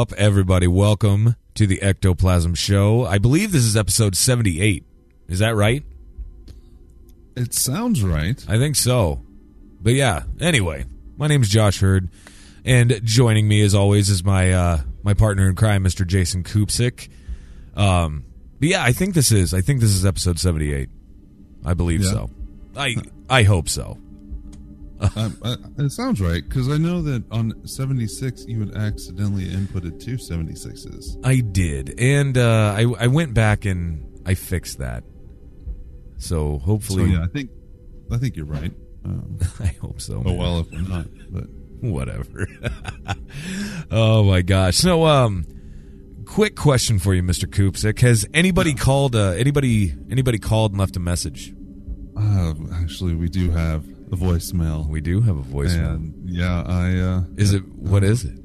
Up, 0.00 0.14
everybody? 0.14 0.66
Welcome 0.66 1.36
to 1.56 1.66
the 1.66 1.82
Ectoplasm 1.82 2.54
Show. 2.54 3.04
I 3.04 3.18
believe 3.18 3.52
this 3.52 3.64
is 3.64 3.76
episode 3.76 4.16
78. 4.16 4.82
Is 5.28 5.40
that 5.40 5.54
right? 5.54 5.82
It 7.36 7.52
sounds 7.52 8.02
right. 8.02 8.42
I 8.48 8.56
think 8.56 8.76
so. 8.76 9.20
But 9.78 9.92
yeah, 9.92 10.22
anyway, 10.40 10.86
my 11.18 11.26
name's 11.26 11.50
Josh 11.50 11.80
Hurd, 11.80 12.08
and 12.64 12.98
joining 13.04 13.46
me 13.46 13.60
as 13.60 13.74
always 13.74 14.08
is 14.08 14.24
my 14.24 14.54
uh, 14.54 14.80
my 15.02 15.12
partner 15.12 15.46
in 15.50 15.54
crime, 15.54 15.84
Mr. 15.84 16.06
Jason 16.06 16.44
Kupsik. 16.44 17.10
Um, 17.76 18.24
but 18.58 18.70
yeah, 18.70 18.82
I 18.82 18.92
think 18.92 19.12
this 19.14 19.30
is 19.30 19.52
I 19.52 19.60
think 19.60 19.80
this 19.82 19.90
is 19.90 20.06
episode 20.06 20.38
78. 20.38 20.88
I 21.66 21.74
believe 21.74 22.00
Yeah. 22.04 22.10
so. 22.10 22.30
I 22.74 22.96
I 23.28 23.42
hope 23.42 23.68
so. 23.68 23.98
Um, 25.16 25.38
uh, 25.42 25.56
it 25.78 25.90
sounds 25.90 26.20
right 26.20 26.42
because 26.46 26.68
I 26.68 26.76
know 26.76 27.00
that 27.02 27.24
on 27.30 27.66
76 27.66 28.44
you 28.46 28.60
had 28.60 28.74
accidentally 28.76 29.46
inputted 29.46 30.02
two 30.04 30.16
76s. 30.16 31.16
I 31.24 31.40
did, 31.40 31.98
and 31.98 32.36
uh, 32.36 32.74
I 32.76 32.86
I 32.98 33.06
went 33.06 33.34
back 33.34 33.64
and 33.64 34.20
I 34.26 34.34
fixed 34.34 34.78
that. 34.78 35.04
So 36.18 36.58
So 36.58 36.58
hopefully, 36.58 37.12
yeah, 37.12 37.24
I 37.24 37.26
think 37.28 37.50
I 38.12 38.18
think 38.18 38.36
you're 38.36 38.46
right. 38.46 38.72
Um, 39.04 39.38
I 39.60 39.66
hope 39.80 40.00
so. 40.00 40.22
oh 40.24 40.32
well, 40.32 40.60
if 40.60 40.70
you're 40.72 40.82
not, 40.88 41.06
but 41.30 41.44
whatever. 41.80 42.46
oh 43.90 44.24
my 44.24 44.42
gosh. 44.42 44.76
So, 44.76 45.06
um, 45.06 45.46
quick 46.26 46.56
question 46.56 46.98
for 46.98 47.14
you, 47.14 47.22
Mister 47.22 47.46
Kupsik. 47.46 48.00
Has 48.00 48.26
anybody 48.34 48.74
called? 48.74 49.16
Uh, 49.16 49.30
anybody 49.30 49.94
anybody 50.10 50.38
called 50.38 50.72
and 50.72 50.78
left 50.80 50.96
a 50.96 51.00
message? 51.00 51.54
uh, 52.16 52.52
actually 52.74 53.14
we 53.14 53.28
do 53.30 53.50
have 53.50 53.82
a 54.12 54.16
voicemail. 54.16 54.88
We 54.88 55.00
do 55.00 55.20
have 55.20 55.36
a 55.36 55.42
voicemail. 55.42 55.94
and 55.94 56.28
yeah, 56.28 56.62
I 56.66 56.96
uh, 56.98 57.22
Is 57.36 57.52
it 57.54 57.62
what 57.76 58.02
is 58.04 58.24
it? 58.24 58.38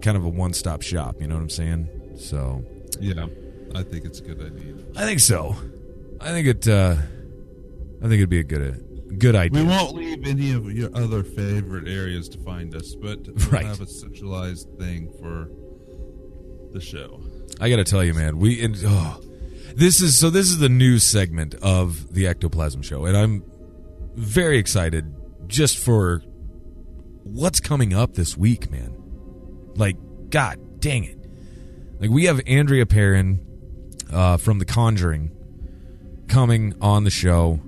kind 0.02 0.16
of 0.16 0.24
a 0.24 0.28
one-stop 0.28 0.82
shop. 0.82 1.20
You 1.20 1.28
know 1.28 1.36
what 1.36 1.42
I'm 1.42 1.48
saying? 1.48 1.88
So 2.18 2.64
yeah, 3.00 3.26
I 3.74 3.82
think 3.82 4.04
it's 4.04 4.18
a 4.18 4.22
good 4.24 4.42
idea. 4.42 4.74
I 4.94 5.06
think 5.06 5.20
so. 5.20 5.56
I 6.20 6.32
think 6.32 6.48
it. 6.48 6.68
Uh, 6.68 6.96
I 7.98 8.02
think 8.02 8.14
it'd 8.14 8.28
be 8.28 8.40
a 8.40 8.44
good, 8.44 9.18
good 9.18 9.34
idea. 9.34 9.62
We 9.64 9.68
won't 9.68 9.94
leave 9.96 10.26
any 10.26 10.52
of 10.52 10.70
your 10.72 10.90
other 10.94 11.22
favorite 11.22 11.88
areas 11.88 12.28
to 12.30 12.38
find 12.38 12.74
us, 12.74 12.94
but 12.94 13.26
we'll 13.26 13.48
Right. 13.50 13.66
have 13.66 13.80
a 13.80 13.86
centralized 13.86 14.68
thing 14.78 15.12
for 15.20 15.48
the 16.72 16.80
show. 16.80 17.20
I 17.60 17.68
got 17.70 17.76
to 17.76 17.84
tell 17.84 18.04
you, 18.04 18.14
man, 18.14 18.38
we 18.38 18.62
and, 18.62 18.76
oh, 18.84 19.20
this 19.74 20.00
is 20.00 20.16
so. 20.16 20.30
This 20.30 20.46
is 20.48 20.58
the 20.58 20.68
new 20.68 20.98
segment 20.98 21.54
of 21.56 22.12
the 22.14 22.26
Ectoplasm 22.26 22.82
Show, 22.82 23.04
and 23.06 23.16
I'm 23.16 23.42
very 24.14 24.58
excited 24.58 25.12
just 25.46 25.78
for 25.78 26.22
what's 27.24 27.60
coming 27.60 27.94
up 27.94 28.14
this 28.14 28.36
week, 28.36 28.70
man. 28.70 28.94
Like, 29.76 29.96
God 30.30 30.80
dang 30.80 31.04
it! 31.04 31.18
Like 32.00 32.10
we 32.10 32.24
have 32.26 32.40
Andrea 32.46 32.86
Perron 32.86 33.40
uh, 34.12 34.36
from 34.36 34.58
The 34.58 34.64
Conjuring 34.64 35.30
coming 36.28 36.74
on 36.80 37.04
the 37.04 37.10
show. 37.10 37.60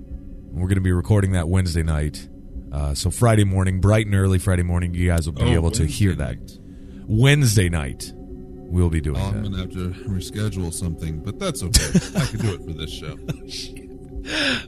We're 0.51 0.67
going 0.67 0.75
to 0.75 0.81
be 0.81 0.91
recording 0.91 1.31
that 1.31 1.47
Wednesday 1.47 1.83
night. 1.83 2.27
Uh, 2.71 2.93
so 2.93 3.09
Friday 3.09 3.43
morning, 3.43 3.81
bright 3.81 4.05
and 4.05 4.15
early 4.15 4.37
Friday 4.39 4.63
morning, 4.63 4.93
you 4.93 5.07
guys 5.07 5.25
will 5.25 5.33
be 5.33 5.43
Oh, 5.43 5.53
able 5.53 5.71
to 5.71 5.85
hear 5.85 6.15
Wednesday 6.15 6.35
that. 6.37 6.59
Wednesday 7.07 7.69
night, 7.69 8.11
we'll 8.15 8.89
be 8.89 9.01
doing 9.01 9.17
Oh, 9.17 9.21
I'm 9.25 9.43
that. 9.43 9.49
gonna 9.49 9.57
have 9.59 9.71
to 9.71 9.89
reschedule 10.09 10.73
something, 10.73 11.19
but 11.23 11.39
that's 11.39 11.63
okay. 11.63 12.19
I 12.19 12.25
can 12.25 12.39
do 12.39 12.53
it 12.53 12.63
for 12.65 12.73
this 12.73 12.91
show. 12.91 13.17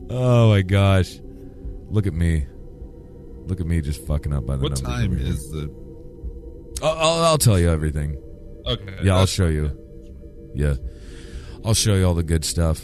Oh 0.10 0.50
my 0.50 0.64
gosh! 0.64 1.20
Look 1.88 2.08
at 2.08 2.14
me! 2.16 2.48
Look 3.46 3.60
at 3.62 3.68
me 3.68 3.82
just 3.82 4.04
fucking 4.08 4.34
up 4.34 4.48
by 4.48 4.56
the 4.56 4.64
What 4.64 4.72
numbers 4.82 4.82
time 4.82 5.12
over 5.12 5.16
here. 5.20 5.32
is 5.32 5.52
the? 5.52 6.80
I'll, 6.82 6.98
I'll, 6.98 7.24
I'll 7.26 7.38
tell 7.38 7.60
you 7.60 7.70
everything. 7.70 8.20
Okay. 8.66 8.98
Yeah, 9.04 9.16
I'll 9.16 9.28
show 9.28 9.46
you. 9.48 9.78
Yeah, 10.56 10.74
I'll 11.64 11.76
show 11.76 11.94
you 11.94 12.04
all 12.06 12.16
the 12.16 12.24
good 12.24 12.44
stuff. 12.46 12.82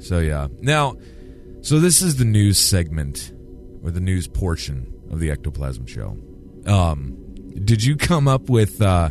So 0.00 0.18
yeah, 0.18 0.48
now, 0.60 0.96
so 1.62 1.80
this 1.80 2.02
is 2.02 2.16
the 2.16 2.24
news 2.24 2.58
segment 2.58 3.32
or 3.82 3.90
the 3.90 4.00
news 4.00 4.28
portion 4.28 4.92
of 5.10 5.18
the 5.20 5.30
Ectoplasm 5.30 5.86
Show. 5.86 6.16
Um, 6.66 7.16
did 7.64 7.82
you 7.82 7.96
come 7.96 8.28
up 8.28 8.48
with 8.48 8.80
uh, 8.82 9.10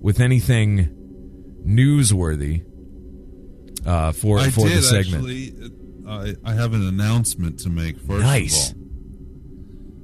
with 0.00 0.20
anything 0.20 0.88
newsworthy 1.66 2.64
uh, 3.86 4.12
for 4.12 4.38
I 4.38 4.50
for 4.50 4.66
did 4.68 4.78
the 4.78 4.82
segment? 4.82 5.24
actually. 5.24 5.54
I 6.08 6.34
I 6.44 6.54
have 6.54 6.74
an 6.74 6.86
announcement 6.86 7.60
to 7.60 7.70
make 7.70 7.98
first. 7.98 8.22
Nice. 8.22 8.70
Of 8.70 8.76
all. 8.76 8.82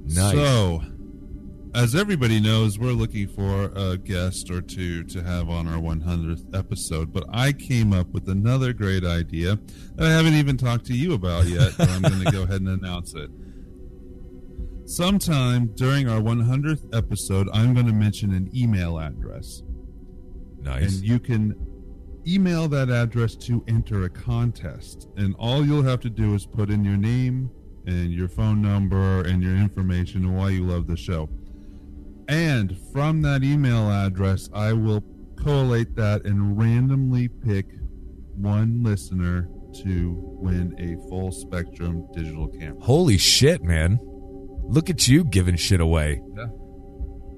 Nice. 0.05 0.33
So, 0.33 0.81
as 1.77 1.93
everybody 1.93 2.39
knows, 2.39 2.79
we're 2.79 2.91
looking 2.91 3.27
for 3.27 3.71
a 3.75 3.97
guest 3.97 4.49
or 4.49 4.61
two 4.61 5.03
to 5.03 5.21
have 5.21 5.47
on 5.47 5.67
our 5.67 5.79
100th 5.79 6.43
episode. 6.57 7.13
But 7.13 7.25
I 7.31 7.53
came 7.53 7.93
up 7.93 8.07
with 8.07 8.27
another 8.27 8.73
great 8.73 9.05
idea 9.05 9.59
that 9.95 10.07
I 10.07 10.11
haven't 10.11 10.33
even 10.33 10.57
talked 10.57 10.87
to 10.87 10.95
you 10.95 11.13
about 11.13 11.45
yet. 11.45 11.73
but 11.77 11.87
I'm 11.91 12.01
going 12.01 12.23
to 12.25 12.31
go 12.31 12.41
ahead 12.43 12.61
and 12.61 12.69
announce 12.69 13.13
it. 13.13 13.29
Sometime 14.85 15.67
during 15.75 16.09
our 16.09 16.19
100th 16.19 16.97
episode, 16.97 17.47
I'm 17.53 17.75
going 17.75 17.85
to 17.85 17.93
mention 17.93 18.33
an 18.33 18.49
email 18.55 18.97
address. 18.97 19.61
nice. 20.61 20.95
And 20.95 21.05
you 21.05 21.19
can 21.19 21.53
email 22.25 22.67
that 22.69 22.89
address 22.89 23.35
to 23.35 23.63
enter 23.67 24.03
a 24.05 24.09
contest. 24.09 25.09
And 25.15 25.35
all 25.37 25.63
you'll 25.63 25.83
have 25.83 25.99
to 26.01 26.09
do 26.09 26.33
is 26.33 26.47
put 26.47 26.71
in 26.71 26.83
your 26.83 26.97
name 26.97 27.51
and 27.85 28.11
your 28.11 28.29
phone 28.29 28.63
number 28.63 29.21
and 29.21 29.43
your 29.43 29.55
information 29.55 30.25
and 30.25 30.35
why 30.35 30.49
you 30.49 30.65
love 30.65 30.87
the 30.87 30.97
show. 30.97 31.29
And 32.27 32.77
from 32.91 33.21
that 33.21 33.43
email 33.43 33.89
address, 33.89 34.49
I 34.53 34.73
will 34.73 35.03
collate 35.37 35.95
that 35.95 36.25
and 36.25 36.57
randomly 36.57 37.27
pick 37.27 37.65
one 38.35 38.83
listener 38.83 39.49
to 39.83 40.15
win 40.17 40.75
a 40.77 40.95
full 41.09 41.31
spectrum 41.31 42.07
digital 42.13 42.47
camera. 42.47 42.81
Holy 42.81 43.17
shit, 43.17 43.63
man! 43.63 43.99
Look 44.63 44.89
at 44.89 45.07
you 45.07 45.23
giving 45.23 45.55
shit 45.55 45.79
away. 45.79 46.21
Yeah. 46.35 46.47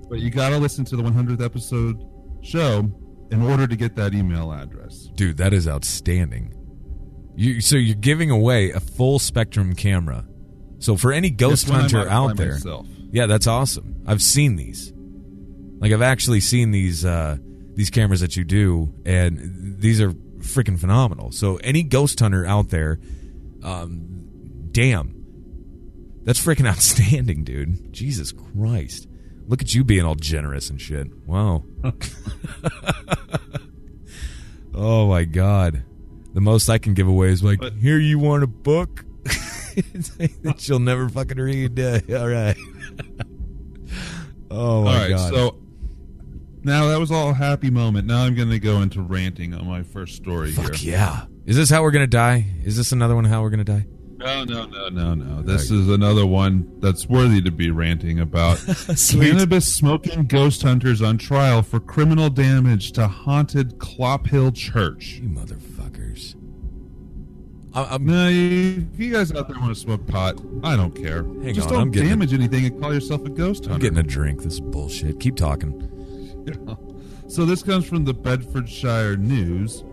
But 0.09 0.19
you 0.19 0.31
got 0.31 0.49
to 0.49 0.57
listen 0.57 0.85
to 0.85 0.95
the 0.95 1.03
100th 1.03 1.43
episode 1.43 1.97
show 2.41 2.89
in 3.31 3.41
order 3.41 3.67
to 3.67 3.75
get 3.75 3.95
that 3.95 4.13
email 4.13 4.51
address. 4.51 5.09
Dude, 5.13 5.37
that 5.37 5.53
is 5.53 5.67
outstanding. 5.67 6.55
You 7.35 7.61
so 7.61 7.77
you're 7.77 7.95
giving 7.95 8.31
away 8.31 8.71
a 8.71 8.79
full 8.79 9.19
spectrum 9.19 9.75
camera. 9.75 10.25
So 10.79 10.95
for 10.95 11.11
any 11.11 11.29
ghost 11.29 11.67
That's 11.67 11.71
one 11.71 11.79
I 11.79 11.81
hunter 11.81 12.09
out 12.09 12.37
there, 12.37 12.53
myself. 12.53 12.87
Yeah, 13.11 13.25
that's 13.25 13.47
awesome. 13.47 14.03
I've 14.05 14.21
seen 14.21 14.55
these. 14.55 14.93
Like 15.79 15.91
I've 15.91 16.01
actually 16.01 16.41
seen 16.41 16.71
these 16.71 17.05
uh, 17.05 17.37
these 17.73 17.89
cameras 17.89 18.19
that 18.21 18.35
you 18.35 18.43
do, 18.43 18.93
and 19.05 19.79
these 19.79 20.01
are 20.01 20.11
freaking 20.39 20.77
phenomenal. 20.79 21.31
So 21.31 21.57
any 21.57 21.83
ghost 21.83 22.19
hunter 22.19 22.45
out 22.45 22.69
there, 22.69 22.99
um, 23.63 24.67
damn, 24.71 25.15
that's 26.23 26.39
freaking 26.43 26.67
outstanding, 26.69 27.43
dude. 27.43 27.93
Jesus 27.93 28.31
Christ, 28.31 29.07
look 29.47 29.61
at 29.61 29.73
you 29.73 29.83
being 29.83 30.05
all 30.05 30.15
generous 30.15 30.69
and 30.69 30.79
shit. 30.81 31.07
Wow. 31.25 31.63
oh 34.73 35.07
my 35.07 35.23
god, 35.23 35.83
the 36.33 36.41
most 36.41 36.69
I 36.69 36.77
can 36.77 36.93
give 36.93 37.07
away 37.07 37.29
is 37.29 37.43
like, 37.43 37.59
But- 37.59 37.73
here 37.73 37.99
you 37.99 38.19
want 38.19 38.43
a 38.43 38.47
book 38.47 39.05
that 40.43 40.67
you'll 40.67 40.79
never 40.79 41.09
fucking 41.09 41.37
read. 41.37 41.79
Uh, 41.79 41.99
all 42.17 42.27
right. 42.27 42.55
oh 44.51 44.83
my 44.83 44.93
all 44.93 44.99
right, 45.01 45.09
god. 45.09 45.33
so 45.33 45.55
now 46.63 46.87
that 46.87 46.99
was 46.99 47.11
all 47.11 47.29
a 47.29 47.33
happy 47.33 47.69
moment. 47.69 48.07
Now 48.07 48.23
I'm 48.23 48.35
going 48.35 48.49
to 48.49 48.59
go 48.59 48.81
into 48.81 49.01
ranting 49.01 49.53
on 49.53 49.67
my 49.67 49.83
first 49.83 50.15
story 50.15 50.51
Fuck 50.51 50.75
here. 50.75 50.93
yeah. 50.93 51.25
Is 51.45 51.55
this 51.55 51.69
how 51.69 51.81
we're 51.81 51.91
gonna 51.91 52.05
die? 52.05 52.45
Is 52.63 52.77
this 52.77 52.91
another 52.91 53.15
one 53.15 53.25
how 53.25 53.41
we're 53.41 53.49
gonna 53.49 53.63
die? 53.63 53.87
No, 54.19 54.43
no, 54.43 54.65
no, 54.65 54.89
no, 54.89 55.13
no. 55.15 55.41
This 55.41 55.71
is 55.71 55.87
another 55.87 56.25
one 56.25 56.69
that's 56.79 57.07
worthy 57.07 57.41
to 57.41 57.51
be 57.51 57.71
ranting 57.71 58.19
about. 58.19 58.57
Cannabis 59.09 59.73
smoking 59.73 60.27
ghost 60.27 60.61
hunters 60.61 61.01
on 61.01 61.17
trial 61.17 61.61
for 61.61 61.79
criminal 61.79 62.29
damage 62.29 62.91
to 62.91 63.07
haunted 63.07 63.79
Clophill 63.79 64.53
Church. 64.53 65.21
You 65.23 65.29
motherfuckers. 65.29 66.35
I, 67.73 67.83
I'm, 67.95 68.05
Now, 68.05 68.27
you- 68.27 68.87
if 68.93 68.99
you 68.99 69.11
guys 69.11 69.31
out 69.31 69.47
there 69.47 69.59
want 69.59 69.73
to 69.73 69.79
smoke 69.79 70.05
pot, 70.07 70.35
I 70.63 70.75
don't 70.75 70.95
care. 70.95 71.23
Hang 71.23 71.53
Just 71.53 71.67
on, 71.67 71.73
don't 71.73 71.81
I'm 71.83 71.91
getting 71.91 72.09
damage 72.09 72.33
anything 72.33 72.65
and 72.65 72.81
call 72.81 72.93
yourself 72.93 73.23
a 73.25 73.29
ghost 73.29 73.65
hunter. 73.65 73.75
I'm 73.75 73.79
getting 73.79 73.97
a 73.99 74.03
drink. 74.03 74.41
This 74.43 74.53
is 74.55 74.59
bullshit. 74.61 75.19
Keep 75.19 75.35
talking. 75.35 75.85
So 77.27 77.45
this 77.45 77.61
comes 77.61 77.85
from 77.85 78.05
the 78.05 78.13
Bedfordshire 78.15 79.15
News. 79.15 79.83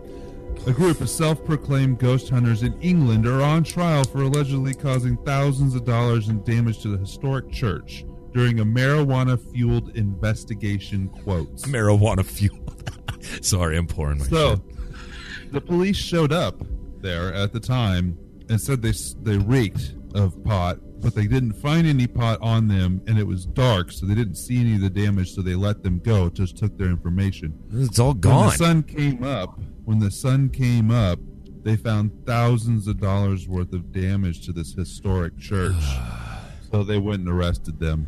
A 0.65 0.71
group 0.71 1.01
of 1.01 1.07
self-proclaimed 1.07 1.99
ghost 1.99 2.29
hunters 2.29 2.63
in 2.63 2.73
England 2.81 3.27
are 3.27 3.43
on 3.43 3.63
trial 3.63 4.03
for 4.05 4.23
allegedly 4.23 4.73
causing 4.73 5.17
thousands 5.17 5.75
of 5.75 5.85
dollars 5.85 6.29
in 6.29 6.43
damage 6.45 6.79
to 6.81 6.87
the 6.87 6.97
historic 6.97 7.51
church 7.51 8.05
during 8.33 8.59
a 8.59 8.65
marijuana-fueled 8.65 9.95
investigation. 9.95 11.09
Quotes. 11.09 11.65
Marijuana 11.65 12.25
fuel. 12.25 12.57
Sorry, 13.43 13.77
I'm 13.77 13.85
pouring 13.85 14.17
my 14.17 14.25
So, 14.25 14.55
shit. 14.55 15.51
the 15.51 15.61
police 15.61 15.95
showed 15.95 16.33
up 16.33 16.59
there 17.07 17.33
at 17.33 17.53
the 17.53 17.59
time 17.59 18.17
and 18.49 18.59
said 18.59 18.81
they 18.81 18.93
they 19.21 19.37
reeked 19.37 19.93
of 20.13 20.43
pot, 20.43 20.77
but 21.01 21.15
they 21.15 21.27
didn't 21.27 21.53
find 21.53 21.87
any 21.87 22.07
pot 22.07 22.39
on 22.41 22.67
them, 22.67 23.01
and 23.07 23.17
it 23.17 23.25
was 23.25 23.45
dark, 23.45 23.91
so 23.91 24.05
they 24.05 24.15
didn't 24.15 24.35
see 24.35 24.59
any 24.59 24.75
of 24.75 24.81
the 24.81 24.89
damage. 24.89 25.33
So 25.33 25.41
they 25.41 25.55
let 25.55 25.83
them 25.83 25.99
go. 25.99 26.29
Just 26.29 26.57
took 26.57 26.77
their 26.77 26.87
information. 26.87 27.53
It's 27.71 27.99
all 27.99 28.13
gone. 28.13 28.35
When 28.35 28.45
the 28.49 28.55
sun 28.55 28.83
came 28.83 29.23
up, 29.23 29.59
when 29.85 29.99
the 29.99 30.11
sun 30.11 30.49
came 30.49 30.91
up, 30.91 31.19
they 31.63 31.75
found 31.77 32.11
thousands 32.25 32.87
of 32.87 32.99
dollars 32.99 33.47
worth 33.47 33.73
of 33.73 33.91
damage 33.91 34.45
to 34.45 34.51
this 34.51 34.73
historic 34.73 35.37
church. 35.37 35.75
so 36.71 36.83
they 36.83 36.97
went 36.97 37.21
and 37.21 37.29
arrested 37.29 37.79
them. 37.79 38.07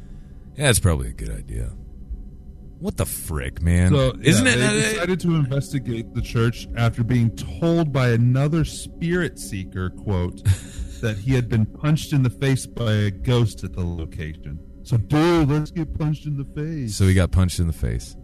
yeah, 0.56 0.66
that's 0.66 0.80
probably 0.80 1.10
a 1.10 1.14
good 1.14 1.32
idea. 1.32 1.72
What 2.80 2.96
the 2.96 3.06
frick, 3.06 3.62
man? 3.62 3.92
So 3.92 4.14
Isn't 4.22 4.46
yeah, 4.46 4.54
it? 4.54 4.56
They 4.58 4.66
uh, 4.66 4.72
decided 4.92 5.20
to 5.22 5.36
investigate 5.36 6.14
the 6.14 6.22
church 6.22 6.68
after 6.78 7.04
being 7.04 7.36
told 7.36 7.92
by 7.92 8.10
another 8.10 8.64
spirit 8.64 9.38
seeker, 9.38 9.90
quote, 9.90 10.44
that 11.02 11.18
he 11.18 11.34
had 11.34 11.50
been 11.50 11.66
punched 11.66 12.14
in 12.14 12.24
the 12.24 12.30
face 12.30 12.66
by 12.66 12.92
a 12.94 13.12
ghost 13.12 13.64
at 13.64 13.74
the 13.74 13.84
location. 13.84 14.60
So, 14.84 14.98
dude, 14.98 15.50
let's 15.50 15.72
get 15.72 15.98
punched 15.98 16.26
in 16.26 16.38
the 16.38 16.46
face. 16.56 16.96
so 16.96 17.06
he 17.06 17.14
got 17.14 17.32
punched 17.32 17.60
in 17.60 17.68
the 17.68 17.74
face. 17.74 18.16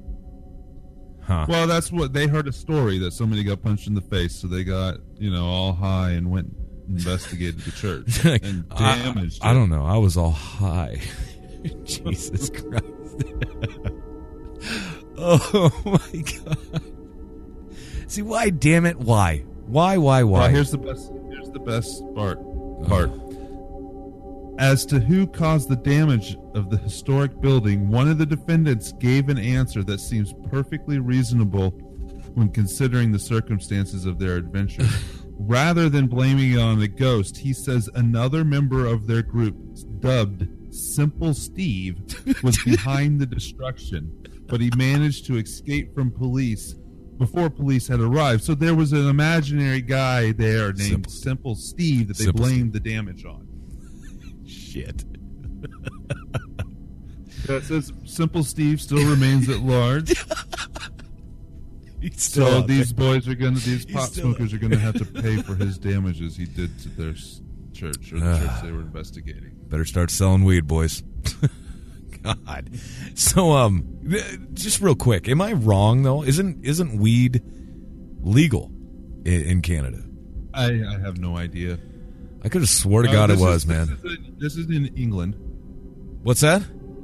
Huh. 1.22 1.48
well, 1.50 1.66
that's 1.66 1.92
what 1.92 2.14
they 2.14 2.28
heard 2.28 2.48
a 2.48 2.54
story 2.54 3.00
that 3.00 3.12
somebody 3.12 3.44
got 3.44 3.62
punched 3.62 3.88
in 3.88 3.96
the 3.96 4.02
face, 4.02 4.36
so 4.36 4.48
they 4.48 4.64
got 4.64 4.98
you 5.18 5.32
know 5.32 5.46
all 5.46 5.74
high 5.74 6.12
and 6.12 6.30
went 6.30 6.54
and 6.88 6.98
investigated 7.00 7.60
the 7.62 7.72
church 7.72 8.24
and 8.44 8.64
I, 8.72 8.98
damaged. 9.00 9.40
I 9.42 9.52
it. 9.52 9.54
don't 9.56 9.70
know. 9.70 9.84
I 9.86 9.98
was 9.98 10.18
all 10.18 10.32
high. 10.32 11.02
Jesus 11.84 12.52
Christ. 12.52 13.92
Oh 15.18 15.82
my 15.86 16.22
god. 16.22 16.84
See 18.08 18.22
why 18.22 18.50
damn 18.50 18.86
it? 18.86 18.98
Why? 18.98 19.40
Why, 19.68 19.98
why, 19.98 20.24
why? 20.24 20.40
Well, 20.42 20.50
here's 20.50 20.72
the 20.72 20.78
best. 20.78 21.12
Here's 21.30 21.50
the 21.50 21.60
best 21.60 22.04
part. 22.14 22.40
Part. 22.88 23.12
As 24.58 24.86
to 24.86 25.00
who 25.00 25.28
caused 25.28 25.70
the 25.70 25.76
damage 25.76 26.38
of 26.54 26.70
the 26.70 26.78
historic 26.78 27.42
building, 27.42 27.90
one 27.90 28.08
of 28.08 28.18
the 28.18 28.26
defendants 28.26 28.94
gave 28.94 29.28
an 29.28 29.38
answer 29.38 29.84
that 29.84 30.00
seems 30.00 30.34
perfectly 30.50 31.00
reasonable 31.00 31.72
when 32.36 32.50
considering 32.50 33.12
the 33.12 33.20
circumstances 33.20 34.06
of 34.06 34.20
their 34.20 34.36
adventure. 34.36 34.88
Rather 35.38 35.90
than 35.90 36.08
blaming 36.08 36.54
it 36.54 36.60
on 36.60 36.80
the 36.80 36.88
ghost, 36.88 37.38
he 37.38 37.52
says 37.52 37.90
another 37.96 38.46
member 38.46 38.86
of 38.86 39.08
their 39.08 39.22
group, 39.22 39.58
dubbed 40.00 40.48
Simple 40.74 41.34
Steve, 41.34 42.00
was 42.42 42.58
behind 42.66 43.20
the 43.20 43.26
destruction, 43.26 44.25
but 44.48 44.62
he 44.62 44.70
managed 44.76 45.26
to 45.28 45.38
escape 45.38 45.94
from 45.96 46.12
police 46.12 46.76
before 47.18 47.50
police 47.50 47.88
had 47.88 48.00
arrived. 48.00 48.44
So 48.44 48.56
there 48.56 48.76
was 48.76 48.92
an 48.94 49.08
imaginary 49.08 49.82
guy 49.82 50.32
there 50.34 50.74
named 50.74 51.10
Simple 51.10 51.12
Simple, 51.12 51.56
Steve 51.56 52.08
that 52.10 52.18
they 52.18 52.26
Simple 52.26 52.46
blamed 52.46 52.74
the 52.74 52.80
damage 52.80 53.26
on. 53.26 53.48
Shit. 54.48 55.06
That 57.48 57.64
says 57.64 57.94
Simple 58.06 58.44
Steve 58.44 58.82
still 58.82 59.08
remains 59.08 59.50
at 59.50 59.60
large. 59.60 60.14
So 62.18 62.62
these 62.62 62.94
boys 62.94 63.28
are 63.28 63.34
gonna, 63.34 63.58
these 63.58 63.84
pot 63.84 64.10
smokers 64.10 64.54
are 64.54 64.60
gonna 64.60 64.78
have 64.78 64.94
to 65.00 65.06
pay 65.06 65.38
for 65.42 65.56
his 65.56 65.80
damages 65.80 66.38
he 66.38 66.46
did 66.46 66.78
to 66.82 66.90
their 66.90 67.12
s- 67.14 67.42
church 67.74 68.14
or 68.14 68.20
the 68.20 68.38
church 68.40 68.52
they 68.64 68.72
were 68.72 68.82
investigating. 68.82 69.54
better 69.70 69.86
start 69.86 70.12
selling 70.12 70.44
weed, 70.44 70.68
boys. 70.68 71.02
God. 72.46 72.70
So 73.16 73.52
um 73.54 73.88
just 74.54 74.82
real 74.82 74.96
quick, 74.96 75.28
am 75.30 75.42
I 75.42 75.54
wrong 75.54 76.04
though? 76.04 76.24
Isn't 76.24 76.66
isn't 76.66 76.98
weed 77.00 77.42
legal 78.22 78.72
in, 79.26 79.42
in 79.44 79.62
Canada? 79.62 80.02
I, 80.54 80.66
I 80.68 81.00
have 81.00 81.18
no 81.20 81.38
idea. 81.38 81.78
I 82.44 82.50
could 82.50 82.62
have 82.62 82.70
swore 82.70 83.02
to 83.04 83.10
Uh, 83.10 83.14
God 83.14 83.30
it 83.32 83.38
was, 83.40 83.64
is- 83.64 83.68
man. 83.68 83.88
This 83.88 83.98
is, 84.04 84.18
in, 84.18 84.36
this 84.40 84.56
is 84.58 84.66
in 84.70 84.86
England. 84.98 85.36
What's 86.24 86.42
that? 86.42 86.62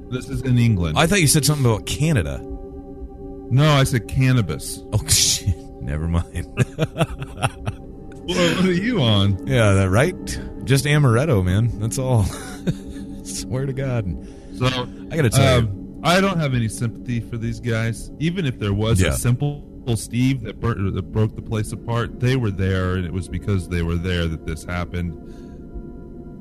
This 0.10 0.30
is 0.30 0.42
in 0.42 0.58
England. 0.58 0.98
I 0.98 1.08
thought 1.08 1.22
you 1.22 1.28
said 1.28 1.46
something 1.46 1.66
about 1.66 1.86
Canada. 1.86 2.40
no, 2.42 3.72
I 3.72 3.84
said 3.86 4.08
cannabis. 4.08 4.82
Oh 4.94 5.06
shit. 5.08 5.56
Never 5.82 6.08
mind. 6.08 6.48
Well, 8.24 8.56
what 8.56 8.66
are 8.66 8.72
you 8.72 9.02
on? 9.02 9.48
yeah, 9.48 9.74
that 9.74 9.90
right? 9.90 10.16
Just 10.64 10.86
amaretto, 10.86 11.44
man. 11.44 11.80
That's 11.80 11.98
all. 11.98 12.24
Swear 13.24 13.66
to 13.66 13.74
God. 13.74 14.06
So 14.54 14.66
I 15.12 15.16
gotta 15.16 15.30
tell 15.30 15.62
you. 15.62 15.68
um, 15.68 16.02
I 16.04 16.20
don't 16.22 16.40
have 16.40 16.54
any 16.54 16.68
sympathy 16.68 17.20
for 17.20 17.38
these 17.38 17.60
guys. 17.60 18.12
Even 18.20 18.46
if 18.46 18.60
there 18.60 18.74
was 18.74 19.02
Yeah. 19.02 19.10
a 19.10 19.14
simple 19.14 19.68
Steve 19.96 20.42
that, 20.42 20.62
that 20.62 21.12
broke 21.12 21.36
the 21.36 21.42
place 21.42 21.72
apart, 21.72 22.20
they 22.20 22.36
were 22.36 22.52
there, 22.52 22.96
and 22.96 23.06
it 23.06 23.12
was 23.14 23.28
because 23.28 23.68
they 23.70 23.82
were 23.82 23.96
there 23.96 24.28
that 24.28 24.46
this 24.46 24.64
happened. 24.64 25.14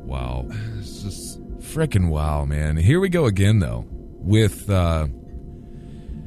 Wow. 0.05 0.47
It's 0.79 1.03
just 1.03 1.41
Frickin' 1.61 2.09
wow, 2.11 2.45
man. 2.45 2.77
Here 2.77 3.01
we 3.01 3.09
go 3.09 3.27
again 3.27 3.59
though. 3.61 3.87
With 4.23 4.69
uh 4.69 5.07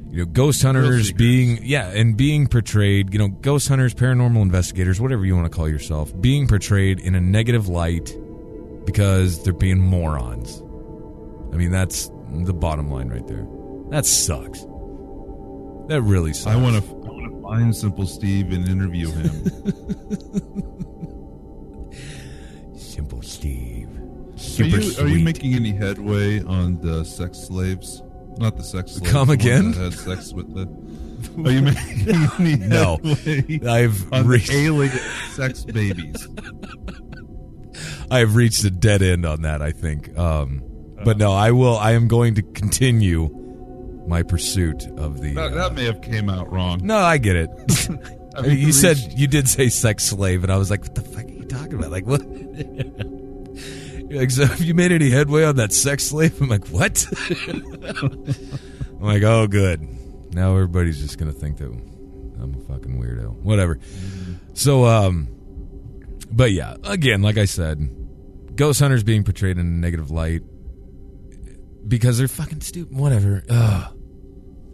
you 0.10 0.20
know, 0.20 0.26
ghost 0.26 0.62
hunters 0.62 1.12
being 1.12 1.60
yeah, 1.64 1.90
and 1.90 2.16
being 2.16 2.48
portrayed, 2.48 3.14
you 3.14 3.20
know, 3.20 3.28
ghost 3.30 3.68
hunters, 3.68 3.94
paranormal 3.96 4.42
investigators, 4.42 5.02
whatever 5.02 5.26
you 5.26 5.36
want 5.36 5.52
to 5.52 5.56
call 5.56 5.68
yourself, 5.68 6.14
being 6.22 6.48
portrayed 6.48 7.00
in 7.00 7.16
a 7.16 7.22
negative 7.22 7.68
light 7.68 8.16
because 8.86 9.44
they're 9.44 9.54
being 9.54 9.80
morons. 9.80 10.63
I 11.54 11.56
mean, 11.56 11.72
that's 11.72 12.10
the 12.32 12.54
bottom 12.54 12.90
line 12.90 13.10
right 13.10 13.26
there. 13.28 13.46
That 13.92 14.06
sucks. 14.06 14.62
That 15.88 16.02
really 16.02 16.34
sucks. 16.34 16.56
I 16.56 16.60
want 16.60 16.84
to 16.84 16.90
I 16.90 16.94
want 17.10 17.32
to 17.32 17.42
find 17.44 17.76
Simple 17.76 18.08
Steve 18.08 18.52
and 18.52 18.68
interview 18.68 19.12
him. 19.12 19.32
Simple 22.78 23.22
Steve. 23.22 23.90
are 24.60 24.64
you 24.66 24.94
are 25.04 25.08
you 25.08 25.24
making 25.24 25.54
any 25.54 25.72
headway 25.74 26.42
on 26.44 26.80
the 26.82 27.04
sex 27.04 27.38
slaves? 27.40 28.02
Not 28.38 28.58
the 28.58 28.64
sex 28.64 28.94
slaves. 28.94 29.12
Come 29.12 29.30
again? 29.30 29.74
Had 29.74 29.94
sex 29.94 30.34
with 30.34 30.54
the. 30.56 30.68
Are 31.48 31.52
you 31.52 31.62
making 31.64 32.10
any 32.40 32.56
No. 32.68 32.98
headway 33.04 33.60
I've 33.68 34.28
reached 34.28 34.52
alien 34.52 34.92
sex 35.34 35.64
babies? 35.66 36.28
I 38.12 38.20
have 38.20 38.36
reached 38.36 38.64
a 38.64 38.70
dead 38.72 39.02
end 39.02 39.26
on 39.26 39.42
that. 39.44 39.62
I 39.62 39.72
think, 39.72 40.16
um, 40.18 40.62
but 41.04 41.18
no, 41.18 41.32
I 41.32 41.52
will. 41.52 41.78
I 41.78 41.92
am 41.92 42.08
going 42.08 42.36
to 42.36 42.42
continue 42.42 43.30
my 44.08 44.24
pursuit 44.24 44.86
of 44.98 45.22
the. 45.22 45.34
That, 45.34 45.54
uh, 45.54 45.56
that 45.56 45.74
may 45.74 45.86
have 45.86 46.02
came 46.02 46.30
out 46.30 46.52
wrong. 46.52 46.82
no, 46.84 46.98
I 46.98 47.18
get 47.18 47.36
it. 47.36 47.50
I 48.36 48.42
mean, 48.42 48.58
you 48.58 48.72
said 48.72 48.98
you 49.16 49.28
did 49.28 49.48
say 49.48 49.70
sex 49.70 50.06
slave, 50.06 50.44
and 50.44 50.52
I 50.52 50.58
was 50.58 50.72
like, 50.72 50.82
"What 50.82 50.96
the 50.96 51.02
fuck 51.02 51.26
are 51.26 51.30
you 51.30 51.46
talking 51.46 51.76
about? 51.76 51.92
Like 51.92 52.06
what?" 52.06 52.22
Like, 54.14 54.30
so 54.30 54.46
have 54.46 54.62
you 54.62 54.76
made 54.76 54.92
any 54.92 55.10
headway 55.10 55.44
on 55.44 55.56
that 55.56 55.74
sex 55.74 56.06
slave? 56.06 56.40
I'm 56.40 56.48
like, 56.48 56.68
what? 56.68 57.04
I'm 57.82 59.00
like, 59.00 59.24
oh, 59.24 59.48
good. 59.48 59.82
Now 60.36 60.54
everybody's 60.54 61.02
just 61.02 61.18
gonna 61.18 61.32
think 61.32 61.58
that 61.58 61.66
I'm 61.66 62.54
a 62.54 62.72
fucking 62.72 63.02
weirdo. 63.02 63.34
Whatever. 63.42 63.80
So, 64.54 64.86
um, 64.86 65.30
but 66.32 66.52
yeah, 66.52 66.76
again, 66.84 67.24
like 67.24 67.38
I 67.38 67.46
said, 67.46 67.90
ghost 68.56 68.80
hunters 68.80 69.04
being 69.04 69.24
portrayed 69.24 69.58
in 69.58 69.66
a 69.66 69.70
negative 69.70 70.12
light 70.12 70.44
because 71.88 72.18
they're 72.18 72.28
fucking 72.28 72.62
stupid. 72.62 72.96
Whatever. 72.98 73.44
Ugh. 73.50 73.98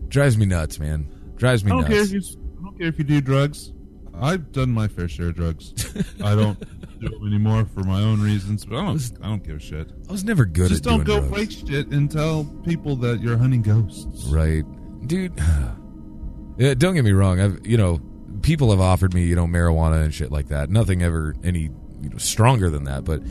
Drives 0.08 0.38
me 0.38 0.46
nuts, 0.46 0.80
man. 0.80 1.08
Drives 1.36 1.64
me 1.64 1.72
I 1.72 1.76
don't 1.76 1.86
care 1.88 1.98
nuts. 1.98 2.12
if 2.12 2.36
you. 2.36 2.42
I 2.60 2.64
don't 2.64 2.78
care 2.78 2.88
if 2.88 2.98
you 2.98 3.04
do 3.04 3.22
drugs. 3.22 3.72
I've 4.22 4.52
done 4.52 4.72
my 4.72 4.88
fair 4.88 5.08
share 5.08 5.28
of 5.28 5.36
drugs. 5.36 5.74
I 6.24 6.36
don't 6.36 6.60
do 7.00 7.08
them 7.10 7.26
anymore 7.28 7.66
for 7.74 7.82
my 7.84 8.02
own 8.02 8.20
reasons, 8.22 8.66
but 8.66 8.78
I 8.78 8.86
don't. 8.86 9.12
I 9.24 9.28
don't 9.28 9.44
give 9.44 9.56
a 9.58 9.60
shit. 9.60 9.92
I 10.08 10.12
was 10.12 10.24
never 10.26 10.46
good 10.46 10.70
Just 10.70 10.84
don't 10.84 11.06
go 11.06 11.20
drugs. 11.20 11.32
break 11.32 11.52
shit 11.52 11.88
and 11.88 12.12
tell 12.12 12.44
people 12.66 12.96
that 12.98 13.22
you're 13.22 13.38
hunting 13.38 13.62
ghosts. 13.62 14.26
Right, 14.26 14.64
dude. 15.08 15.40
Yeah, 16.58 16.74
don't 16.74 16.94
get 16.94 17.06
me 17.06 17.14
wrong. 17.14 17.40
I've 17.40 17.66
you 17.66 17.78
know 17.78 18.02
people 18.42 18.72
have 18.72 18.82
offered 18.82 19.14
me 19.14 19.24
you 19.24 19.34
know 19.34 19.48
marijuana 19.48 20.04
and 20.04 20.14
shit 20.14 20.30
like 20.30 20.50
that. 20.50 20.70
Nothing 20.70 21.02
ever 21.02 21.34
any 21.42 21.70
you 22.02 22.10
know, 22.10 22.18
stronger 22.18 22.70
than 22.70 22.84
that. 22.84 23.06
But 23.06 23.22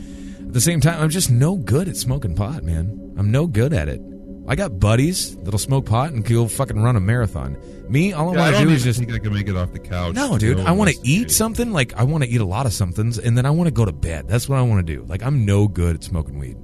at 0.49 0.53
the 0.53 0.61
same 0.61 0.81
time, 0.81 0.99
I'm 0.99 1.09
just 1.11 1.29
no 1.29 1.55
good 1.55 1.87
at 1.87 1.95
smoking 1.95 2.35
pot, 2.35 2.63
man. 2.63 3.13
I'm 3.17 3.29
no 3.31 3.45
good 3.45 3.71
at 3.71 3.87
it. 3.87 4.01
I 4.47 4.55
got 4.55 4.79
buddies 4.79 5.37
that'll 5.37 5.59
smoke 5.59 5.85
pot 5.85 6.11
and 6.11 6.25
go 6.25 6.47
fucking 6.47 6.81
run 6.81 6.95
a 6.95 6.99
marathon. 6.99 7.55
Me, 7.87 8.13
all 8.13 8.31
I 8.31 8.33
Yeah, 8.33 8.39
I 8.39 8.43
want 8.45 8.55
to 8.57 8.63
do 8.65 8.69
is 8.71 8.83
just 8.83 8.97
think 8.97 9.13
I 9.13 9.19
can 9.19 9.31
make 9.31 9.47
it 9.47 9.55
off 9.55 9.71
the 9.73 9.79
couch. 9.79 10.15
no, 10.15 10.39
dude. 10.39 10.59
I 10.61 10.71
want 10.71 10.89
to 10.89 10.97
eat 11.03 11.29
something. 11.29 11.71
Like 11.71 11.93
I 11.95 12.01
want 12.03 12.23
to 12.23 12.29
eat 12.31 12.41
a 12.41 12.45
lot 12.45 12.65
of 12.65 12.73
somethings, 12.73 13.19
and 13.19 13.37
then 13.37 13.45
I 13.45 13.51
want 13.51 13.67
to 13.67 13.71
go 13.71 13.85
to 13.85 13.91
bed. 13.91 14.27
That's 14.27 14.49
what 14.49 14.57
I 14.57 14.63
want 14.63 14.85
to 14.87 14.95
do. 14.95 15.03
Like 15.03 15.21
I'm 15.21 15.45
no 15.45 15.67
good 15.67 15.97
at 15.97 16.03
smoking 16.03 16.39
weed. 16.39 16.57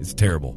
It's 0.00 0.12
terrible, 0.12 0.54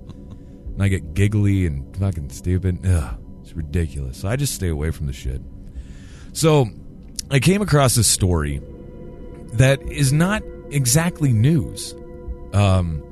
and 0.73 0.83
I 0.83 0.89
get 0.89 1.13
giggly 1.13 1.65
and 1.65 1.95
fucking 1.95 2.31
stupid. 2.31 2.85
Ugh, 2.85 3.17
it's 3.43 3.53
ridiculous. 3.53 4.17
So 4.17 4.27
I 4.27 4.35
just 4.35 4.53
stay 4.53 4.67
away 4.67 4.91
from 4.91 5.07
the 5.07 5.13
shit. 5.13 5.41
So 6.33 6.67
I 7.31 7.39
came 7.39 7.61
across 7.61 7.95
this 7.95 8.07
story 8.07 8.61
that 9.53 9.81
is 9.83 10.11
not 10.11 10.43
exactly 10.69 11.31
news. 11.31 11.95
Um, 12.53 13.03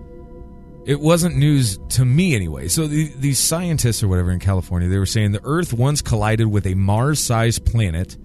it 0.85 0.99
wasn't 0.99 1.37
news 1.37 1.79
to 1.89 2.05
me 2.05 2.35
anyway. 2.35 2.67
So 2.67 2.87
the, 2.87 3.11
these 3.15 3.39
scientists 3.39 4.01
or 4.01 4.07
whatever 4.07 4.31
in 4.31 4.39
California, 4.39 4.89
they 4.89 4.97
were 4.97 5.05
saying 5.05 5.31
the 5.31 5.41
Earth 5.43 5.73
once 5.73 6.01
collided 6.01 6.47
with 6.47 6.65
a 6.65 6.73
Mars-sized 6.73 7.65
planet 7.65 8.17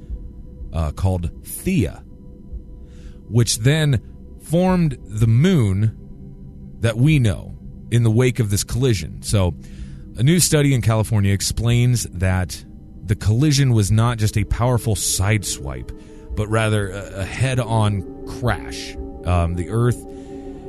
uh, 0.73 0.93
called 0.93 1.31
Theia, 1.43 2.03
which 3.29 3.59
then 3.59 4.03
formed 4.43 4.99
the 5.05 5.27
moon 5.27 5.97
that 6.81 6.97
we 6.97 7.19
know 7.19 7.57
in 7.91 8.03
the 8.03 8.11
wake 8.11 8.39
of 8.39 8.51
this 8.51 8.65
collision. 8.65 9.23
So, 9.23 9.55
a 10.19 10.23
new 10.23 10.41
study 10.41 10.73
in 10.73 10.81
California 10.81 11.33
explains 11.33 12.05
that 12.05 12.65
the 13.05 13.15
collision 13.15 13.75
was 13.75 13.91
not 13.91 14.17
just 14.17 14.39
a 14.39 14.45
powerful 14.45 14.95
sideswipe, 14.95 15.91
but 16.35 16.49
rather 16.49 16.89
a, 16.91 17.21
a 17.21 17.25
head 17.25 17.61
on 17.61 18.27
crash. 18.41 18.97
Um, 19.25 19.55
the 19.55 19.69
Earth, 19.69 20.03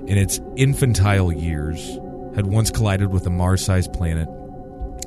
in 0.08 0.18
its 0.18 0.40
infantile 0.56 1.32
years, 1.32 2.00
had 2.34 2.48
once 2.48 2.72
collided 2.72 3.12
with 3.12 3.28
a 3.28 3.30
Mars 3.30 3.64
sized 3.64 3.92
planet, 3.94 4.30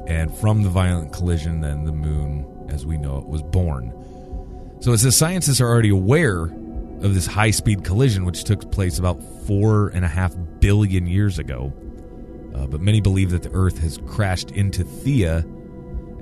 and 0.06 0.34
from 0.36 0.62
the 0.62 0.68
violent 0.68 1.12
collision, 1.12 1.62
then 1.62 1.84
the 1.84 1.92
moon, 1.92 2.46
as 2.68 2.84
we 2.84 2.98
know 2.98 3.16
it, 3.18 3.26
was 3.26 3.42
born. 3.42 3.92
So 4.80 4.92
it 4.92 4.98
says 4.98 5.16
scientists 5.16 5.60
are 5.60 5.68
already 5.68 5.90
aware 5.90 6.44
of 6.44 7.14
this 7.14 7.26
high 7.26 7.50
speed 7.50 7.84
collision, 7.84 8.24
which 8.24 8.44
took 8.44 8.70
place 8.70 8.98
about 8.98 9.22
four 9.46 9.88
and 9.88 10.04
a 10.04 10.08
half 10.08 10.34
billion 10.60 11.06
years 11.06 11.38
ago. 11.38 11.72
Uh, 12.54 12.66
but 12.66 12.80
many 12.80 13.00
believe 13.00 13.30
that 13.30 13.42
the 13.42 13.50
Earth 13.52 13.78
has 13.78 13.98
crashed 14.06 14.50
into 14.50 14.84
Theia 14.84 15.44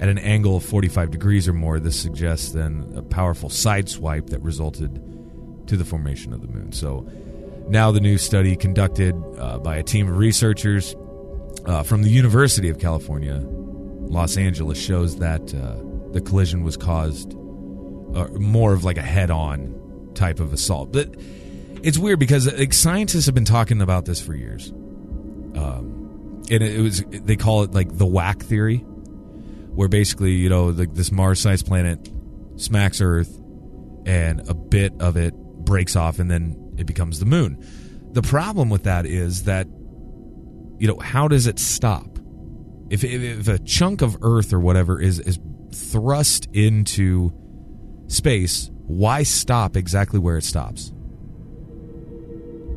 at 0.00 0.08
an 0.08 0.18
angle 0.18 0.56
of 0.56 0.64
45 0.64 1.10
degrees 1.10 1.48
or 1.48 1.52
more. 1.52 1.80
This 1.80 1.98
suggests 1.98 2.52
then 2.52 2.92
a 2.94 3.02
powerful 3.02 3.48
sideswipe 3.48 4.30
that 4.30 4.40
resulted 4.42 5.02
to 5.66 5.76
the 5.76 5.84
formation 5.84 6.32
of 6.32 6.42
the 6.42 6.48
moon. 6.48 6.72
So 6.72 7.08
now 7.68 7.90
the 7.90 8.00
new 8.00 8.18
study 8.18 8.56
conducted 8.56 9.14
uh, 9.38 9.58
by 9.58 9.76
a 9.76 9.82
team 9.82 10.08
of 10.08 10.16
researchers 10.16 10.96
uh, 11.66 11.82
from 11.82 12.02
the 12.02 12.10
University 12.10 12.68
of 12.68 12.78
California, 12.78 13.40
Los 13.42 14.36
Angeles, 14.36 14.78
shows 14.78 15.18
that 15.18 15.54
uh, 15.54 15.76
the 16.12 16.20
collision 16.20 16.62
was 16.62 16.76
caused 16.76 17.32
uh, 17.34 18.28
more 18.38 18.72
of 18.72 18.84
like 18.84 18.96
a 18.96 19.02
head-on 19.02 20.10
type 20.14 20.40
of 20.40 20.52
assault. 20.52 20.92
But 20.92 21.14
it's 21.82 21.98
weird 21.98 22.18
because 22.18 22.52
like, 22.52 22.72
scientists 22.72 23.26
have 23.26 23.34
been 23.34 23.44
talking 23.44 23.82
about 23.82 24.06
this 24.06 24.20
for 24.20 24.34
years. 24.34 24.70
Um, 25.54 26.42
and 26.50 26.62
it, 26.62 26.76
it 26.76 26.80
was 26.80 27.04
they 27.10 27.36
call 27.36 27.62
it 27.64 27.72
like 27.72 27.96
the 27.96 28.06
whack 28.06 28.42
theory, 28.42 28.78
where 28.78 29.88
basically 29.88 30.32
you 30.32 30.48
know 30.48 30.72
the, 30.72 30.86
this 30.86 31.12
Mars-sized 31.12 31.66
planet 31.66 32.10
smacks 32.56 33.00
Earth, 33.00 33.38
and 34.06 34.48
a 34.48 34.54
bit 34.54 34.92
of 35.00 35.16
it 35.16 35.34
breaks 35.34 35.96
off, 35.96 36.18
and 36.18 36.30
then 36.30 36.56
it 36.78 36.86
becomes 36.86 37.20
the 37.20 37.26
moon. 37.26 37.62
The 38.12 38.22
problem 38.22 38.70
with 38.70 38.84
that 38.84 39.04
is 39.04 39.44
that 39.44 39.66
you 40.78 40.86
know 40.86 40.98
how 40.98 41.28
does 41.28 41.46
it 41.46 41.58
stop? 41.58 42.18
If, 42.90 43.04
if, 43.04 43.22
if 43.22 43.48
a 43.48 43.58
chunk 43.58 44.00
of 44.00 44.16
Earth 44.22 44.52
or 44.52 44.60
whatever 44.60 45.00
is 45.00 45.18
is 45.20 45.38
thrust 45.74 46.46
into 46.52 47.32
space, 48.06 48.70
why 48.86 49.22
stop 49.22 49.76
exactly 49.76 50.18
where 50.18 50.38
it 50.38 50.44
stops? 50.44 50.92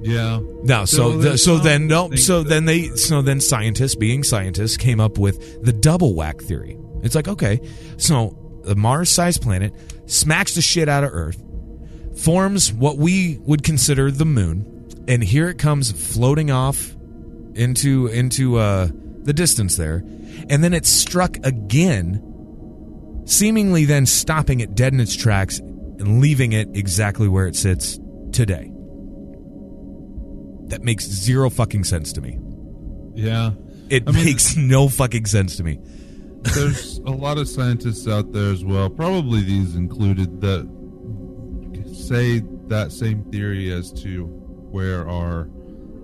Yeah. 0.01 0.39
No, 0.63 0.85
so 0.85 1.11
So 1.11 1.17
the, 1.17 1.37
so 1.37 1.57
then 1.59 1.87
no, 1.87 2.11
so 2.15 2.43
then 2.43 2.65
they 2.65 2.87
so 2.95 3.21
then 3.21 3.39
scientists, 3.39 3.95
being 3.95 4.23
scientists, 4.23 4.77
came 4.77 4.99
up 4.99 5.17
with 5.17 5.63
the 5.63 5.71
double 5.71 6.15
whack 6.15 6.41
theory. 6.41 6.77
It's 7.03 7.15
like 7.15 7.27
okay, 7.27 7.61
so 7.97 8.37
the 8.63 8.75
Mars-sized 8.75 9.41
planet 9.41 9.73
smacks 10.07 10.55
the 10.55 10.61
shit 10.61 10.89
out 10.89 11.03
of 11.03 11.11
Earth, 11.13 11.41
forms 12.15 12.71
what 12.73 12.97
we 12.97 13.39
would 13.43 13.63
consider 13.63 14.11
the 14.11 14.25
moon, 14.25 14.87
and 15.07 15.23
here 15.23 15.49
it 15.49 15.57
comes 15.57 15.91
floating 16.13 16.51
off 16.51 16.95
into 17.55 18.07
into 18.07 18.57
uh, 18.57 18.87
the 19.23 19.33
distance 19.33 19.75
there, 19.77 20.03
and 20.49 20.63
then 20.63 20.73
it's 20.73 20.89
struck 20.89 21.37
again, 21.43 22.21
seemingly 23.25 23.85
then 23.85 24.05
stopping 24.05 24.59
it 24.59 24.75
dead 24.75 24.93
in 24.93 24.99
its 24.99 25.15
tracks 25.15 25.59
and 25.59 26.19
leaving 26.19 26.53
it 26.53 26.67
exactly 26.75 27.27
where 27.27 27.47
it 27.47 27.55
sits 27.55 27.99
today. 28.31 28.71
That 30.67 30.81
makes 30.83 31.05
zero 31.05 31.49
fucking 31.49 31.83
sense 31.83 32.13
to 32.13 32.21
me. 32.21 32.37
Yeah. 33.13 33.51
It 33.89 34.03
I 34.07 34.11
mean- 34.11 34.25
makes 34.25 34.55
no 34.55 34.87
fucking 34.87 35.25
sense 35.25 35.57
to 35.57 35.63
me. 35.63 35.79
There's 36.55 36.97
a 36.99 37.11
lot 37.11 37.37
of 37.37 37.47
scientists 37.47 38.07
out 38.07 38.31
there 38.31 38.51
as 38.51 38.63
well, 38.65 38.89
probably 38.89 39.41
these 39.43 39.75
included, 39.75 40.41
that 40.41 40.67
say 42.07 42.39
that 42.67 42.91
same 42.91 43.23
theory 43.31 43.71
as 43.71 43.91
to 44.03 44.25
where 44.25 45.07
our 45.09 45.49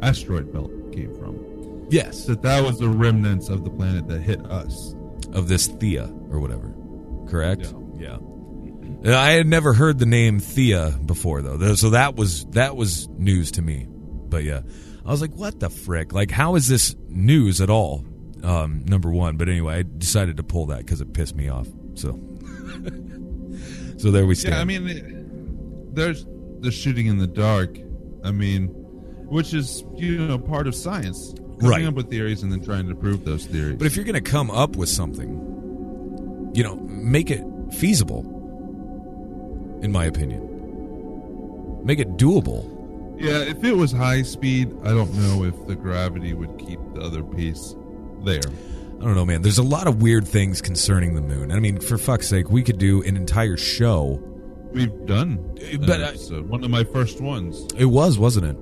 asteroid 0.02 0.52
belt 0.54 0.72
came 0.94 1.14
from. 1.16 1.88
Yes, 1.90 2.26
That 2.26 2.42
that 2.42 2.64
was 2.64 2.80
the 2.80 2.90
remnants 2.90 3.48
of 3.50 3.64
the 3.64 3.70
planet 3.70 4.08
that 4.10 4.22
hit 4.22 4.46
us. 4.48 4.94
of 5.34 5.48
this 5.48 5.68
Theia 5.70 6.10
or 6.32 6.40
whatever. 6.40 6.74
Correct? 7.30 7.74
Yeah. 7.98 8.18
Uh, 9.06 9.16
I 9.18 9.32
had 9.32 9.48
never 9.48 9.74
heard 9.74 10.00
the 10.00 10.06
name 10.06 10.40
Theia 10.40 11.06
before 11.06 11.42
though. 11.42 11.76
So 11.76 11.92
that 11.92 12.16
was 12.16 12.46
that 12.48 12.76
was 12.76 13.08
news 13.10 13.52
to 13.52 13.62
me. 13.62 13.86
But 13.90 14.44
yeah. 14.44 14.62
I 15.06 15.12
was 15.12 15.22
like, 15.22 15.34
what 15.36 15.60
the 15.62 15.70
frick? 15.70 16.12
Like 16.14 16.30
how 16.32 16.56
is 16.56 16.68
this 16.68 16.96
news 17.08 17.62
at 17.62 17.70
all? 17.70 18.04
Um, 18.44 18.84
number 18.86 19.10
one. 19.10 19.38
But 19.38 19.48
anyway, 19.50 19.76
I 19.80 19.84
decided 19.84 20.38
to 20.38 20.44
pull 20.44 20.66
that 20.68 20.80
because 20.80 21.00
it 21.00 21.14
pissed 21.14 21.36
me 21.36 21.48
off. 21.48 21.68
So 21.96 22.12
So 23.98 24.12
there 24.12 24.26
we 24.28 24.36
stand. 24.36 24.56
Yeah, 24.56 24.62
I 24.62 24.64
mean, 24.66 25.17
there's 25.98 26.26
the 26.62 26.72
shooting 26.72 27.08
in 27.08 27.18
the 27.18 27.28
dark. 27.28 27.78
I 28.24 28.32
mean, 28.32 28.68
which 29.28 29.54
is 29.54 29.84
you 29.96 30.18
know 30.20 30.38
part 30.40 30.68
of 30.68 30.76
science, 30.76 31.34
coming 31.60 31.70
Right. 31.70 31.86
up 31.86 31.96
with 31.96 32.10
theories 32.10 32.44
and 32.44 32.52
then 32.52 32.64
trying 32.64 32.88
to 32.88 32.96
prove 32.96 33.26
those 33.26 33.46
theories. 33.46 33.76
But 33.78 33.88
if 33.88 33.96
you're 33.96 34.06
going 34.06 34.16
to 34.16 34.22
come 34.22 34.50
up 34.52 34.76
with 34.76 34.90
something, 34.90 36.52
you 36.54 36.64
know, 36.64 36.76
make 36.78 37.30
it 37.30 37.44
feasible. 37.74 38.34
In 39.84 39.92
my 39.92 40.06
opinion, 40.06 40.42
make 41.86 42.00
it 42.00 42.18
doable. 42.18 42.66
yeah, 43.20 43.40
if 43.42 43.64
it 43.64 43.74
was 43.74 43.92
high 43.92 44.22
speed, 44.24 44.72
I 44.84 44.90
don't 44.90 45.14
know 45.14 45.44
if 45.44 45.68
the 45.68 45.76
gravity 45.76 46.34
would 46.34 46.58
keep 46.58 46.80
the 46.96 47.02
other 47.02 47.24
piece 47.24 47.76
there. 48.24 48.42
I 49.00 49.04
don't 49.04 49.14
know, 49.16 49.26
man. 49.26 49.44
There's 49.44 49.60
a 49.60 49.64
lot 49.64 49.86
of 49.86 50.02
weird 50.02 50.28
things 50.28 50.62
concerning 50.62 51.14
the 51.14 51.22
moon. 51.22 51.52
I 51.52 51.60
mean, 51.60 51.80
for 51.80 52.00
fuck's 52.00 52.28
sake, 52.28 52.50
we 52.50 52.64
could 52.64 52.80
do 52.80 53.04
an 53.04 53.16
entire 53.16 53.58
show. 53.58 54.20
We've 54.72 55.06
done, 55.06 55.58
uh, 55.62 55.78
But 55.86 56.02
uh, 56.02 56.12
I- 56.36 56.40
one 56.42 56.64
of 56.64 56.70
my 56.70 56.84
first 56.84 57.22
ones. 57.22 57.66
It 57.78 57.86
was, 57.86 58.18
wasn't 58.20 58.46
it? 58.48 58.58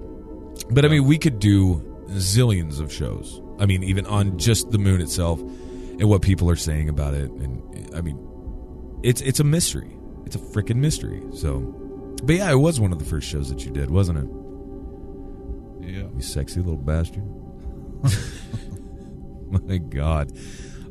But 0.73 0.85
I 0.85 0.87
mean, 0.87 1.05
we 1.05 1.17
could 1.17 1.39
do 1.39 1.81
zillions 2.11 2.79
of 2.79 2.91
shows. 2.91 3.41
I 3.59 3.65
mean, 3.65 3.83
even 3.83 4.05
on 4.05 4.37
just 4.37 4.71
the 4.71 4.77
moon 4.77 5.01
itself. 5.01 5.39
and 5.41 6.09
what 6.09 6.21
people 6.21 6.49
are 6.49 6.55
saying 6.57 6.89
about 6.89 7.13
it. 7.13 7.31
And 7.31 7.95
I 7.95 8.01
mean, 8.01 8.17
it's 9.03 9.21
it's 9.21 9.39
a 9.39 9.43
mystery. 9.45 9.95
It's 10.25 10.35
a 10.35 10.39
freaking 10.39 10.77
mystery. 10.77 11.21
So, 11.33 11.59
but 12.23 12.35
yeah, 12.35 12.51
it 12.51 12.55
was 12.57 12.79
one 12.79 12.91
of 12.91 12.99
the 12.99 13.05
first 13.05 13.27
shows 13.27 13.49
that 13.49 13.63
you 13.65 13.71
did, 13.71 13.89
wasn't 13.91 14.17
it? 14.19 14.27
Yeah. 15.95 16.07
You 16.15 16.21
sexy 16.21 16.59
little 16.59 16.77
bastard. 16.77 17.23
My 19.49 19.77
God. 19.77 20.31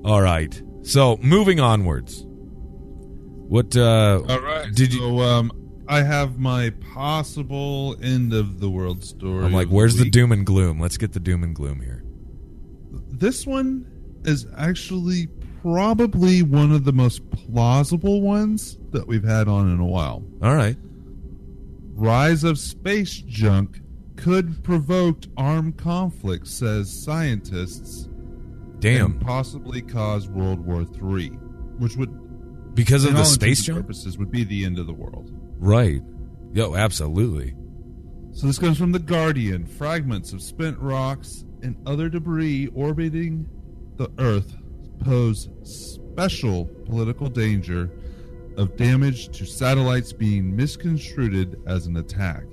All 0.05 0.21
right. 0.23 0.61
So 0.83 1.19
moving 1.23 1.61
onwards. 1.61 2.27
What? 3.55 3.77
uh 3.77 4.21
All 4.29 4.41
right. 4.41 4.75
Did 4.75 4.93
you? 4.93 4.99
So, 4.99 5.21
um, 5.21 5.53
I 5.87 6.03
have 6.03 6.41
my 6.41 6.71
possible 6.93 7.97
end 8.03 8.33
of 8.33 8.59
the 8.59 8.69
world 8.69 9.05
story. 9.05 9.45
I'm 9.45 9.53
like, 9.53 9.69
where's 9.69 9.95
the 9.95 10.11
doom 10.11 10.33
and 10.33 10.45
gloom? 10.45 10.81
Let's 10.81 10.97
get 10.97 11.13
the 11.13 11.21
doom 11.21 11.45
and 11.45 11.55
gloom 11.55 11.81
here. 11.81 12.03
This 13.13 13.47
one 13.47 13.87
is 14.25 14.49
actually 14.57 15.29
probably 15.63 16.43
one 16.43 16.73
of 16.73 16.83
the 16.85 16.93
most 16.93 17.31
plausible 17.31 18.23
ones 18.23 18.77
that 18.91 19.07
we've 19.07 19.23
had 19.23 19.47
on 19.47 19.71
in 19.71 19.79
a 19.79 19.87
while. 19.87 20.25
All 20.43 20.57
right. 20.57 20.77
Rise 21.93 22.43
of 22.43 22.59
space 22.59 23.19
junk 23.19 23.79
could 24.17 24.65
provoke 24.65 25.27
armed 25.37 25.79
conflict, 25.79 26.49
says 26.49 27.05
scientists, 27.05 28.09
Damn. 28.81 29.13
and 29.13 29.21
possibly 29.21 29.81
cause 29.81 30.29
World 30.29 30.59
War 30.59 30.81
III, 30.83 31.29
which 31.79 31.95
would, 31.97 32.24
Because 32.75 33.05
of 33.05 33.11
in 33.11 33.17
the 33.17 33.25
space 33.25 33.63
junk. 33.63 33.81
purposes, 33.81 34.19
would 34.19 34.31
be 34.31 34.45
the 34.45 34.65
end 34.65 34.79
of 34.79 34.87
the 34.87 34.93
world. 34.93 35.31
Right. 35.59 36.03
Yo, 36.53 36.75
absolutely. 36.75 37.55
So 38.33 38.47
this 38.47 38.59
comes 38.59 38.79
from 38.79 38.93
the 38.93 38.99
Guardian. 38.99 39.65
Fragments 39.65 40.33
of 40.33 40.43
spent 40.43 40.79
rocks 40.79 41.45
and 41.63 41.77
other 41.87 42.09
debris 42.09 42.69
orbiting 42.75 43.49
the 43.97 44.11
Earth 44.19 44.57
pose 45.05 45.49
special 45.63 46.65
political 46.87 47.29
danger 47.29 47.91
of 48.57 48.77
damage 48.77 49.37
to 49.37 49.45
satellites 49.45 50.13
being 50.13 50.55
misconstrued 50.55 51.61
as 51.67 51.87
an 51.87 51.97
attack. 51.97 52.45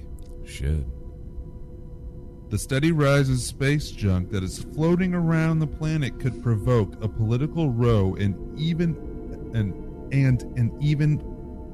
Shit. 0.45 0.85
The 2.49 2.57
steady 2.57 2.91
rise 2.91 3.29
of 3.29 3.39
space 3.39 3.91
junk 3.91 4.31
that 4.31 4.43
is 4.43 4.65
floating 4.73 5.13
around 5.13 5.59
the 5.59 5.67
planet 5.67 6.19
could 6.19 6.43
provoke 6.43 7.01
a 7.03 7.07
political 7.07 7.69
row 7.71 8.15
and 8.15 8.59
even 8.59 8.89
and 9.53 9.73
and 10.11 10.41
an 10.57 10.75
even 10.79 11.21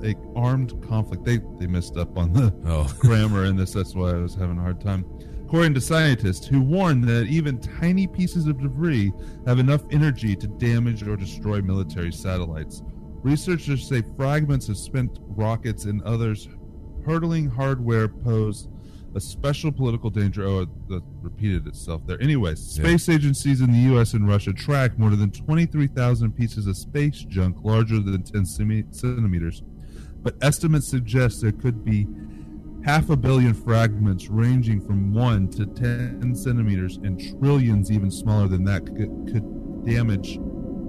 a 0.03 0.15
armed 0.35 0.81
conflict. 0.87 1.25
They 1.25 1.39
they 1.59 1.67
messed 1.67 1.97
up 1.97 2.17
on 2.17 2.33
the 2.33 2.53
Oh. 2.65 2.91
grammar 2.99 3.45
in 3.45 3.55
this. 3.55 3.73
That's 3.73 3.95
why 3.95 4.11
I 4.11 4.17
was 4.17 4.35
having 4.35 4.57
a 4.57 4.61
hard 4.61 4.79
time. 4.81 5.05
According 5.45 5.73
to 5.75 5.81
scientists 5.81 6.45
who 6.45 6.61
warn 6.61 7.01
that 7.01 7.27
even 7.27 7.57
tiny 7.59 8.05
pieces 8.05 8.47
of 8.47 8.59
debris 8.59 9.13
have 9.45 9.59
enough 9.59 9.81
energy 9.91 10.35
to 10.35 10.47
damage 10.47 11.07
or 11.07 11.15
destroy 11.15 11.61
military 11.61 12.11
satellites. 12.11 12.83
Researchers 13.23 13.87
say 13.87 14.03
fragments 14.17 14.67
of 14.69 14.77
spent 14.77 15.19
rockets 15.21 15.85
and 15.85 16.01
others 16.03 16.49
hurtling 17.05 17.49
hardware 17.49 18.09
pose 18.09 18.67
a 19.17 19.19
special 19.19 19.71
political 19.71 20.09
danger. 20.11 20.45
Oh, 20.47 20.65
that 20.89 21.01
repeated 21.21 21.65
itself 21.67 22.05
there. 22.05 22.21
Anyways, 22.21 22.59
space 22.59 23.09
agencies 23.09 23.61
in 23.61 23.71
the 23.71 23.79
U.S. 23.93 24.13
and 24.13 24.27
Russia 24.27 24.53
track 24.53 24.97
more 24.97 25.09
than 25.09 25.31
23,000 25.31 26.31
pieces 26.31 26.67
of 26.67 26.77
space 26.77 27.19
junk 27.27 27.57
larger 27.63 27.99
than 27.99 28.21
10 28.21 28.45
centimeters, 28.45 29.63
but 30.21 30.35
estimates 30.41 30.87
suggest 30.87 31.41
there 31.41 31.51
could 31.51 31.83
be 31.83 32.07
half 32.85 33.09
a 33.09 33.17
billion 33.17 33.53
fragments 33.55 34.29
ranging 34.29 34.79
from 34.79 35.11
1 35.13 35.49
to 35.49 35.65
10 35.65 36.35
centimeters 36.35 36.97
and 36.97 37.19
trillions 37.39 37.91
even 37.91 38.11
smaller 38.11 38.47
than 38.47 38.63
that 38.63 38.85
could, 38.85 39.09
could 39.33 39.83
damage 39.85 40.39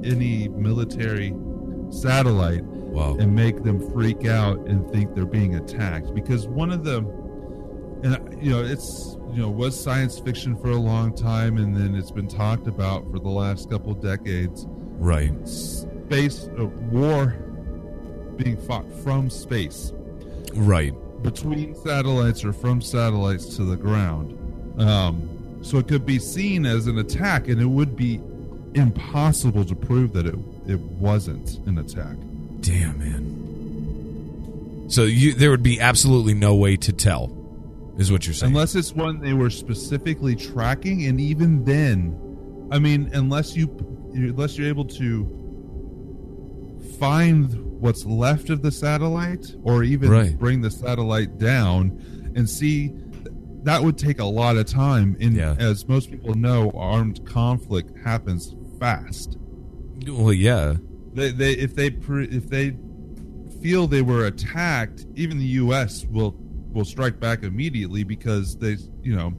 any 0.04 0.48
military 0.48 1.34
satellite 1.90 2.62
Wow. 2.88 3.16
and 3.18 3.34
make 3.34 3.62
them 3.64 3.78
freak 3.92 4.26
out 4.26 4.58
and 4.66 4.88
think 4.90 5.14
they're 5.14 5.26
being 5.26 5.56
attacked 5.56 6.14
because 6.14 6.48
one 6.48 6.70
of 6.70 6.84
the 6.84 7.02
and 8.02 8.42
you 8.42 8.50
know 8.50 8.62
it's 8.62 9.16
you 9.32 9.40
know 9.42 9.48
was 9.50 9.78
science 9.78 10.18
fiction 10.18 10.56
for 10.56 10.70
a 10.70 10.76
long 10.76 11.14
time 11.14 11.56
and 11.58 11.76
then 11.76 11.94
it's 11.94 12.10
been 12.10 12.28
talked 12.28 12.66
about 12.66 13.04
for 13.10 13.18
the 13.18 13.28
last 13.28 13.68
couple 13.70 13.92
decades 13.94 14.66
Right. 15.00 15.32
space 15.48 16.48
uh, 16.58 16.66
war 16.90 17.36
being 18.36 18.56
fought 18.56 18.86
from 19.02 19.30
space 19.30 19.92
Right. 20.54 20.94
between 21.22 21.74
satellites 21.74 22.44
or 22.44 22.52
from 22.52 22.80
satellites 22.80 23.56
to 23.56 23.64
the 23.64 23.76
ground 23.76 24.34
um, 24.80 25.28
so 25.62 25.78
it 25.78 25.88
could 25.88 26.06
be 26.06 26.18
seen 26.20 26.64
as 26.66 26.86
an 26.86 26.98
attack 26.98 27.48
and 27.48 27.60
it 27.60 27.66
would 27.66 27.96
be 27.96 28.20
impossible 28.74 29.64
to 29.64 29.74
prove 29.74 30.12
that 30.12 30.26
it 30.26 30.36
it 30.66 30.78
wasn't 30.80 31.58
an 31.66 31.78
attack 31.78 32.16
Damn, 32.60 32.98
man. 32.98 33.24
So 34.90 35.02
you 35.04 35.34
there 35.34 35.50
would 35.50 35.62
be 35.62 35.80
absolutely 35.80 36.34
no 36.34 36.54
way 36.54 36.76
to 36.76 36.92
tell, 36.92 37.28
is 37.98 38.10
what 38.10 38.26
you're 38.26 38.34
saying. 38.34 38.52
Unless 38.52 38.74
it's 38.74 38.92
one 38.94 39.20
they 39.20 39.34
were 39.34 39.50
specifically 39.50 40.34
tracking, 40.36 41.04
and 41.06 41.20
even 41.20 41.64
then, 41.64 42.18
I 42.72 42.78
mean, 42.78 43.10
unless 43.12 43.54
you 43.56 43.66
unless 44.14 44.56
you're 44.56 44.68
able 44.68 44.86
to 44.86 45.34
find 46.98 47.54
what's 47.80 48.04
left 48.04 48.50
of 48.50 48.62
the 48.62 48.72
satellite, 48.72 49.54
or 49.62 49.84
even 49.84 50.10
Right. 50.10 50.36
bring 50.38 50.60
the 50.62 50.70
satellite 50.70 51.38
down 51.38 52.32
and 52.34 52.48
see, 52.48 52.92
that 53.62 53.82
would 53.82 53.98
take 53.98 54.18
a 54.20 54.24
lot 54.24 54.56
of 54.56 54.66
time. 54.66 55.16
And 55.20 55.34
Yeah. 55.36 55.54
as 55.58 55.86
most 55.86 56.10
people 56.10 56.34
know, 56.34 56.70
armed 56.74 57.24
conflict 57.24 57.92
happens 58.04 58.54
fast. 58.80 59.36
well, 60.08 60.32
yeah. 60.32 60.76
They, 61.14 61.30
they 61.32 61.52
if 61.52 61.74
they 61.74 61.90
pre, 61.90 62.26
if 62.26 62.48
they 62.48 62.76
feel 63.60 63.86
they 63.88 64.02
were 64.02 64.24
attacked, 64.26 65.06
even 65.16 65.38
the 65.38 65.44
U.S. 65.62 66.06
will 66.06 66.30
will 66.72 66.84
strike 66.84 67.18
back 67.20 67.42
immediately 67.42 68.04
because 68.04 68.56
they 68.58 68.76
you 69.02 69.14
know 69.16 69.32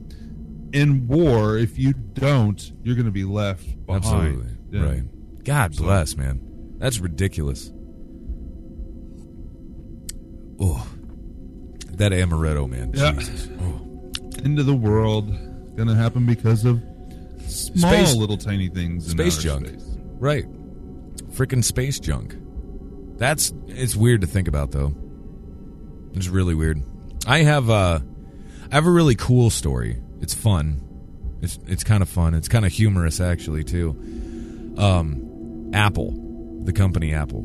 in 0.72 1.06
war 1.08 1.56
if 1.58 1.78
you 1.78 1.92
don't 1.92 2.72
you're 2.82 2.94
going 2.94 3.06
to 3.06 3.10
be 3.12 3.24
left 3.24 3.64
behind. 3.86 4.04
Absolutely. 4.04 4.52
Yeah. 4.70 4.84
Right. 4.84 5.44
God 5.44 5.74
So- 5.74 5.84
bless, 5.84 6.16
man. 6.16 6.40
That's 6.78 6.98
ridiculous. 7.00 7.72
Oh. 10.60 10.86
That 11.92 12.12
amaretto, 12.12 12.68
man. 12.68 12.92
Yeah. 12.94 13.12
Jesus. 13.12 13.48
Oh. 13.60 14.10
End 14.44 14.58
of 14.58 14.66
the 14.66 14.74
world 14.74 15.28
going 15.76 15.88
to 15.88 15.94
happen 15.94 16.24
because 16.26 16.64
of 16.64 16.82
small 17.46 17.92
Space- 17.92 18.14
little 18.14 18.36
tiny 18.38 18.68
things. 18.68 19.04
in 19.06 19.10
space 19.10 19.38
junk. 19.38 19.66
space. 19.68 19.84
Right. 20.18 20.46
Freaking 21.32 21.64
space 21.64 21.98
junk. 22.00 22.36
That's 23.16 23.52
it's 23.68 23.94
weird 23.96 24.20
to 24.22 24.26
think 24.26 24.48
about 24.48 24.70
though. 24.72 24.94
It's 26.14 26.28
really 26.28 26.54
weird. 26.54 26.82
I 27.30 27.44
have 27.44 27.70
uh 27.70 28.00
I 28.72 28.74
have 28.74 28.86
a 28.86 28.90
really 28.90 29.14
cool 29.14 29.50
story. 29.50 30.02
It's 30.20 30.34
fun. 30.34 30.80
It's 31.40 31.60
it's 31.68 31.84
kind 31.84 32.02
of 32.02 32.08
fun. 32.08 32.34
It's 32.34 32.48
kind 32.48 32.66
of 32.66 32.72
humorous 32.72 33.20
actually 33.20 33.62
too. 33.62 34.74
Um 34.76 35.70
Apple, 35.72 36.10
the 36.64 36.72
company 36.72 37.14
Apple, 37.14 37.44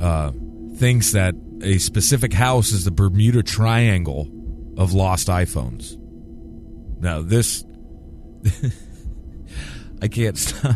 uh 0.00 0.32
thinks 0.74 1.12
that 1.12 1.36
a 1.62 1.78
specific 1.78 2.32
house 2.32 2.72
is 2.72 2.84
the 2.84 2.90
Bermuda 2.90 3.44
Triangle 3.44 4.28
of 4.76 4.92
lost 4.92 5.28
iPhones. 5.28 5.96
Now 6.98 7.22
this 7.22 7.64
I 10.02 10.08
can't 10.08 10.36
stop. 10.36 10.74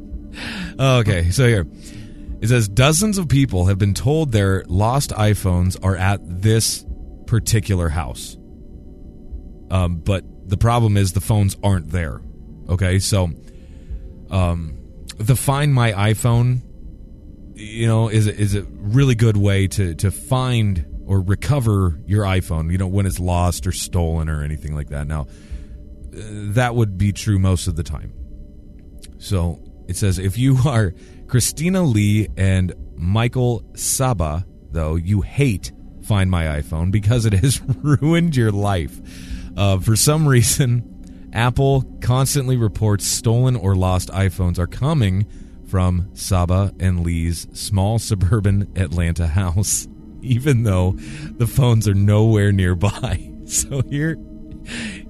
okay, 0.80 1.30
so 1.30 1.46
here 1.46 1.68
it 2.40 2.48
says 2.48 2.66
dozens 2.68 3.16
of 3.16 3.28
people 3.28 3.66
have 3.66 3.78
been 3.78 3.94
told 3.94 4.32
their 4.32 4.64
lost 4.66 5.10
iPhones 5.10 5.76
are 5.84 5.96
at 5.96 6.18
this 6.24 6.84
particular 7.34 7.88
house. 7.88 8.36
Um, 9.68 9.96
but 9.96 10.24
the 10.48 10.56
problem 10.56 10.96
is 10.96 11.14
the 11.14 11.20
phones 11.20 11.56
aren't 11.64 11.90
there. 11.90 12.20
Okay, 12.68 13.00
so 13.00 13.28
um, 14.30 14.78
the 15.18 15.34
Find 15.34 15.74
My 15.74 15.90
iPhone, 16.12 16.60
you 17.56 17.88
know, 17.88 18.08
is 18.08 18.28
is 18.28 18.54
a 18.54 18.62
really 18.62 19.16
good 19.16 19.36
way 19.36 19.66
to 19.66 19.96
to 19.96 20.12
find 20.12 20.86
or 21.06 21.20
recover 21.20 21.98
your 22.06 22.22
iPhone. 22.24 22.70
You 22.70 22.78
know, 22.78 22.86
when 22.86 23.04
it's 23.04 23.18
lost 23.18 23.66
or 23.66 23.72
stolen 23.72 24.28
or 24.28 24.44
anything 24.44 24.76
like 24.76 24.90
that. 24.90 25.08
Now, 25.08 25.22
uh, 25.22 25.26
that 26.54 26.76
would 26.76 26.96
be 26.96 27.12
true 27.12 27.40
most 27.40 27.66
of 27.66 27.74
the 27.74 27.82
time. 27.82 28.12
So 29.18 29.60
it 29.88 29.96
says 29.96 30.20
if 30.20 30.38
you 30.38 30.56
are 30.64 30.94
Christina 31.26 31.82
Lee 31.82 32.28
and 32.36 32.72
Michael 32.94 33.68
Saba, 33.74 34.46
though, 34.70 34.94
you 34.94 35.22
hate 35.22 35.72
Find 36.04 36.30
My 36.30 36.44
iPhone 36.44 36.90
because 36.90 37.24
it 37.24 37.32
has 37.32 37.60
ruined 37.82 38.36
your 38.36 38.52
life. 38.52 39.00
Uh, 39.56 39.78
for 39.78 39.96
some 39.96 40.28
reason, 40.28 41.30
Apple 41.32 41.82
constantly 42.00 42.56
reports 42.56 43.06
stolen 43.06 43.56
or 43.56 43.74
lost 43.74 44.10
iPhones 44.10 44.58
are 44.58 44.66
coming 44.66 45.26
from 45.66 46.10
Saba 46.14 46.72
and 46.78 47.04
Lee's 47.04 47.48
small 47.52 47.98
suburban 48.10 48.70
Atlanta 48.76 49.26
house, 49.26 49.88
even 50.22 50.62
though 50.62 50.92
the 50.92 51.46
phones 51.46 51.88
are 51.88 51.94
nowhere 51.94 52.52
nearby. 52.52 53.30
So 53.46 53.82
here, 53.82 54.16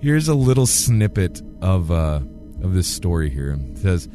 here's 0.01 0.29
a 0.29 0.35
little 0.35 0.67
snippet 0.67 1.43
of 1.61 1.91
uh, 1.91 2.21
of 2.63 2.75
this 2.75 2.89
story 2.89 3.31
here. 3.31 3.59
It 3.73 3.79
says 3.79 4.09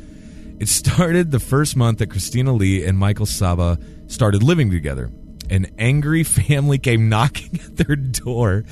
It 0.59 0.67
started 0.67 1.31
the 1.31 1.39
first 1.39 1.75
month 1.75 1.99
that 1.99 2.09
Christina 2.09 2.53
Lee 2.53 2.83
and 2.83 2.97
Michael 2.97 3.25
Saba 3.25 3.79
started 4.07 4.43
living 4.43 4.71
together. 4.71 5.11
An 5.49 5.67
angry 5.77 6.23
family 6.25 6.77
came 6.77 7.09
knocking 7.09 7.59
at 7.59 7.77
their 7.77 7.95
door, 7.95 8.63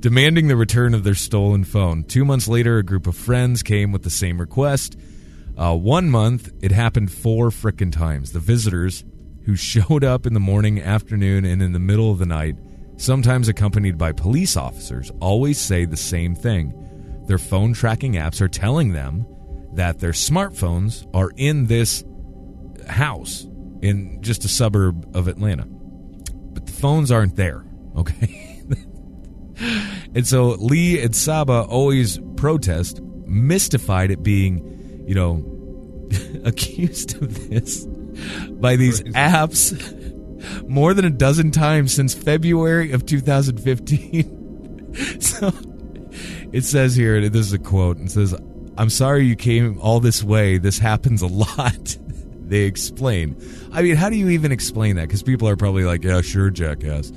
demanding 0.00 0.48
the 0.48 0.56
return 0.56 0.94
of 0.94 1.04
their 1.04 1.14
stolen 1.14 1.64
phone. 1.64 2.04
Two 2.04 2.24
months 2.24 2.48
later, 2.48 2.78
a 2.78 2.82
group 2.82 3.06
of 3.06 3.16
friends 3.16 3.62
came 3.62 3.92
with 3.92 4.02
the 4.02 4.10
same 4.10 4.40
request. 4.40 4.96
Uh, 5.56 5.76
one 5.76 6.10
month, 6.10 6.50
it 6.62 6.72
happened 6.72 7.12
four 7.12 7.50
frickin' 7.50 7.92
times. 7.92 8.32
The 8.32 8.40
visitors, 8.40 9.04
who 9.44 9.56
showed 9.56 10.04
up 10.04 10.26
in 10.26 10.34
the 10.34 10.40
morning, 10.40 10.80
afternoon, 10.80 11.44
and 11.44 11.62
in 11.62 11.72
the 11.72 11.78
middle 11.78 12.10
of 12.10 12.18
the 12.18 12.26
night, 12.26 12.56
sometimes 12.96 13.48
accompanied 13.48 13.98
by 13.98 14.12
police 14.12 14.56
officers, 14.56 15.10
always 15.20 15.58
say 15.58 15.84
the 15.84 15.96
same 15.96 16.34
thing. 16.34 16.72
Their 17.26 17.38
phone 17.38 17.72
tracking 17.72 18.14
apps 18.14 18.40
are 18.40 18.48
telling 18.48 18.92
them 18.92 19.26
that 19.74 20.00
their 20.00 20.12
smartphones 20.12 21.06
are 21.14 21.30
in 21.36 21.66
this 21.66 22.04
house 22.88 23.46
in 23.80 24.22
just 24.22 24.44
a 24.44 24.48
suburb 24.48 25.14
of 25.16 25.28
Atlanta. 25.28 25.66
Phones 26.82 27.10
aren't 27.12 27.36
there, 27.36 27.64
okay? 27.96 28.60
and 30.16 30.26
so 30.26 30.56
Lee 30.58 31.00
and 31.00 31.14
Saba 31.14 31.64
always 31.68 32.18
protest, 32.36 33.00
mystified 33.24 34.10
at 34.10 34.24
being, 34.24 35.04
you 35.06 35.14
know, 35.14 35.44
accused 36.44 37.22
of 37.22 37.48
this 37.48 37.86
by 37.86 38.74
these 38.74 39.00
apps 39.02 39.78
more 40.68 40.92
than 40.92 41.04
a 41.04 41.10
dozen 41.10 41.52
times 41.52 41.94
since 41.94 42.14
February 42.14 42.90
of 42.90 43.06
2015. 43.06 44.94
so 45.20 45.52
it 46.52 46.64
says 46.64 46.96
here, 46.96 47.28
this 47.28 47.46
is 47.46 47.52
a 47.52 47.60
quote, 47.60 48.00
it 48.00 48.10
says, 48.10 48.34
I'm 48.76 48.90
sorry 48.90 49.24
you 49.24 49.36
came 49.36 49.78
all 49.80 50.00
this 50.00 50.24
way. 50.24 50.58
This 50.58 50.80
happens 50.80 51.22
a 51.22 51.28
lot. 51.28 51.96
They 52.52 52.62
explain. 52.62 53.36
I 53.72 53.82
mean, 53.82 53.96
how 53.96 54.08
do 54.10 54.16
you 54.16 54.28
even 54.28 54.52
explain 54.52 54.96
that? 54.96 55.08
Because 55.08 55.22
people 55.22 55.48
are 55.48 55.56
probably 55.56 55.84
like, 55.84 56.04
yeah, 56.04 56.20
sure, 56.20 56.50
jackass. 56.50 57.10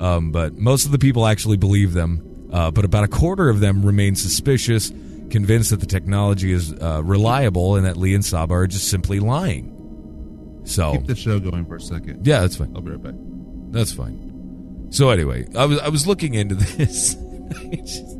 Um, 0.00 0.32
but 0.32 0.54
most 0.54 0.84
of 0.86 0.92
the 0.92 0.98
people 0.98 1.26
actually 1.26 1.56
believe 1.56 1.92
them. 1.94 2.48
Uh, 2.52 2.70
but 2.70 2.84
about 2.84 3.04
a 3.04 3.08
quarter 3.08 3.48
of 3.48 3.60
them 3.60 3.84
remain 3.86 4.14
suspicious, 4.14 4.90
convinced 5.30 5.70
that 5.70 5.80
the 5.80 5.86
technology 5.86 6.52
is 6.52 6.72
uh, 6.74 7.00
reliable 7.04 7.76
and 7.76 7.86
that 7.86 7.96
Lee 7.96 8.14
and 8.14 8.24
Saba 8.24 8.52
are 8.54 8.66
just 8.66 8.88
simply 8.88 9.20
lying. 9.20 10.60
So 10.64 10.92
Keep 10.92 11.06
the 11.06 11.16
show 11.16 11.38
going 11.40 11.64
for 11.66 11.76
a 11.76 11.80
second. 11.80 12.26
yeah, 12.26 12.40
that's 12.40 12.56
fine. 12.56 12.72
I'll 12.74 12.82
be 12.82 12.90
right 12.90 13.02
back. 13.02 13.14
That's 13.70 13.92
fine. 13.92 14.88
So 14.90 15.08
anyway, 15.10 15.46
I 15.56 15.64
was 15.64 15.78
I 15.78 15.88
was 15.88 16.06
looking 16.06 16.34
into 16.34 16.54
this. 16.76 17.16
It 17.16 17.76
just- 17.86 18.18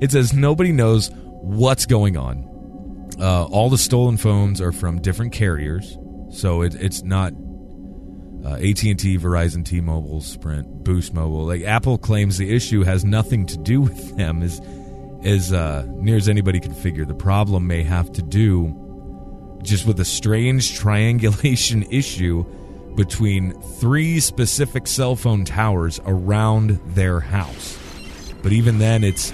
it 0.00 0.12
says 0.12 0.32
nobody 0.32 0.70
knows 0.70 1.10
what's 1.42 1.84
going 1.84 2.16
on. 2.16 2.44
Uh, 3.20 3.44
all 3.46 3.68
the 3.68 3.78
stolen 3.78 4.16
phones 4.16 4.60
are 4.60 4.72
from 4.72 5.00
different 5.00 5.32
carriers, 5.32 5.96
so 6.30 6.62
it, 6.62 6.74
it's 6.76 7.02
not 7.02 7.32
uh, 8.44 8.54
AT 8.54 8.82
and 8.84 8.98
T, 8.98 9.18
Verizon, 9.18 9.64
T-Mobile, 9.64 10.20
Sprint, 10.20 10.84
Boost 10.84 11.12
Mobile. 11.12 11.44
Like 11.44 11.62
Apple 11.62 11.98
claims 11.98 12.38
the 12.38 12.54
issue 12.54 12.84
has 12.84 13.04
nothing 13.04 13.46
to 13.46 13.58
do 13.58 13.80
with 13.82 14.16
them, 14.16 14.42
as 14.42 14.60
as 15.24 15.52
uh, 15.52 15.84
near 15.88 16.16
as 16.16 16.28
anybody 16.28 16.60
can 16.60 16.72
figure. 16.72 17.04
The 17.04 17.14
problem 17.14 17.66
may 17.66 17.82
have 17.82 18.12
to 18.12 18.22
do 18.22 19.58
just 19.62 19.86
with 19.86 19.98
a 19.98 20.04
strange 20.04 20.74
triangulation 20.78 21.82
issue 21.90 22.44
between 22.94 23.52
three 23.78 24.18
specific 24.20 24.86
cell 24.86 25.14
phone 25.14 25.44
towers 25.44 26.00
around 26.04 26.80
their 26.94 27.20
house. 27.20 27.78
But 28.42 28.52
even 28.52 28.78
then, 28.78 29.04
it's 29.04 29.32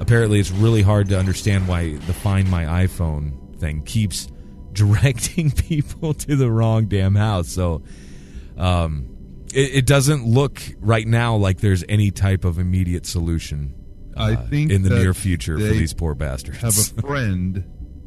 apparently 0.00 0.40
it's 0.40 0.50
really 0.50 0.82
hard 0.82 1.08
to 1.08 1.18
understand 1.18 1.68
why 1.68 1.96
the 1.96 2.12
Find 2.12 2.50
My 2.50 2.86
iPhone 2.86 3.58
thing 3.58 3.82
keeps 3.82 4.28
directing 4.72 5.50
people 5.50 6.14
to 6.14 6.36
the 6.36 6.50
wrong 6.50 6.86
damn 6.86 7.14
house. 7.14 7.48
So, 7.48 7.82
um, 8.56 9.18
it, 9.52 9.76
it 9.76 9.86
doesn't 9.86 10.26
look 10.26 10.60
right 10.80 11.06
now 11.06 11.36
like 11.36 11.60
there's 11.60 11.84
any 11.88 12.10
type 12.10 12.44
of 12.44 12.58
immediate 12.58 13.06
solution. 13.06 13.74
I 14.16 14.34
uh, 14.34 14.46
think 14.46 14.72
in 14.72 14.82
the 14.82 14.90
near 14.90 15.14
future 15.14 15.58
for 15.58 15.64
these 15.64 15.94
poor 15.94 16.14
bastards. 16.14 16.58
I 16.58 16.66
have 16.66 16.98
a 16.98 17.02
friend 17.06 17.64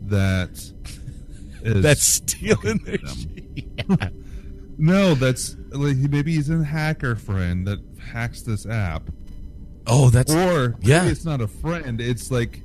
that 0.08 0.50
is 1.64 1.84
that's 1.84 2.04
stealing 2.04 2.80
their 2.80 2.98
them. 2.98 4.26
No, 4.78 5.14
that's 5.16 5.56
like 5.70 5.96
maybe 5.98 6.34
he's 6.34 6.50
a 6.50 6.64
hacker 6.64 7.16
friend 7.16 7.68
that 7.68 7.80
hacks 8.00 8.42
this 8.42 8.66
app, 8.66 9.10
Oh, 9.88 10.10
that's 10.10 10.32
or 10.34 10.70
maybe 10.70 10.88
yeah. 10.88 11.06
it's 11.08 11.26
not 11.26 11.42
a 11.42 11.48
friend. 11.48 12.00
It's 12.02 12.32
like 12.32 12.62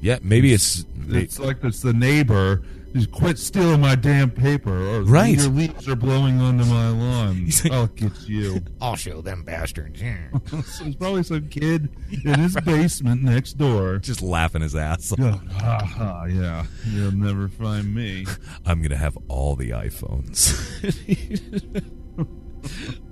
yeah. 0.00 0.18
Maybe 0.22 0.52
it's 0.52 0.84
it's 1.08 1.38
like 1.38 1.62
it's 1.64 1.80
the 1.82 1.92
neighbor. 1.92 2.62
Just 2.92 3.12
quit 3.12 3.38
stealing 3.38 3.80
my 3.80 3.94
damn 3.94 4.32
paper, 4.32 4.76
or 4.76 5.02
Right. 5.02 5.38
your 5.38 5.46
leaves 5.46 5.86
are 5.88 5.94
blowing 5.94 6.40
onto 6.40 6.64
my 6.64 6.88
lawn. 6.88 7.48
Like- 7.62 7.72
I'll 7.72 7.86
get 7.86 8.28
you. 8.28 8.62
I'll 8.80 8.96
show 8.96 9.20
them 9.20 9.44
bastards. 9.44 10.02
Yeah. 10.02 10.16
So 10.50 10.56
There's 10.82 10.96
probably 10.96 11.22
some 11.22 11.48
kid 11.50 11.88
in 12.24 12.40
his 12.40 12.56
basement 12.64 13.22
next 13.22 13.52
door. 13.58 13.98
Just 13.98 14.22
laughing 14.22 14.62
his 14.62 14.74
ass. 14.74 15.12
off. 15.12 15.18
Go, 15.18 15.30
ha 15.52 15.78
ha, 15.84 16.24
yeah, 16.24 16.64
you'll 16.88 17.12
never 17.14 17.46
find 17.46 17.94
me. 17.94 18.26
I'm 18.66 18.82
gonna 18.82 18.96
have 18.96 19.16
all 19.28 19.54
the 19.54 19.70
iPhones. 19.70 20.50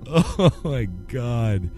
oh 0.07 0.51
my 0.63 0.85
god. 1.07 1.69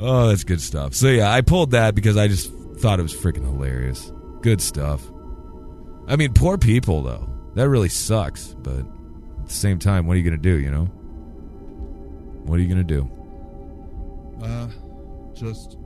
Oh, 0.00 0.28
that's 0.28 0.44
good 0.44 0.60
stuff. 0.60 0.94
So 0.94 1.08
yeah, 1.08 1.32
I 1.32 1.40
pulled 1.40 1.72
that 1.72 1.94
because 1.94 2.16
I 2.16 2.28
just 2.28 2.52
thought 2.78 3.00
it 3.00 3.02
was 3.02 3.14
freaking 3.14 3.44
hilarious. 3.44 4.12
Good 4.42 4.60
stuff. 4.60 5.02
I 6.06 6.16
mean, 6.16 6.32
poor 6.32 6.56
people 6.56 7.02
though. 7.02 7.28
That 7.54 7.68
really 7.68 7.88
sucks, 7.88 8.54
but 8.54 8.78
at 8.78 9.46
the 9.46 9.52
same 9.52 9.78
time, 9.78 10.06
what 10.06 10.14
are 10.14 10.18
you 10.18 10.24
gonna 10.24 10.36
do? 10.36 10.58
You 10.58 10.70
know? 10.70 10.84
What 12.44 12.58
are 12.58 12.62
you 12.62 12.68
gonna 12.68 12.84
do? 12.84 13.10
Uh, 14.42 14.68
just 15.34 15.76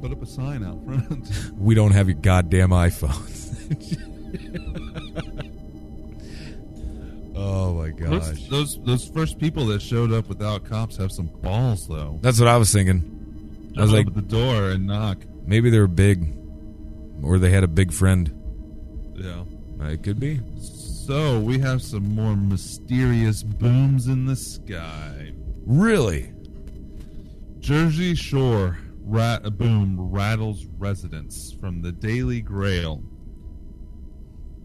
put 0.00 0.12
up 0.12 0.22
a 0.22 0.26
sign 0.26 0.62
out 0.64 0.84
front. 0.84 1.52
We 1.58 1.74
don't 1.74 1.90
have 1.92 2.08
your 2.08 2.18
goddamn 2.18 2.70
iPhones. 2.70 3.44
oh 7.34 7.74
my 7.74 7.90
gosh. 7.90 8.10
those, 8.10 8.48
those 8.48 8.80
those 8.84 9.08
first 9.08 9.38
people 9.38 9.66
that 9.66 9.82
showed 9.82 10.12
up 10.12 10.28
without 10.28 10.64
cops 10.64 10.96
have 10.98 11.10
some 11.10 11.26
balls, 11.26 11.88
though. 11.88 12.18
That's 12.22 12.38
what 12.38 12.48
I 12.48 12.56
was 12.56 12.72
thinking. 12.72 13.15
I 13.76 13.82
was 13.82 13.92
like, 13.92 14.12
the 14.14 14.22
door 14.22 14.70
and 14.70 14.86
knock. 14.86 15.18
maybe 15.44 15.70
they 15.70 15.78
were 15.78 15.86
big, 15.86 16.36
or 17.22 17.38
they 17.38 17.50
had 17.50 17.64
a 17.64 17.68
big 17.68 17.92
friend. 17.92 18.32
Yeah. 19.14 19.44
It 19.80 20.02
could 20.02 20.18
be. 20.18 20.40
So 20.58 21.38
we 21.38 21.58
have 21.60 21.82
some 21.82 22.14
more 22.14 22.34
mysterious 22.34 23.42
booms 23.42 24.08
in 24.08 24.26
the 24.26 24.34
sky. 24.36 25.32
Really? 25.64 26.32
Jersey 27.60 28.14
Shore 28.14 28.78
rat 29.02 29.42
a 29.44 29.50
boom 29.50 29.96
rattles 30.00 30.66
residents 30.78 31.52
from 31.52 31.82
the 31.82 31.92
Daily 31.92 32.40
Grail. 32.40 33.02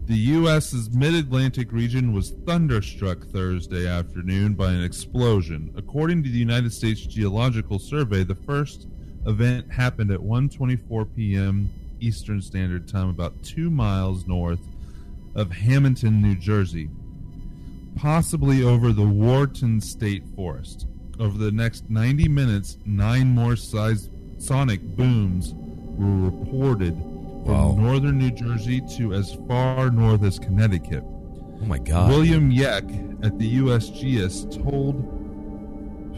The 0.06 0.16
U.S.'s 0.16 0.90
mid 0.90 1.14
Atlantic 1.14 1.70
region 1.70 2.12
was 2.12 2.32
thunderstruck 2.44 3.24
Thursday 3.28 3.86
afternoon 3.86 4.54
by 4.54 4.72
an 4.72 4.82
explosion. 4.82 5.72
According 5.76 6.24
to 6.24 6.28
the 6.28 6.38
United 6.38 6.72
States 6.72 7.02
Geological 7.02 7.78
Survey, 7.78 8.24
the 8.24 8.34
first 8.34 8.88
event 9.26 9.70
happened 9.70 10.10
at 10.10 10.20
1:24 10.20 11.14
p.m. 11.14 11.70
Eastern 12.00 12.40
Standard 12.42 12.88
Time, 12.88 13.08
about 13.08 13.42
two 13.42 13.70
miles 13.70 14.26
north 14.26 14.60
of 15.34 15.50
Hamilton, 15.52 16.20
New 16.20 16.34
Jersey, 16.34 16.90
possibly 17.96 18.62
over 18.64 18.92
the 18.92 19.06
Wharton 19.06 19.80
State 19.80 20.24
Forest. 20.34 20.86
Over 21.20 21.38
the 21.38 21.52
next 21.52 21.88
90 21.90 22.28
minutes, 22.28 22.78
nine 22.84 23.28
more 23.28 23.54
size 23.54 24.10
sonic 24.38 24.80
booms 24.82 25.54
were 25.54 26.30
reported 26.30 26.94
from 26.94 27.44
Wow. 27.44 27.76
northern 27.78 28.18
New 28.18 28.30
Jersey 28.30 28.80
to 28.96 29.14
as 29.14 29.34
far 29.46 29.90
north 29.90 30.22
as 30.22 30.38
Connecticut. 30.38 31.04
Oh 31.60 31.64
my 31.66 31.78
god. 31.78 32.08
William 32.08 32.50
Yeck 32.50 32.84
at 33.24 33.38
the 33.38 33.58
USGS 33.58 34.62
told 34.62 34.96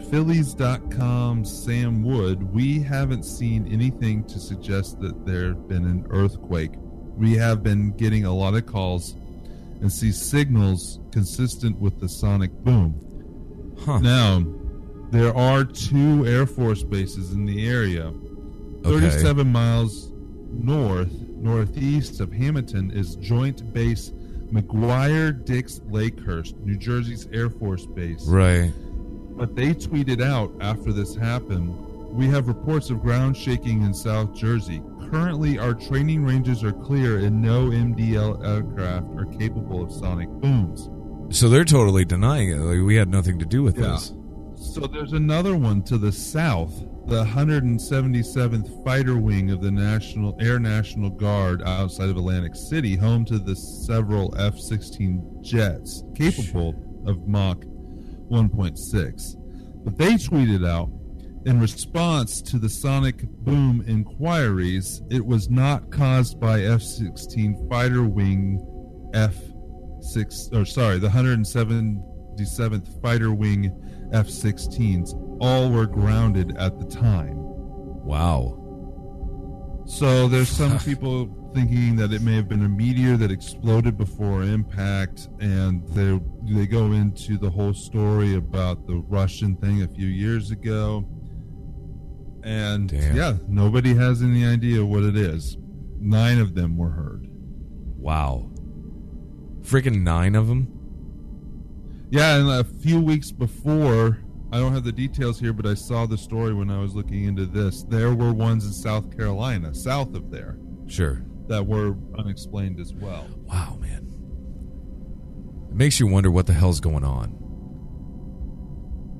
Phillies.com 0.09 1.45
Sam 1.45 2.03
Wood, 2.03 2.43
we 2.53 2.79
haven't 2.79 3.23
seen 3.23 3.67
anything 3.71 4.23
to 4.25 4.39
suggest 4.39 4.99
that 5.01 5.25
there 5.25 5.49
had 5.49 5.67
been 5.67 5.85
an 5.85 6.05
earthquake. 6.09 6.71
We 7.17 7.33
have 7.33 7.63
been 7.63 7.91
getting 7.91 8.25
a 8.25 8.33
lot 8.33 8.55
of 8.55 8.65
calls 8.65 9.15
and 9.81 9.91
see 9.91 10.11
signals 10.11 10.99
consistent 11.11 11.79
with 11.79 11.99
the 11.99 12.09
sonic 12.09 12.51
boom. 12.51 13.75
Huh. 13.79 13.99
Now, 13.99 14.45
there 15.11 15.35
are 15.35 15.63
two 15.63 16.25
Air 16.25 16.45
Force 16.45 16.83
bases 16.83 17.31
in 17.31 17.45
the 17.45 17.67
area. 17.67 18.07
Okay. 18.85 18.99
37 18.99 19.51
miles 19.51 20.11
north, 20.51 21.11
northeast 21.29 22.19
of 22.21 22.31
Hamilton 22.31 22.91
is 22.91 23.15
Joint 23.17 23.73
Base 23.73 24.11
McGuire 24.51 25.43
Dix 25.43 25.79
Lakehurst, 25.79 26.57
New 26.63 26.77
Jersey's 26.77 27.27
Air 27.31 27.49
Force 27.49 27.85
Base. 27.85 28.25
Right. 28.27 28.71
But 29.35 29.55
they 29.55 29.73
tweeted 29.73 30.21
out 30.23 30.51
after 30.61 30.91
this 30.93 31.15
happened 31.15 31.75
we 32.11 32.27
have 32.27 32.47
reports 32.47 32.89
of 32.89 33.01
ground 33.01 33.35
shaking 33.35 33.81
in 33.83 33.93
South 33.93 34.33
Jersey. 34.33 34.81
currently 35.11 35.59
our 35.59 35.73
training 35.75 36.23
ranges 36.25 36.63
are 36.63 36.71
clear 36.71 37.19
and 37.19 37.39
no 37.41 37.69
MDL 37.69 38.43
aircraft 38.43 39.05
are 39.17 39.25
capable 39.37 39.83
of 39.83 39.91
sonic 39.91 40.27
booms. 40.29 40.89
So 41.29 41.47
they're 41.47 41.63
totally 41.65 42.05
denying 42.05 42.49
it. 42.49 42.55
Like, 42.57 42.81
we 42.85 42.95
had 42.95 43.09
nothing 43.09 43.37
to 43.39 43.45
do 43.45 43.61
with 43.61 43.77
Yeah. 43.77 43.91
this. 43.91 44.13
So 44.55 44.87
there's 44.87 45.13
another 45.13 45.55
one 45.57 45.83
to 45.83 45.97
the 45.99 46.11
south, 46.11 46.73
the 47.07 47.23
177th 47.25 48.83
Fighter 48.83 49.17
Wing 49.17 49.51
of 49.51 49.61
the 49.61 49.69
National 49.71 50.35
Air 50.39 50.57
National 50.59 51.09
Guard 51.11 51.61
outside 51.63 52.09
of 52.09 52.17
Atlantic 52.17 52.55
City, 52.55 52.95
home 52.95 53.25
to 53.25 53.37
the 53.37 53.55
several 53.55 54.33
F-16 54.37 55.41
jets 55.43 56.03
capable 56.15 56.73
of 57.05 57.27
Mach 57.27 57.63
1.6. 58.29 59.83
But 59.85 59.97
they 59.97 60.13
tweeted 60.13 60.67
out 60.67 60.89
in 61.45 61.59
response 61.59 62.41
to 62.41 62.57
the 62.57 62.69
sonic 62.69 63.21
boom 63.21 63.83
inquiries, 63.87 65.03
it 65.11 65.23
was 65.25 65.49
not 65.49 65.91
caused 65.91 66.39
by 66.39 66.61
F-16 66.61 67.69
Fighter 67.69 68.03
Wing 68.03 68.59
F-6 69.13 70.53
or 70.53 70.65
sorry, 70.65 70.97
the 70.97 71.07
177th 71.07 73.01
Fighter 73.01 73.31
Wing 73.31 73.71
F-16s. 74.11 75.13
All 75.39 75.69
were 75.69 75.85
grounded 75.85 76.57
at 76.57 76.79
the 76.79 76.85
time. 76.85 77.35
Wow. 77.37 78.61
So 79.85 80.27
there's 80.27 80.49
some 80.49 80.79
people 80.85 81.44
thinking 81.55 81.95
that 81.95 82.11
it 82.11 82.21
may 82.21 82.35
have 82.35 82.49
been 82.49 82.65
a 82.65 82.69
meteor 82.69 83.15
that 83.17 83.31
exploded 83.31 83.97
before 83.97 84.43
impact, 84.43 85.29
and 85.39 85.87
they 85.89 86.19
they 86.53 86.67
go 86.67 86.91
into 86.91 87.37
the 87.37 87.49
whole 87.49 87.73
story 87.73 88.35
about 88.35 88.85
the 88.85 88.95
Russian 89.07 89.55
thing 89.55 89.81
a 89.81 89.87
few 89.87 90.07
years 90.07 90.51
ago. 90.51 91.07
And 92.43 92.89
Damn. 92.89 93.15
yeah, 93.15 93.37
nobody 93.47 93.95
has 93.95 94.21
any 94.21 94.45
idea 94.45 94.85
what 94.85 95.03
it 95.03 95.15
is. 95.15 95.57
Nine 95.97 96.39
of 96.39 96.53
them 96.53 96.77
were 96.77 96.89
heard. 96.91 97.27
Wow. 97.97 98.51
Freaking 99.61 100.03
nine 100.03 100.35
of 100.35 100.47
them? 100.47 100.67
Yeah, 102.11 102.35
and 102.37 102.49
a 102.49 102.63
few 102.63 103.01
weeks 103.01 103.31
before, 103.31 104.19
I 104.51 104.59
don't 104.59 104.73
have 104.73 104.83
the 104.83 104.91
details 104.91 105.39
here, 105.39 105.53
but 105.53 105.65
I 105.65 105.73
saw 105.73 106.05
the 106.05 106.17
story 106.19 106.53
when 106.53 106.69
I 106.69 106.79
was 106.79 106.93
looking 106.93 107.23
into 107.23 107.47
this. 107.47 107.81
There 107.83 108.13
were 108.13 108.31
ones 108.31 108.65
in 108.65 108.73
South 108.73 109.15
Carolina, 109.17 109.73
south 109.73 110.13
of 110.13 110.29
there, 110.29 110.57
Sure. 110.87 111.23
That 111.47 111.65
were 111.65 111.95
unexplained 112.17 112.79
as 112.79 112.93
well. 112.93 113.27
Wow, 113.43 113.77
man. 113.79 114.07
It 115.69 115.75
makes 115.75 115.99
you 115.99 116.07
wonder 116.07 116.31
what 116.31 116.47
the 116.47 116.53
hell's 116.53 116.79
going 116.79 117.03
on. 117.03 117.31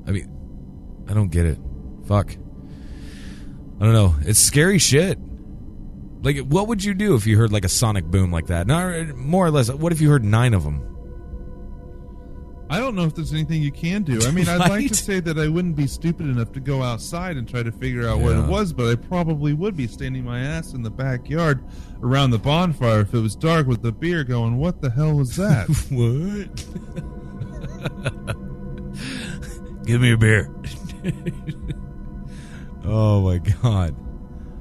I 0.07 0.11
mean, 0.11 1.05
I 1.09 1.13
don't 1.13 1.29
get 1.29 1.45
it. 1.45 1.59
Fuck. 2.07 2.31
I 3.79 3.83
don't 3.83 3.93
know. 3.93 4.15
It's 4.21 4.39
scary 4.39 4.79
shit. 4.79 5.19
Like, 6.21 6.37
what 6.39 6.67
would 6.67 6.83
you 6.83 6.93
do 6.93 7.15
if 7.15 7.27
you 7.27 7.37
heard 7.37 7.51
like 7.51 7.65
a 7.65 7.69
sonic 7.69 8.05
boom 8.05 8.31
like 8.31 8.47
that? 8.47 8.67
No, 8.67 9.11
more 9.15 9.45
or 9.45 9.51
less. 9.51 9.71
What 9.71 9.91
if 9.91 10.01
you 10.01 10.09
heard 10.09 10.23
nine 10.23 10.53
of 10.53 10.63
them? 10.63 10.94
I 12.67 12.79
don't 12.79 12.95
know 12.95 13.03
if 13.03 13.13
there's 13.13 13.31
anything 13.31 13.61
you 13.61 13.71
can 13.71 14.01
do. 14.03 14.19
I 14.25 14.31
mean, 14.31 14.49
I'd 14.49 14.69
like 14.69 14.87
to 14.87 14.95
say 14.95 15.19
that 15.19 15.37
I 15.37 15.47
wouldn't 15.47 15.75
be 15.75 15.85
stupid 15.87 16.25
enough 16.27 16.51
to 16.53 16.59
go 16.59 16.81
outside 16.81 17.37
and 17.37 17.47
try 17.47 17.61
to 17.63 17.71
figure 17.71 18.07
out 18.07 18.19
what 18.19 18.35
it 18.35 18.45
was, 18.47 18.73
but 18.73 18.89
I 18.91 18.95
probably 18.95 19.53
would 19.53 19.77
be 19.77 19.87
standing 19.87 20.23
my 20.25 20.39
ass 20.39 20.73
in 20.73 20.81
the 20.81 20.89
backyard 20.89 21.63
around 22.01 22.31
the 22.31 22.39
bonfire 22.39 23.01
if 23.01 23.13
it 23.13 23.19
was 23.19 23.35
dark 23.35 23.67
with 23.67 23.81
the 23.81 23.91
beer 23.91 24.23
going, 24.23 24.57
What 24.57 24.81
the 24.81 24.89
hell 24.89 25.13
was 25.13 25.35
that? 25.35 25.67
what? 25.91 26.65
Give 29.85 30.01
me 30.01 30.13
a 30.13 30.17
beer. 30.17 30.49
oh 32.85 33.21
my 33.21 33.37
god. 33.37 33.95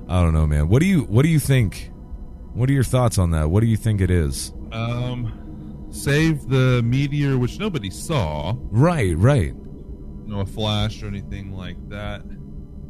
I 0.07 0.21
don't 0.23 0.35
know, 0.35 0.47
man. 0.47 0.69
What 0.69 0.81
do 0.81 0.87
you 0.87 1.03
What 1.05 1.23
do 1.23 1.31
you 1.31 1.38
think? 1.40 1.90
What 2.53 2.69
are 2.69 2.73
your 2.73 2.85
thoughts 2.85 3.17
on 3.19 3.31
that? 3.31 3.49
What 3.49 3.61
do 3.61 3.67
you 3.67 3.77
think 3.77 4.01
it 4.01 4.11
is? 4.11 4.53
um, 4.71 5.43
save 5.94 6.48
the 6.48 6.83
meteor, 6.85 7.38
which 7.38 7.59
nobody 7.59 7.90
saw. 7.90 8.54
Right, 8.70 9.16
right. 9.16 9.54
no 10.26 10.40
a 10.40 10.46
flash 10.46 11.02
or 11.02 11.07
anything 11.07 11.52
like 11.52 11.76
that. 11.88 12.22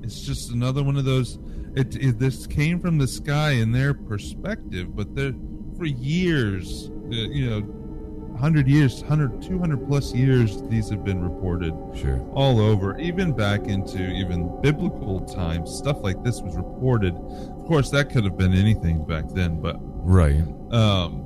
It's 0.02 0.20
just 0.20 0.50
another 0.50 0.82
one 0.82 0.96
of 0.96 1.04
those. 1.04 1.38
It, 1.76 1.96
it 1.96 2.18
this 2.18 2.46
came 2.46 2.80
from 2.80 2.98
the 2.98 3.06
sky 3.08 3.52
in 3.52 3.72
their 3.72 3.94
perspective, 3.94 4.94
but 4.94 5.14
they're, 5.14 5.34
for 5.76 5.86
years, 5.86 6.90
uh, 7.06 7.14
you 7.14 7.50
know, 7.50 7.60
100 7.60 8.66
years, 8.68 9.00
100, 9.00 9.42
200 9.42 9.86
plus 9.88 10.12
years, 10.12 10.60
these 10.68 10.88
have 10.90 11.04
been 11.04 11.22
reported 11.22 11.72
Sure. 11.94 12.20
all 12.34 12.60
over, 12.60 12.98
even 12.98 13.32
back 13.32 13.66
into 13.68 14.10
even 14.10 14.60
biblical 14.60 15.20
times. 15.20 15.70
Stuff 15.70 15.98
like 16.02 16.22
this 16.24 16.40
was 16.42 16.56
reported. 16.56 17.14
Of 17.14 17.64
course, 17.66 17.90
that 17.90 18.10
could 18.10 18.24
have 18.24 18.36
been 18.36 18.52
anything 18.52 19.04
back 19.04 19.28
then, 19.30 19.60
but 19.60 19.76
Right. 19.80 20.42
um, 20.72 21.23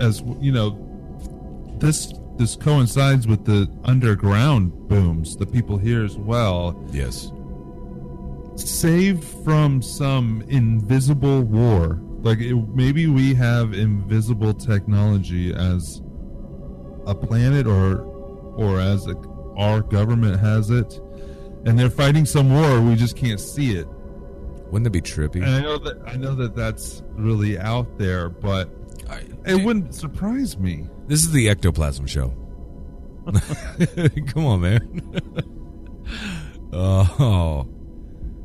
as 0.00 0.22
you 0.40 0.50
know, 0.50 0.76
this 1.78 2.12
this 2.36 2.56
coincides 2.56 3.26
with 3.26 3.44
the 3.44 3.70
underground 3.84 4.88
booms 4.88 5.36
that 5.36 5.52
people 5.52 5.76
hear 5.76 6.04
as 6.04 6.16
well. 6.16 6.82
Yes. 6.90 7.30
Save 8.56 9.22
from 9.44 9.82
some 9.82 10.42
invisible 10.48 11.42
war, 11.42 12.00
like 12.22 12.40
it, 12.40 12.54
maybe 12.74 13.06
we 13.06 13.34
have 13.34 13.74
invisible 13.74 14.54
technology 14.54 15.54
as 15.54 16.02
a 17.06 17.14
planet, 17.14 17.66
or 17.66 18.00
or 18.56 18.80
as 18.80 19.06
a, 19.06 19.14
our 19.56 19.80
government 19.80 20.40
has 20.40 20.70
it, 20.70 20.98
and 21.64 21.78
they're 21.78 21.90
fighting 21.90 22.26
some 22.26 22.52
war. 22.52 22.80
We 22.80 22.96
just 22.96 23.16
can't 23.16 23.40
see 23.40 23.76
it. 23.76 23.86
Wouldn't 24.70 24.84
that 24.84 24.90
be 24.90 25.00
trippy? 25.00 25.36
And 25.36 25.46
I 25.46 25.60
know 25.60 25.78
that 25.78 26.02
I 26.06 26.16
know 26.16 26.34
that 26.34 26.54
that's 26.54 27.02
really 27.12 27.58
out 27.58 27.98
there, 27.98 28.28
but 28.28 28.70
I- 29.10 29.26
it 29.46 29.64
wouldn't 29.64 29.94
surprise 29.94 30.56
me. 30.58 30.86
this 31.08 31.20
is 31.24 31.32
the 31.32 31.48
ectoplasm 31.48 32.06
show. 32.06 32.28
Come 34.28 34.46
on, 34.46 34.60
man. 34.62 35.20
oh, 36.72 37.68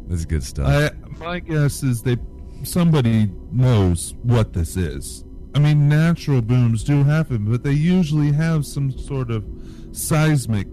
this 0.07 0.19
is 0.19 0.25
good 0.25 0.43
stuff. 0.43 0.67
I 0.67 0.91
my 1.19 1.39
guess 1.39 1.83
is 1.83 2.01
they 2.01 2.17
somebody 2.63 3.31
knows 3.51 4.13
what 4.23 4.53
this 4.53 4.75
is. 4.77 5.23
I 5.53 5.59
mean, 5.59 5.87
natural 5.87 6.41
booms 6.41 6.83
do 6.83 7.03
happen, 7.03 7.49
but 7.49 7.63
they 7.63 7.71
usually 7.71 8.31
have 8.33 8.65
some 8.65 8.91
sort 8.91 9.31
of 9.31 9.45
seismic 9.93 10.67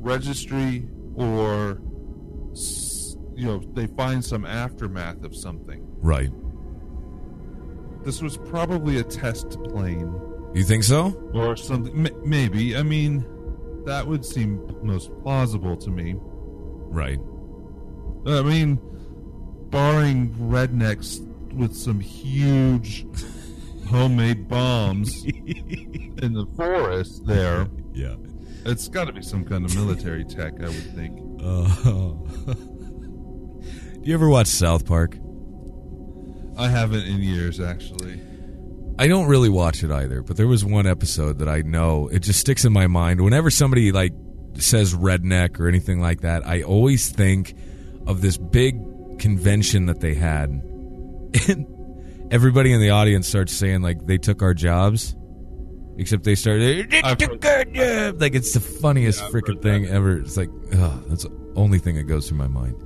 registry 0.00 0.88
or 1.14 1.80
you 3.36 3.46
know 3.46 3.58
they 3.74 3.86
find 3.88 4.24
some 4.24 4.44
aftermath 4.46 5.22
of 5.24 5.34
something. 5.36 5.86
right. 6.00 6.30
This 8.04 8.20
was 8.22 8.36
probably 8.36 8.98
a 8.98 9.02
test 9.04 9.58
plane 9.64 10.14
You 10.54 10.62
think 10.64 10.84
so? 10.84 11.12
or 11.34 11.56
something. 11.56 12.06
M- 12.06 12.20
maybe. 12.28 12.76
I 12.76 12.82
mean, 12.82 13.24
that 13.86 14.06
would 14.06 14.24
seem 14.24 14.60
most 14.82 15.10
plausible 15.22 15.76
to 15.78 15.90
me. 15.90 16.14
Right. 16.18 17.18
I 18.26 18.42
mean, 18.42 18.78
barring 19.70 20.30
rednecks 20.34 21.20
with 21.54 21.74
some 21.74 22.00
huge 22.00 23.06
homemade 23.88 24.48
bombs 24.48 25.24
in 25.26 26.32
the 26.32 26.46
forest 26.56 27.26
there, 27.26 27.68
Yeah. 27.92 28.14
it's 28.64 28.88
got 28.88 29.04
to 29.06 29.12
be 29.12 29.22
some 29.22 29.44
kind 29.44 29.64
of 29.64 29.74
military 29.74 30.24
tech, 30.24 30.54
I 30.60 30.66
would 30.68 30.94
think. 30.94 31.18
Oh. 31.42 32.26
Do 32.54 34.10
you 34.10 34.14
ever 34.14 34.28
watch 34.28 34.46
South 34.48 34.84
Park? 34.86 35.16
I 36.56 36.68
haven't 36.68 37.04
in 37.04 37.22
years, 37.22 37.60
actually. 37.60 38.20
I 38.98 39.08
don't 39.08 39.26
really 39.26 39.48
watch 39.48 39.82
it 39.82 39.90
either, 39.90 40.22
but 40.22 40.36
there 40.36 40.46
was 40.46 40.64
one 40.64 40.86
episode 40.86 41.38
that 41.40 41.48
I 41.48 41.62
know 41.62 42.08
it 42.08 42.20
just 42.20 42.38
sticks 42.40 42.64
in 42.64 42.72
my 42.72 42.86
mind. 42.86 43.20
Whenever 43.20 43.50
somebody 43.50 43.90
like 43.90 44.12
says 44.56 44.94
redneck 44.94 45.58
or 45.58 45.68
anything 45.68 46.00
like 46.00 46.20
that, 46.20 46.46
I 46.46 46.62
always 46.62 47.10
think 47.10 47.54
of 48.06 48.20
this 48.20 48.36
big 48.36 48.78
convention 49.18 49.86
that 49.86 50.00
they 50.00 50.14
had, 50.14 50.50
and 51.48 51.66
everybody 52.30 52.72
in 52.72 52.80
the 52.80 52.90
audience 52.90 53.26
starts 53.26 53.52
saying 53.52 53.82
like 53.82 54.06
they 54.06 54.18
took 54.18 54.42
our 54.42 54.54
jobs, 54.54 55.16
except 55.98 56.22
they 56.22 56.36
started 56.36 56.90
took 56.90 57.44
our 57.44 57.64
job." 57.64 58.20
like 58.20 58.34
it's 58.36 58.52
the 58.52 58.60
funniest 58.60 59.20
Yeah, 59.20 59.28
freaking 59.30 59.60
thing 59.60 59.86
ever. 59.86 60.18
It's 60.18 60.36
like, 60.36 60.50
ugh, 60.72 61.04
that's 61.08 61.24
the 61.24 61.52
only 61.56 61.80
thing 61.80 61.96
that 61.96 62.04
goes 62.04 62.28
through 62.28 62.38
my 62.38 62.48
mind. 62.48 62.76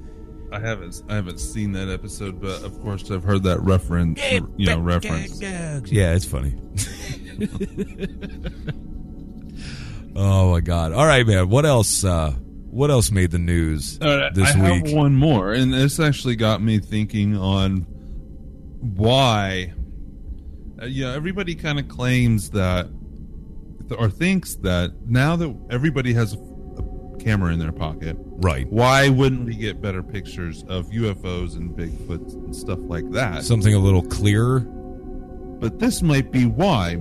I 0.58 0.66
haven't, 0.66 1.02
I 1.08 1.14
haven't 1.14 1.38
seen 1.38 1.70
that 1.72 1.88
episode, 1.88 2.40
but 2.40 2.64
of 2.64 2.80
course 2.82 3.08
I've 3.12 3.22
heard 3.22 3.44
that 3.44 3.60
reference. 3.60 4.20
You 4.56 4.66
know, 4.66 4.80
reference. 4.80 5.40
Yeah, 5.40 5.80
it's 5.84 6.24
funny. 6.24 6.54
oh 10.16 10.50
my 10.50 10.60
god! 10.60 10.92
All 10.92 11.06
right, 11.06 11.24
man. 11.24 11.48
What 11.48 11.64
else? 11.64 12.02
Uh, 12.02 12.32
what 12.32 12.90
else 12.90 13.12
made 13.12 13.30
the 13.30 13.38
news 13.38 14.00
right, 14.02 14.34
this 14.34 14.52
I 14.52 14.70
week? 14.70 14.86
have 14.86 14.96
one 14.96 15.14
more, 15.14 15.52
and 15.52 15.72
this 15.72 16.00
actually 16.00 16.34
got 16.34 16.60
me 16.60 16.80
thinking 16.80 17.36
on 17.36 17.82
why. 18.80 19.74
Uh, 20.82 20.86
yeah, 20.86 21.12
everybody 21.12 21.54
kind 21.54 21.78
of 21.78 21.86
claims 21.86 22.50
that, 22.50 22.88
or 23.96 24.10
thinks 24.10 24.56
that 24.56 24.92
now 25.06 25.36
that 25.36 25.56
everybody 25.70 26.14
has 26.14 26.34
a, 26.34 26.47
camera 27.18 27.52
in 27.52 27.58
their 27.58 27.72
pocket. 27.72 28.16
Right. 28.20 28.66
Why 28.70 29.08
wouldn't 29.08 29.44
we 29.44 29.54
get 29.54 29.80
better 29.80 30.02
pictures 30.02 30.64
of 30.68 30.88
UFOs 30.90 31.56
and 31.56 31.70
Bigfoot 31.76 32.32
and 32.34 32.54
stuff 32.54 32.78
like 32.82 33.10
that? 33.10 33.44
Something 33.44 33.74
a 33.74 33.78
little 33.78 34.02
clearer. 34.02 34.60
but 34.60 35.78
this 35.78 36.02
might 36.02 36.30
be 36.30 36.46
why. 36.46 36.98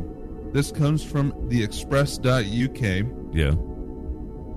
This 0.52 0.72
comes 0.72 1.04
from 1.04 1.34
the 1.50 1.64
express.uk. 1.64 2.82
Yeah. 3.34 3.54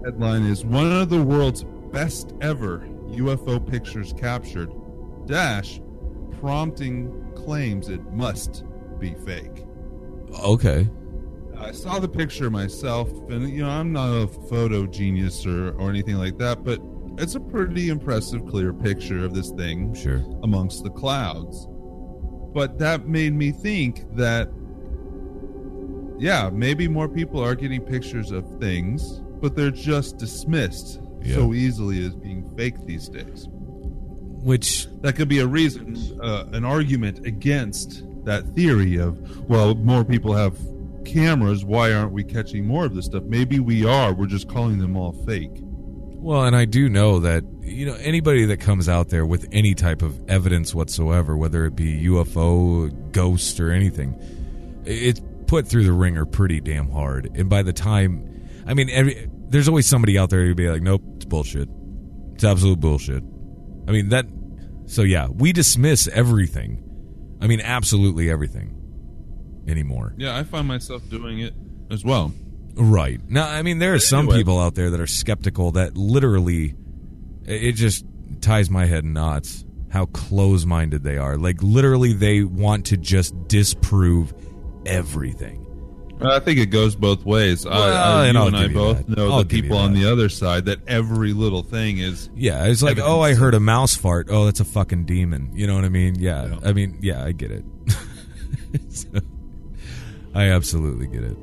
Headline 0.04 0.46
is 0.46 0.64
one 0.64 0.90
of 0.90 1.10
the 1.10 1.22
world's 1.22 1.64
best 1.92 2.32
ever 2.40 2.78
UFO 3.10 3.58
pictures 3.70 4.14
captured, 4.16 4.70
dash, 5.26 5.80
prompting 6.40 7.12
claims 7.34 7.88
it 7.88 8.00
must 8.12 8.64
be 8.98 9.14
fake. 9.14 9.64
Okay. 10.42 10.88
I 11.60 11.72
saw 11.72 11.98
the 11.98 12.08
picture 12.08 12.50
myself, 12.50 13.10
and 13.30 13.48
you 13.50 13.62
know 13.62 13.68
I'm 13.68 13.92
not 13.92 14.08
a 14.10 14.26
photo 14.26 14.86
genius 14.86 15.44
or, 15.46 15.72
or 15.72 15.90
anything 15.90 16.16
like 16.16 16.38
that, 16.38 16.64
but 16.64 16.80
it's 17.18 17.34
a 17.34 17.40
pretty 17.40 17.88
impressive, 17.90 18.46
clear 18.46 18.72
picture 18.72 19.24
of 19.24 19.34
this 19.34 19.50
thing 19.50 19.94
Sure. 19.94 20.22
amongst 20.42 20.84
the 20.84 20.90
clouds. 20.90 21.68
But 22.54 22.78
that 22.78 23.06
made 23.08 23.34
me 23.34 23.52
think 23.52 24.04
that, 24.16 24.50
yeah, 26.18 26.50
maybe 26.52 26.88
more 26.88 27.08
people 27.08 27.40
are 27.42 27.54
getting 27.54 27.82
pictures 27.82 28.30
of 28.30 28.48
things, 28.58 29.20
but 29.40 29.54
they're 29.54 29.70
just 29.70 30.16
dismissed 30.18 31.00
Yeah. 31.22 31.36
so 31.36 31.52
easily 31.54 32.04
as 32.04 32.14
being 32.14 32.42
fake 32.56 32.86
these 32.86 33.08
days. 33.08 33.48
Which 34.42 34.88
That 35.02 35.14
could 35.16 35.28
be 35.28 35.38
a 35.40 35.46
reason, 35.46 35.96
uh, 36.22 36.44
an 36.52 36.64
argument 36.64 37.26
against 37.26 38.04
that 38.24 38.54
theory 38.56 38.96
of, 38.98 39.48
well, 39.48 39.74
more 39.74 40.04
people 40.04 40.32
have 40.34 40.56
cameras. 41.04 41.64
Why 41.64 41.92
aren't 41.92 42.12
we 42.12 42.24
catching 42.24 42.66
more 42.66 42.84
of 42.84 42.94
this 42.94 43.06
stuff? 43.06 43.24
Maybe 43.24 43.58
we 43.58 43.84
are. 43.84 44.12
We're 44.12 44.26
just 44.26 44.48
calling 44.48 44.78
them 44.78 44.96
all 44.96 45.12
fake. 45.24 45.50
Well, 46.22 46.44
and 46.44 46.54
I 46.54 46.66
do 46.66 46.88
know 46.88 47.20
that 47.20 47.44
you 47.62 47.86
know 47.86 47.94
anybody 47.94 48.44
that 48.46 48.58
comes 48.58 48.88
out 48.88 49.08
there 49.08 49.24
with 49.24 49.48
any 49.52 49.74
type 49.74 50.02
of 50.02 50.20
evidence 50.28 50.74
whatsoever, 50.74 51.36
whether 51.36 51.64
it 51.64 51.74
be 51.74 52.04
UFO, 52.04 53.12
ghost, 53.12 53.58
or 53.58 53.70
anything, 53.70 54.14
it's 54.84 55.20
put 55.46 55.66
through 55.66 55.84
the 55.84 55.92
ringer 55.92 56.26
pretty 56.26 56.60
damn 56.60 56.90
hard. 56.90 57.30
And 57.34 57.48
by 57.48 57.62
the 57.62 57.72
time, 57.72 58.48
I 58.66 58.74
mean, 58.74 58.90
every, 58.90 59.30
there's 59.48 59.66
always 59.66 59.86
somebody 59.86 60.18
out 60.18 60.28
there 60.30 60.44
who'd 60.44 60.56
be 60.56 60.68
like, 60.68 60.82
"Nope, 60.82 61.02
it's 61.16 61.24
bullshit. 61.24 61.68
It's 62.34 62.44
absolute 62.44 62.80
bullshit." 62.80 63.22
I 63.88 63.92
mean 63.92 64.10
that. 64.10 64.26
So 64.86 65.02
yeah, 65.02 65.28
we 65.28 65.52
dismiss 65.52 66.06
everything. 66.08 66.86
I 67.40 67.46
mean, 67.46 67.62
absolutely 67.62 68.28
everything 68.28 68.79
anymore. 69.68 70.14
Yeah, 70.16 70.36
I 70.36 70.42
find 70.44 70.66
myself 70.68 71.08
doing 71.08 71.40
it 71.40 71.54
as 71.90 72.04
well. 72.04 72.32
Right. 72.74 73.20
Now, 73.28 73.48
I 73.48 73.62
mean, 73.62 73.78
there 73.78 73.94
are 73.94 73.98
some 73.98 74.20
Anyway. 74.26 74.36
people 74.38 74.58
out 74.60 74.74
there 74.74 74.90
that 74.90 75.00
are 75.00 75.06
skeptical 75.06 75.72
that 75.72 75.96
literally, 75.96 76.74
it 77.44 77.72
just 77.72 78.04
ties 78.40 78.70
my 78.70 78.86
head 78.86 79.04
in 79.04 79.12
knots 79.12 79.64
how 79.90 80.06
close 80.06 80.64
minded 80.64 81.02
they 81.02 81.16
are. 81.18 81.36
Like, 81.36 81.62
literally, 81.62 82.12
they 82.12 82.44
want 82.44 82.86
to 82.86 82.96
just 82.96 83.34
disprove 83.48 84.32
everything. 84.86 85.66
I 86.22 86.38
think 86.38 86.58
it 86.58 86.66
goes 86.66 86.94
both 86.94 87.24
ways. 87.24 87.64
I, 87.66 87.70
Well, 87.70 87.82
I, 88.18 88.26
and 88.26 88.34
you 88.34 88.40
I'll 88.40 88.46
and 88.48 88.56
I 88.56 88.64
you 88.66 88.74
both 88.74 88.98
that. 89.06 89.16
know 89.16 89.30
I'll 89.32 89.38
the 89.38 89.46
people 89.46 89.78
on 89.78 89.94
the 89.94 90.04
other 90.10 90.28
side 90.28 90.66
that 90.66 90.86
every 90.86 91.32
little 91.32 91.62
thing 91.62 91.96
is. 91.98 92.28
Yeah, 92.36 92.66
it's 92.66 92.82
like, 92.82 92.92
Evidence. 92.98 93.08
oh, 93.10 93.20
I 93.22 93.34
heard 93.34 93.54
a 93.54 93.60
mouse 93.60 93.96
fart. 93.96 94.28
Oh, 94.30 94.44
that's 94.44 94.60
a 94.60 94.64
fucking 94.66 95.06
demon. 95.06 95.50
You 95.54 95.66
know 95.66 95.74
what 95.74 95.84
I 95.84 95.88
mean? 95.88 96.16
Yeah. 96.20 96.46
Yeah. 96.46 96.58
I 96.62 96.72
mean, 96.74 96.98
yeah, 97.00 97.24
I 97.24 97.32
get 97.32 97.50
it. 97.50 97.64
So, 98.90 99.08
I 100.34 100.50
absolutely 100.50 101.06
get 101.06 101.24
it. 101.24 101.36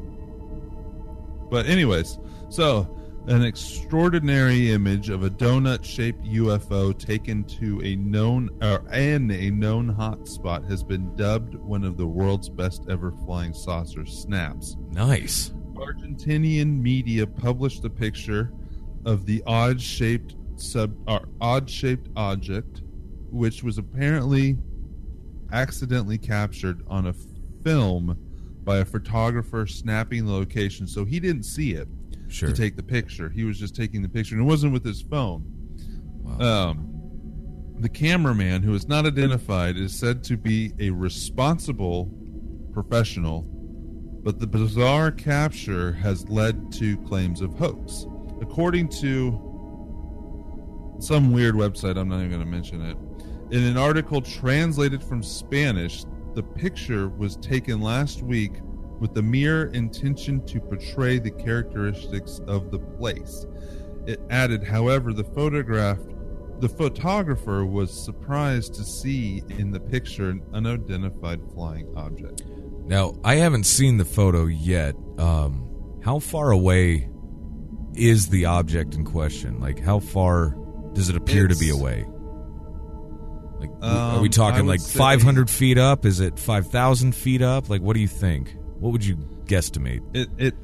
But 1.50 1.66
anyways, 1.66 2.20
so 2.50 2.98
an 3.28 3.44
extraordinary 3.44 4.72
image 4.72 5.10
of 5.10 5.24
a 5.24 5.30
donut-shaped 5.30 6.24
UFO 6.24 6.98
taken 6.98 7.44
to 7.44 7.82
a 7.84 7.98
known 7.98 8.50
or 8.62 8.84
and 8.90 9.32
a 9.32 9.50
known 9.52 9.94
hotspot 9.94 10.70
has 10.70 10.84
been 10.84 11.14
dubbed 11.16 11.56
one 11.56 11.84
of 11.84 11.98
the 11.98 12.08
world's 12.08 12.48
best 12.48 12.84
ever 12.90 13.12
flying 13.26 13.54
saucer 13.54 14.06
snaps. 14.06 14.78
Nice. 14.92 15.54
Argentinian 15.74 16.82
media 16.82 17.28
published 17.28 17.84
a 17.84 17.90
picture 17.90 18.52
of 19.06 19.26
the 19.26 19.44
odd-shaped 19.46 20.36
sub 20.56 20.96
or 21.08 21.28
odd-shaped 21.42 22.10
object, 22.16 22.82
which 23.30 23.62
was 23.62 23.78
apparently 23.78 24.58
accidentally 25.52 26.18
captured 26.18 26.82
on 26.88 27.08
a 27.08 27.14
film 27.64 28.18
by 28.68 28.80
a 28.80 28.86
photographer 28.86 29.66
snapping 29.66 30.26
the 30.26 30.32
location. 30.34 30.86
So 30.86 31.06
he 31.06 31.22
didn't 31.22 31.44
see 31.44 31.72
it 31.72 31.88
Sure. 32.28 32.50
to 32.50 32.54
take 32.54 32.76
the 32.76 32.84
picture. 32.84 33.30
He 33.30 33.46
was 33.46 33.58
just 33.58 33.74
taking 33.74 34.02
the 34.02 34.10
picture, 34.10 34.36
and 34.36 34.44
it 34.44 34.46
wasn't 34.46 34.74
with 34.74 34.84
his 34.84 35.02
phone. 35.02 35.46
Wow. 36.22 36.70
Um, 36.72 36.94
the 37.80 37.88
cameraman, 37.88 38.64
who 38.64 38.74
is 38.74 38.86
not 38.90 39.06
identified, 39.06 39.78
is 39.78 39.98
said 39.98 40.22
to 40.26 40.36
be 40.36 40.74
a 40.80 40.90
responsible 40.90 42.12
professional, 42.74 43.44
but 44.24 44.40
the 44.40 44.48
bizarre 44.48 45.12
capture 45.12 45.94
has 45.94 46.28
led 46.28 46.70
to 46.74 46.98
claims 46.98 47.40
of 47.40 47.54
hoax. 47.58 48.06
According 48.42 48.90
to 49.00 49.32
some 51.00 51.32
weird 51.32 51.56
website, 51.56 51.98
I'm 51.98 52.10
not 52.10 52.18
even 52.18 52.32
going 52.32 52.44
to 52.44 52.48
mention 52.48 52.82
it, 52.82 52.98
in 53.56 53.64
an 53.64 53.78
article 53.78 54.20
translated 54.20 55.02
from 55.02 55.24
Spanish, 55.24 56.04
the 56.38 56.44
picture 56.44 57.10
was 57.10 57.36
taken 57.38 57.82
last 57.82 58.22
week 58.22 58.52
with 59.00 59.16
the 59.16 59.24
mere 59.24 59.72
intention 59.74 60.46
to 60.46 60.60
portray 60.60 61.18
the 61.18 61.32
characteristics 61.32 62.42
of 62.46 62.70
the 62.70 62.78
place. 62.78 63.48
It 64.06 64.22
added, 64.30 64.64
however, 64.64 65.14
the 65.14 65.24
photograph 65.24 65.98
the 66.60 66.70
photographer 66.70 67.66
was 67.66 67.92
surprised 67.92 68.76
to 68.76 68.84
see 68.84 69.44
in 69.50 69.72
the 69.72 69.80
picture 69.80 70.30
an 70.30 70.44
unidentified 70.54 71.42
flying 71.54 71.92
object. 71.96 72.44
Now, 72.86 73.16
I 73.24 73.36
haven't 73.36 73.66
seen 73.66 73.98
the 73.98 74.06
photo 74.06 74.46
yet. 74.46 74.96
Um, 75.18 76.00
how 76.04 76.20
far 76.20 76.52
away 76.52 77.10
is 77.96 78.30
the 78.30 78.46
object 78.46 78.94
in 78.94 79.06
question? 79.06 79.60
Like, 79.60 79.80
how 79.80 80.00
far 80.00 80.56
does 80.94 81.10
it 81.10 81.16
appear 81.16 81.48
to 81.48 81.56
be 81.56 81.70
away? 81.72 82.06
Like, 83.60 83.72
are 83.82 84.20
we 84.22 84.28
Um, 84.28 84.32
talking 84.32 84.68
like 84.68 84.80
say- 84.82 84.98
500 85.00 85.50
feet 85.50 85.78
up? 85.78 86.06
Is 86.06 86.20
it 86.20 86.38
5,000 86.40 87.14
feet 87.16 87.42
up? 87.42 87.70
Like, 87.70 87.82
what 87.82 87.94
do 87.96 88.00
you 88.00 88.08
think? 88.08 88.56
What 88.80 88.92
would 88.92 89.04
you 89.06 89.16
guesstimate? 89.46 90.02
It 90.16 90.30
it 90.38 90.56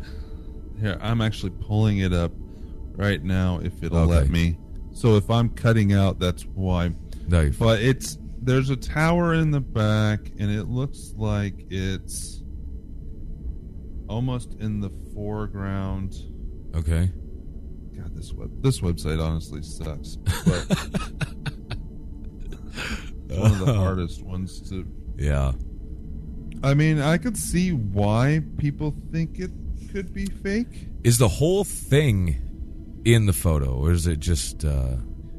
here 0.80 0.98
I'm 1.02 1.22
actually 1.22 1.52
pulling 1.62 2.00
it 2.00 2.14
up 2.14 2.32
right 2.96 3.24
now 3.24 3.60
if 3.64 3.82
it'll 3.84 4.06
let 4.06 4.30
me. 4.30 4.58
So 4.92 5.16
if 5.16 5.30
I'm 5.30 5.50
cutting 5.50 5.94
out, 5.94 6.20
that's 6.20 6.44
why. 6.44 6.92
No, 7.28 7.50
But 7.58 7.82
it's 7.82 8.18
there's 8.42 8.70
a 8.70 8.76
tower 8.76 9.34
in 9.34 9.50
the 9.52 9.62
back, 9.62 10.20
and 10.38 10.52
it 10.52 10.66
looks 10.68 11.14
like 11.18 11.66
it's 11.70 12.44
almost 14.10 14.54
in 14.60 14.82
the 14.82 14.92
foreground. 15.16 16.14
okay. 16.76 17.10
God, 17.96 18.16
this 18.16 18.34
web 18.34 18.52
this 18.62 18.82
website 18.82 19.20
honestly 19.26 19.62
sucks. 19.64 20.18
But 20.46 21.53
one 23.28 23.52
of 23.52 23.60
the 23.66 23.74
hardest 23.78 24.24
ones 24.24 24.62
to. 24.70 24.86
Yeah. 25.18 25.54
I 26.64 26.74
mean, 26.74 27.00
I 27.00 27.18
could 27.18 27.36
see 27.38 27.72
why 27.72 28.42
people 28.58 28.96
think 29.12 29.40
it 29.40 29.52
could 29.92 30.14
be 30.14 30.26
fake. 30.28 30.88
Is 31.04 31.18
the 31.18 31.28
whole 31.28 31.64
thing 31.64 33.02
in 33.06 33.26
the 33.26 33.34
photo, 33.34 33.74
or 33.76 33.92
is 33.92 34.08
it 34.08 34.20
just? 34.20 34.64
uh 34.66 34.96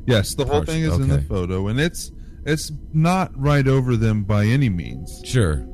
Yes, 0.06 0.34
the 0.34 0.44
whole 0.44 0.56
Parts- 0.56 0.70
thing 0.72 0.82
is 0.82 0.98
in 0.98 1.09
the 1.09 1.22
photo, 1.22 1.68
and 1.68 1.80
it's 1.80 2.12
it's 2.44 2.70
not 2.92 3.32
right 3.40 3.66
over 3.66 3.96
them 3.96 4.24
by 4.24 4.44
any 4.44 4.68
means. 4.68 5.22
Sure. 5.24 5.66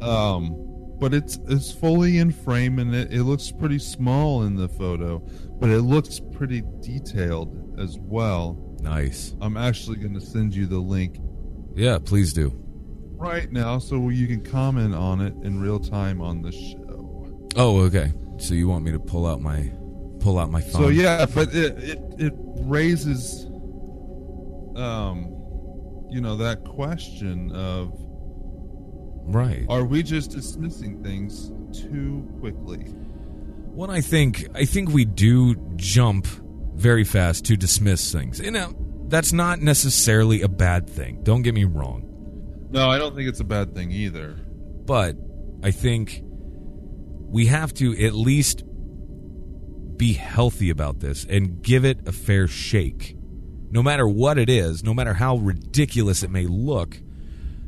Um, 0.00 0.54
but 0.98 1.12
it's 1.12 1.38
it's 1.48 1.72
fully 1.72 2.16
in 2.16 2.32
frame, 2.32 2.78
and 2.78 2.94
it, 2.94 3.12
it 3.12 3.24
looks 3.24 3.52
pretty 3.52 3.78
small 3.78 4.44
in 4.44 4.56
the 4.56 4.68
photo, 4.68 5.18
but 5.60 5.68
it 5.68 5.82
looks 5.82 6.20
pretty 6.32 6.62
detailed 6.80 7.78
as 7.78 7.98
well. 8.00 8.62
Nice. 8.86 9.34
I'm 9.40 9.56
actually 9.56 9.96
going 9.96 10.14
to 10.14 10.20
send 10.20 10.54
you 10.54 10.66
the 10.66 10.78
link 10.78 11.18
Yeah, 11.74 11.98
please 11.98 12.32
do. 12.32 12.52
right 13.16 13.50
now, 13.50 13.78
so 13.78 14.08
you 14.10 14.26
can 14.26 14.42
comment 14.42 14.94
on 14.94 15.20
it 15.20 15.34
in 15.42 15.60
real 15.60 15.78
time 15.80 16.20
on 16.22 16.42
the 16.42 16.52
show. 16.52 17.28
Oh, 17.56 17.80
okay. 17.82 18.12
So 18.38 18.54
you 18.54 18.68
want 18.68 18.84
me 18.84 18.92
to 18.92 18.98
pull 18.98 19.26
out 19.26 19.40
my 19.40 19.72
pull 20.20 20.38
out 20.38 20.50
my 20.50 20.60
phone? 20.60 20.82
So 20.82 20.88
yeah, 20.88 21.26
but 21.26 21.54
it 21.54 21.78
it, 21.82 21.98
it 22.18 22.32
raises, 22.36 23.46
um, 24.76 25.32
you 26.10 26.20
know, 26.20 26.36
that 26.36 26.64
question 26.64 27.50
of 27.52 27.92
Right. 29.28 29.66
Are 29.68 29.84
we 29.84 30.04
just 30.04 30.30
dismissing 30.30 31.02
things 31.02 31.50
too 31.76 32.24
quickly? 32.38 32.78
What 33.74 33.90
I 33.90 34.00
think, 34.00 34.46
I 34.54 34.64
think 34.64 34.90
we 34.90 35.04
do 35.04 35.56
jump 35.74 36.28
very 36.76 37.04
fast 37.04 37.44
to 37.46 37.56
dismiss 37.56 38.12
things. 38.12 38.38
You 38.38 38.50
know, 38.50 38.74
that's 39.08 39.32
not 39.32 39.60
necessarily 39.60 40.42
a 40.42 40.48
bad 40.48 40.88
thing. 40.88 41.22
Don't 41.22 41.42
get 41.42 41.54
me 41.54 41.64
wrong. 41.64 42.02
No, 42.70 42.90
I 42.90 42.98
don't 42.98 43.14
think 43.14 43.28
it's 43.28 43.40
a 43.40 43.44
bad 43.44 43.74
thing 43.74 43.90
either. 43.90 44.34
But 44.84 45.16
I 45.62 45.70
think 45.70 46.20
we 46.22 47.46
have 47.46 47.72
to 47.74 48.04
at 48.04 48.14
least 48.14 48.64
be 49.96 50.12
healthy 50.12 50.70
about 50.70 51.00
this 51.00 51.24
and 51.28 51.62
give 51.62 51.84
it 51.84 52.06
a 52.06 52.12
fair 52.12 52.46
shake. 52.46 53.16
No 53.70 53.82
matter 53.82 54.06
what 54.06 54.38
it 54.38 54.48
is, 54.48 54.84
no 54.84 54.94
matter 54.94 55.14
how 55.14 55.36
ridiculous 55.36 56.22
it 56.22 56.30
may 56.30 56.46
look. 56.46 57.00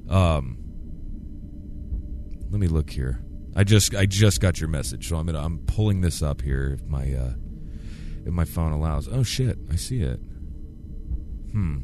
Um, 0.08 0.58
let 2.50 2.60
me 2.60 2.66
look 2.66 2.90
here. 2.90 3.24
I 3.56 3.64
just 3.64 3.94
I 3.94 4.06
just 4.06 4.40
got 4.40 4.60
your 4.60 4.68
message, 4.68 5.08
so 5.08 5.16
I'm 5.16 5.26
gonna, 5.26 5.44
I'm 5.44 5.58
pulling 5.60 6.00
this 6.00 6.22
up 6.22 6.42
here 6.42 6.78
if 6.78 6.86
my 6.86 7.12
uh, 7.12 7.32
if 8.28 8.34
my 8.34 8.44
phone 8.44 8.72
allows. 8.72 9.08
Oh 9.08 9.22
shit, 9.22 9.58
I 9.72 9.76
see 9.76 10.02
it. 10.02 10.20
Hmm. 11.52 11.78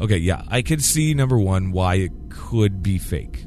Okay, 0.00 0.18
yeah, 0.18 0.44
I 0.48 0.62
could 0.62 0.82
see 0.82 1.14
number 1.14 1.38
one 1.38 1.72
why 1.72 1.96
it 1.96 2.12
could 2.28 2.82
be 2.82 2.98
fake. 2.98 3.46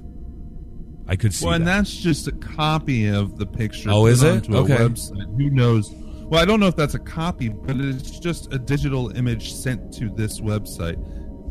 I 1.08 1.16
could 1.16 1.34
see. 1.34 1.46
Well, 1.46 1.56
and 1.56 1.68
that. 1.68 1.78
that's 1.78 1.96
just 1.96 2.28
a 2.28 2.32
copy 2.32 3.08
of 3.08 3.38
the 3.38 3.46
picture. 3.46 3.90
Oh, 3.92 4.08
is 4.08 4.24
it? 4.24 4.50
Okay. 4.50 4.76
website. 4.76 5.38
Who 5.38 5.50
knows? 5.50 5.92
Well, 5.94 6.42
I 6.42 6.46
don't 6.46 6.60
know 6.60 6.68
if 6.68 6.76
that's 6.76 6.96
a 6.96 7.00
copy, 7.00 7.50
but 7.50 7.76
it's 7.78 8.20
just 8.20 8.52
a 8.54 8.58
digital 8.58 9.16
image 9.16 9.54
sent 9.54 9.94
to 9.96 10.10
this 10.10 10.42
website. 10.42 10.98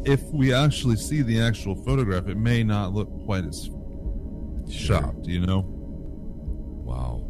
If 0.07 0.23
we 0.33 0.53
actually 0.53 0.97
see 0.97 1.23
the 1.23 1.41
actual 1.41 1.77
photograph, 1.85 2.27
it 2.27 2.37
may 2.37 2.65
not 2.65 2.93
look 2.93 3.09
quite 3.25 3.45
as 3.45 3.71
shocked. 4.69 5.27
You 5.27 5.41
know? 5.47 5.65
Wow. 5.67 7.29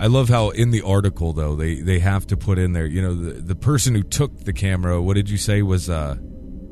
I 0.00 0.06
love 0.06 0.28
how 0.30 0.48
in 0.50 0.70
the 0.70 0.80
article 0.82 1.32
though 1.34 1.54
they 1.54 1.80
they 1.82 1.98
have 1.98 2.26
to 2.28 2.36
put 2.36 2.58
in 2.58 2.72
there, 2.72 2.86
you 2.86 3.02
know, 3.02 3.14
the 3.14 3.32
the 3.42 3.54
person 3.54 3.94
who 3.94 4.02
took 4.02 4.44
the 4.44 4.52
camera, 4.52 5.00
what 5.02 5.14
did 5.14 5.28
you 5.28 5.36
say 5.36 5.60
was 5.62 5.90
uh 5.90 6.16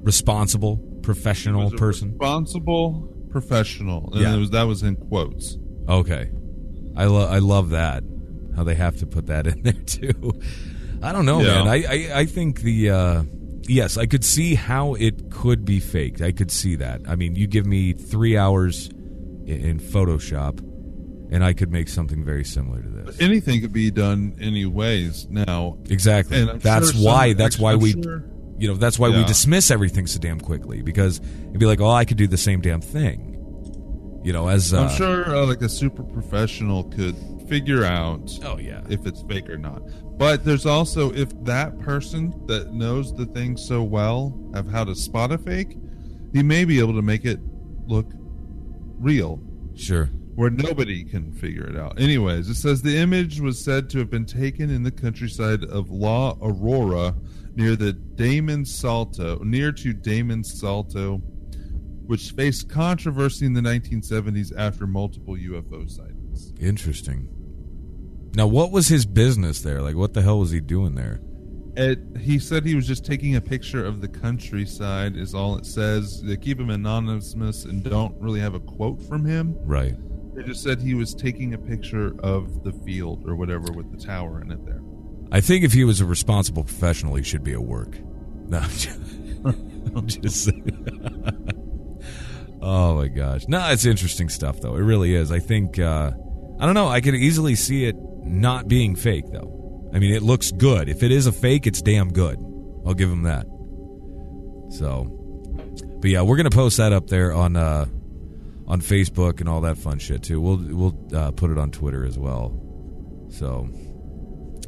responsible, 0.02 0.78
professional 1.02 1.68
a 1.68 1.70
person? 1.72 2.10
responsible, 2.12 3.12
professional, 3.30 4.10
and 4.12 4.22
Yeah. 4.22 4.34
it 4.34 4.38
was 4.38 4.50
that 4.50 4.64
was 4.64 4.82
in 4.82 4.96
quotes. 4.96 5.56
Okay. 5.88 6.30
I 6.96 7.04
love 7.04 7.30
I 7.30 7.38
love 7.38 7.70
that. 7.70 8.02
How 8.56 8.64
they 8.64 8.74
have 8.74 8.96
to 8.98 9.06
put 9.06 9.26
that 9.26 9.46
in 9.46 9.62
there 9.66 9.72
too. 9.74 10.32
I 11.02 11.12
don't 11.12 11.26
know, 11.26 11.40
Yeah. 11.40 11.64
man. 11.64 11.68
I, 11.68 11.84
I 11.84 12.18
I 12.20 12.24
think 12.26 12.60
the 12.62 12.90
uh 12.90 13.22
yes, 13.68 13.96
I 13.98 14.06
could 14.06 14.24
see 14.24 14.54
how 14.54 14.94
it 14.94 15.30
could 15.30 15.64
be 15.64 15.80
faked. 15.80 16.22
I 16.22 16.32
could 16.32 16.50
see 16.50 16.76
that. 16.76 17.02
I 17.06 17.14
mean, 17.14 17.34
you 17.36 17.46
give 17.46 17.66
me 17.66 17.92
3 17.92 18.36
hours 18.38 18.88
in, 19.44 19.60
in 19.70 19.80
Photoshop 19.80 20.60
and 21.30 21.44
I 21.44 21.52
could 21.52 21.70
make 21.70 21.88
something 21.88 22.24
very 22.24 22.44
similar 22.44 22.80
to 22.82 22.88
this. 22.88 22.97
Anything 23.20 23.60
could 23.60 23.72
be 23.72 23.90
done 23.90 24.36
any 24.40 24.64
ways 24.66 25.26
now. 25.30 25.76
Exactly. 25.90 26.40
And 26.40 26.50
I'm 26.50 26.58
that's 26.58 26.92
sure 26.92 27.04
why. 27.04 27.30
some- 27.30 27.38
That's 27.38 27.58
why 27.58 27.72
I'm 27.72 27.80
we. 27.80 27.92
sure- 27.92 28.24
You 28.58 28.68
know. 28.68 28.74
That's 28.74 28.98
why 28.98 29.08
we 29.08 29.24
dismiss 29.24 29.70
everything 29.70 30.06
so 30.06 30.18
damn 30.18 30.40
quickly 30.40 30.82
because 30.82 31.18
it'd 31.48 31.58
be 31.58 31.66
like, 31.66 31.80
oh, 31.80 31.90
I 31.90 32.04
could 32.04 32.16
do 32.16 32.26
the 32.26 32.36
same 32.36 32.60
damn 32.60 32.80
thing. 32.80 33.34
You 34.24 34.32
know, 34.32 34.48
as 34.48 34.74
uh, 34.74 34.82
I'm 34.82 34.96
sure 34.96 35.24
uh, 35.34 35.46
like 35.46 35.62
a 35.62 35.68
super 35.68 36.02
professional 36.02 36.84
could 36.84 37.16
figure 37.48 37.84
out 37.84 38.30
Oh 38.44 38.58
yeah. 38.58 38.82
if 38.90 39.06
it's 39.06 39.22
fake 39.22 39.48
or 39.48 39.56
not. 39.56 39.80
But 40.18 40.44
there's 40.44 40.66
also 40.66 41.12
if 41.14 41.28
that 41.44 41.78
person 41.78 42.34
that 42.46 42.72
knows 42.74 43.14
the 43.16 43.26
thing 43.26 43.56
so 43.56 43.82
well 43.84 44.36
of 44.54 44.68
how 44.68 44.82
to 44.84 44.94
spot 44.96 45.30
a 45.30 45.38
fake, 45.38 45.76
he 46.32 46.42
may 46.42 46.64
be 46.64 46.80
able 46.80 46.94
to 46.94 47.02
make 47.02 47.24
it 47.24 47.38
look 47.86 48.10
real 48.98 49.40
Sure. 49.76 50.10
Where 50.38 50.50
nobody 50.50 51.02
can 51.02 51.32
figure 51.32 51.64
it 51.64 51.76
out. 51.76 52.00
Anyways, 52.00 52.48
it 52.48 52.54
says 52.54 52.80
the 52.80 52.96
image 52.96 53.40
was 53.40 53.60
said 53.60 53.90
to 53.90 53.98
have 53.98 54.08
been 54.08 54.24
taken 54.24 54.70
in 54.70 54.84
the 54.84 54.90
countryside 54.92 55.64
of 55.64 55.90
La 55.90 56.36
Aurora 56.40 57.16
near 57.56 57.74
the 57.74 57.92
Damon 57.92 58.64
Salto, 58.64 59.40
near 59.42 59.72
to 59.72 59.92
Damon 59.92 60.44
Salto, 60.44 61.16
which 62.06 62.30
faced 62.30 62.68
controversy 62.68 63.46
in 63.46 63.52
the 63.52 63.60
1970s 63.60 64.56
after 64.56 64.86
multiple 64.86 65.34
UFO 65.34 65.90
sightings. 65.90 66.52
Interesting. 66.60 67.28
Now, 68.36 68.46
what 68.46 68.70
was 68.70 68.86
his 68.86 69.06
business 69.06 69.62
there? 69.62 69.82
Like, 69.82 69.96
what 69.96 70.14
the 70.14 70.22
hell 70.22 70.38
was 70.38 70.52
he 70.52 70.60
doing 70.60 70.94
there? 70.94 71.20
It, 71.76 71.98
he 72.16 72.38
said 72.38 72.64
he 72.64 72.76
was 72.76 72.86
just 72.86 73.04
taking 73.04 73.34
a 73.34 73.40
picture 73.40 73.84
of 73.84 74.00
the 74.00 74.08
countryside, 74.08 75.16
is 75.16 75.34
all 75.34 75.56
it 75.56 75.66
says. 75.66 76.22
They 76.22 76.36
keep 76.36 76.60
him 76.60 76.70
anonymous 76.70 77.34
and 77.64 77.82
don't 77.82 78.14
really 78.20 78.38
have 78.38 78.54
a 78.54 78.60
quote 78.60 79.02
from 79.02 79.24
him. 79.24 79.56
Right. 79.64 79.96
They 80.38 80.44
just 80.44 80.62
said 80.62 80.80
he 80.80 80.94
was 80.94 81.14
taking 81.16 81.54
a 81.54 81.58
picture 81.58 82.14
of 82.20 82.62
the 82.62 82.70
field 82.70 83.28
or 83.28 83.34
whatever 83.34 83.72
with 83.72 83.90
the 83.90 83.98
tower 83.98 84.40
in 84.40 84.52
it 84.52 84.64
there. 84.64 84.80
I 85.32 85.40
think 85.40 85.64
if 85.64 85.72
he 85.72 85.82
was 85.82 86.00
a 86.00 86.06
responsible 86.06 86.62
professional, 86.62 87.16
he 87.16 87.24
should 87.24 87.42
be 87.42 87.54
at 87.54 87.60
work. 87.60 87.98
No, 88.46 88.58
I'm 88.58 88.70
just, 88.70 89.00
I'm 89.96 90.06
just 90.06 90.48
oh 92.62 92.94
my 92.94 93.08
gosh. 93.08 93.48
No, 93.48 93.68
it's 93.70 93.84
interesting 93.84 94.28
stuff 94.28 94.60
though. 94.60 94.76
It 94.76 94.82
really 94.82 95.12
is. 95.12 95.32
I 95.32 95.40
think 95.40 95.80
uh, 95.80 96.12
I 96.60 96.66
don't 96.66 96.74
know. 96.74 96.86
I 96.86 97.00
could 97.00 97.16
easily 97.16 97.56
see 97.56 97.86
it 97.86 97.96
not 98.22 98.68
being 98.68 98.94
fake 98.94 99.24
though. 99.32 99.90
I 99.92 99.98
mean, 99.98 100.14
it 100.14 100.22
looks 100.22 100.52
good. 100.52 100.88
If 100.88 101.02
it 101.02 101.10
is 101.10 101.26
a 101.26 101.32
fake, 101.32 101.66
it's 101.66 101.82
damn 101.82 102.12
good. 102.12 102.38
I'll 102.86 102.94
give 102.94 103.10
him 103.10 103.24
that. 103.24 103.46
So, 104.70 105.02
but 106.00 106.10
yeah, 106.10 106.22
we're 106.22 106.36
gonna 106.36 106.50
post 106.50 106.76
that 106.76 106.92
up 106.92 107.08
there 107.08 107.32
on 107.32 107.56
uh, 107.56 107.86
on 108.68 108.80
Facebook 108.80 109.40
and 109.40 109.48
all 109.48 109.62
that 109.62 109.76
fun 109.78 109.98
shit 109.98 110.22
too. 110.22 110.40
We'll 110.40 110.58
we'll 110.58 110.96
uh, 111.16 111.32
put 111.32 111.50
it 111.50 111.58
on 111.58 111.70
Twitter 111.72 112.04
as 112.04 112.16
well. 112.18 112.56
So, 113.30 113.68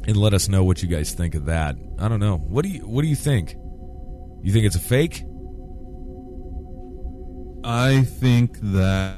and 0.05 0.17
let 0.17 0.33
us 0.33 0.49
know 0.49 0.63
what 0.65 0.81
you 0.83 0.89
guys 0.89 1.13
think 1.13 1.35
of 1.35 1.45
that. 1.45 1.75
I 1.99 2.09
don't 2.09 2.19
know. 2.19 2.37
What 2.37 2.63
do 2.63 2.69
you 2.69 2.81
What 2.81 3.03
do 3.03 3.07
you 3.07 3.15
think? 3.15 3.55
You 4.43 4.51
think 4.51 4.65
it's 4.65 4.75
a 4.75 4.79
fake? 4.79 5.23
I 7.63 8.01
think 8.01 8.57
that 8.61 9.17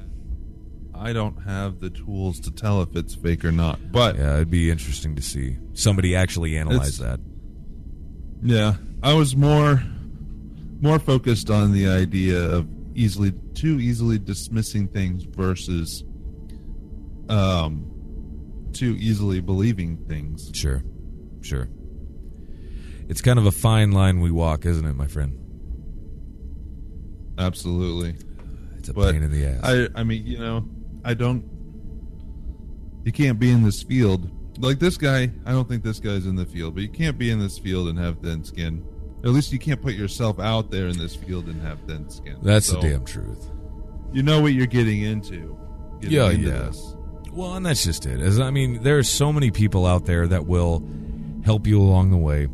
I 0.93 1.13
don't 1.13 1.37
have 1.43 1.79
the 1.79 1.89
tools 1.89 2.41
to 2.41 2.51
tell 2.51 2.81
if 2.81 2.95
it's 2.95 3.15
fake 3.15 3.45
or 3.45 3.51
not. 3.53 3.79
But 3.91 4.17
Yeah, 4.17 4.35
it'd 4.35 4.49
be 4.49 4.69
interesting 4.69 5.15
to 5.15 5.21
see 5.21 5.57
somebody 5.73 6.15
actually 6.15 6.57
analyze 6.57 6.97
that. 6.99 7.19
yeah, 8.41 8.75
I 9.01 9.13
was 9.13 9.35
more 9.35 9.81
more 10.81 10.99
focused 10.99 11.49
on 11.49 11.71
the 11.71 11.87
idea 11.87 12.37
of 12.37 12.67
easily 12.95 13.33
too 13.53 13.79
easily 13.79 14.19
dismissing 14.19 14.87
things 14.87 15.23
versus 15.23 16.03
um 17.29 17.89
too 18.73 18.95
easily 18.99 19.39
believing 19.39 19.97
things. 20.07 20.49
Sure, 20.53 20.83
sure. 21.41 21.69
It's 23.07 23.21
kind 23.21 23.37
of 23.37 23.45
a 23.45 23.51
fine 23.51 23.91
line 23.91 24.21
we 24.21 24.31
walk, 24.31 24.65
isn't 24.65 24.85
it, 24.85 24.95
my 24.95 25.07
friend? 25.07 25.39
Absolutely. 27.37 28.15
It's 28.77 28.89
a 28.89 28.93
But 28.93 29.13
pain 29.13 29.23
in 29.23 29.31
the 29.31 29.45
ass. 29.45 29.59
I 29.63 29.87
I 29.99 30.03
mean, 30.03 30.25
you 30.25 30.39
know, 30.39 30.65
I 31.03 31.13
don't 31.13 31.43
you 33.03 33.11
can't 33.11 33.39
be 33.39 33.51
in 33.51 33.63
this 33.63 33.83
field. 33.83 34.29
Like 34.59 34.79
this 34.79 34.97
guy, 34.97 35.31
I 35.45 35.51
don't 35.51 35.67
think 35.67 35.83
this 35.83 35.99
guy's 35.99 36.25
in 36.25 36.35
the 36.35 36.45
field, 36.45 36.75
but 36.75 36.83
you 36.83 36.89
can't 36.89 37.17
be 37.17 37.31
in 37.31 37.39
this 37.39 37.57
field 37.57 37.87
and 37.87 37.97
have 37.99 38.19
thin 38.19 38.43
skin. 38.43 38.85
At 39.23 39.29
least 39.29 39.53
you 39.53 39.59
can't 39.59 39.81
put 39.81 39.93
yourself 39.93 40.39
out 40.39 40.69
there 40.69 40.87
in 40.87 40.97
this 40.97 41.15
field 41.15 41.45
and 41.47 41.61
have 41.61 41.79
thin 41.87 42.09
skin. 42.09 42.37
That's 42.41 42.65
So, 42.65 42.79
the 42.81 42.89
damn 42.89 43.05
truth. 43.05 43.49
You 44.11 44.21
know 44.21 44.41
what 44.41 44.53
you're 44.53 44.65
getting 44.67 45.01
into. 45.01 45.57
getting 46.01 46.15
Yeah, 46.17 46.29
into 46.29 46.47
yeah. 46.49 46.57
this. 46.65 46.95
Well, 47.31 47.55
and 47.55 47.65
that's 47.65 47.83
just 47.83 48.05
it. 48.05 48.19
As 48.19 48.39
I 48.39 48.51
mean, 48.51 48.83
there 48.83 48.97
are 48.97 49.03
so 49.03 49.31
many 49.33 49.49
people 49.49 49.85
out 49.85 50.05
there 50.05 50.27
that 50.27 50.45
will 50.45 50.83
help 51.45 51.65
you 51.65 51.81
along 51.81 52.11
the 52.11 52.17
way. 52.17 52.47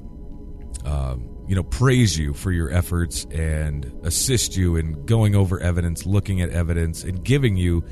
Um, 0.85 1.25
you 1.47 1.55
know, 1.55 1.63
praise 1.63 2.17
you 2.17 2.33
for 2.33 2.51
your 2.51 2.71
efforts 2.71 3.25
and 3.25 3.91
assist 4.03 4.55
you 4.55 4.75
in 4.75 5.05
going 5.05 5.35
over 5.35 5.59
evidence, 5.59 6.05
looking 6.05 6.39
at 6.41 6.51
evidence, 6.51 7.03
and 7.03 7.23
giving 7.23 7.57
you 7.57 7.83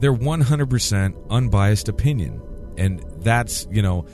their 0.00 0.12
100% 0.14 1.14
unbiased 1.30 1.88
opinion. 1.88 2.40
And 2.76 3.04
that's, 3.18 3.68
you 3.70 3.82
know, 3.82 4.06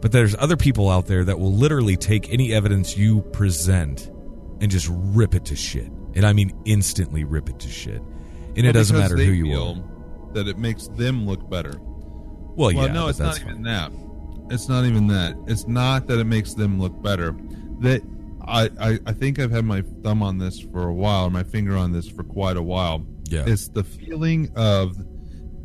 but 0.00 0.12
there's 0.12 0.34
other 0.38 0.56
people 0.56 0.88
out 0.90 1.06
there 1.06 1.24
that 1.24 1.38
will 1.38 1.52
literally 1.52 1.96
take 1.96 2.32
any 2.32 2.52
evidence 2.52 2.96
you 2.96 3.22
present 3.32 4.10
and 4.60 4.70
just 4.70 4.88
rip 4.90 5.34
it 5.34 5.44
to 5.46 5.56
shit. 5.56 5.90
And 6.14 6.24
I 6.26 6.32
mean, 6.32 6.52
instantly 6.64 7.24
rip 7.24 7.48
it 7.48 7.58
to 7.60 7.68
shit. 7.68 8.02
And 8.56 8.66
it 8.66 8.72
doesn't 8.72 8.96
matter 8.96 9.16
who 9.16 9.30
you 9.32 9.52
are. 9.60 9.76
That 10.34 10.48
it 10.48 10.58
makes 10.58 10.88
them 10.88 11.26
look 11.26 11.48
better. 11.48 11.74
Well, 11.78 12.74
Well, 12.74 12.86
yeah, 12.86 12.92
no, 12.92 13.08
it's 13.08 13.18
not 13.20 13.38
fine. 13.38 13.48
even 13.50 13.62
that. 13.62 13.92
It's 14.50 14.68
not 14.68 14.84
even 14.84 15.06
that. 15.08 15.36
It's 15.46 15.66
not 15.68 16.06
that 16.08 16.18
it 16.18 16.24
makes 16.24 16.54
them 16.54 16.80
look 16.80 17.00
better. 17.02 17.36
That 17.80 18.02
I, 18.46 18.70
I, 18.80 18.98
I 19.06 19.12
think 19.12 19.38
I've 19.38 19.50
had 19.50 19.64
my 19.64 19.82
thumb 20.02 20.22
on 20.22 20.38
this 20.38 20.58
for 20.60 20.88
a 20.88 20.92
while, 20.94 21.24
or 21.26 21.30
my 21.30 21.44
finger 21.44 21.76
on 21.76 21.92
this 21.92 22.08
for 22.08 22.24
quite 22.24 22.56
a 22.56 22.62
while. 22.62 23.06
Yeah. 23.28 23.44
It's 23.46 23.68
the 23.68 23.84
feeling 23.84 24.50
of 24.56 24.96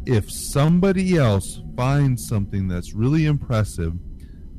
if 0.05 0.29
somebody 0.29 1.17
else 1.17 1.61
finds 1.77 2.27
something 2.27 2.67
that's 2.67 2.93
really 2.93 3.25
impressive, 3.25 3.93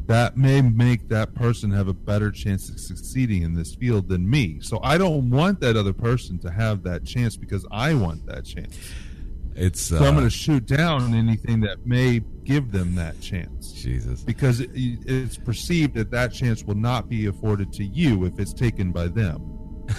that 0.07 0.37
may 0.37 0.61
make 0.61 1.09
that 1.09 1.35
person 1.35 1.71
have 1.71 1.89
a 1.89 1.95
better 1.95 2.31
chance 2.31 2.69
of 2.69 2.79
succeeding 2.79 3.43
in 3.43 3.55
this 3.55 3.75
field 3.75 4.09
than 4.09 4.29
me. 4.29 4.61
So 4.61 4.79
I 4.83 4.99
don't 4.99 5.31
want 5.31 5.61
that 5.61 5.77
other 5.77 5.93
person 5.95 6.39
to 6.41 6.51
have 6.51 6.83
that 6.83 7.05
chance 7.05 7.37
because 7.37 7.65
I 7.71 7.95
want 7.95 8.27
that 8.27 8.45
chance. 8.45 8.79
It's 9.57 9.91
uh, 9.93 9.99
So 10.01 10.05
I'm 10.05 10.15
going 10.15 10.27
to 10.27 10.31
shoot 10.31 10.67
down 10.67 11.15
anything 11.15 11.61
that 11.61 11.87
may 11.87 12.21
give 12.45 12.73
them 12.73 12.95
that 12.97 13.21
chance 13.21 13.73
Jesus. 13.73 14.21
because 14.23 14.61
it, 14.61 14.71
it's 14.75 15.39
perceived 15.39 15.95
that 15.95 16.11
that 16.11 16.33
chance 16.33 16.65
will 16.65 16.75
not 16.75 17.09
be 17.09 17.27
afforded 17.27 17.73
to 17.75 17.85
you 17.85 18.25
if 18.27 18.39
it's 18.39 18.53
taken 18.53 18.93
by 18.93 19.07
them. 19.09 19.43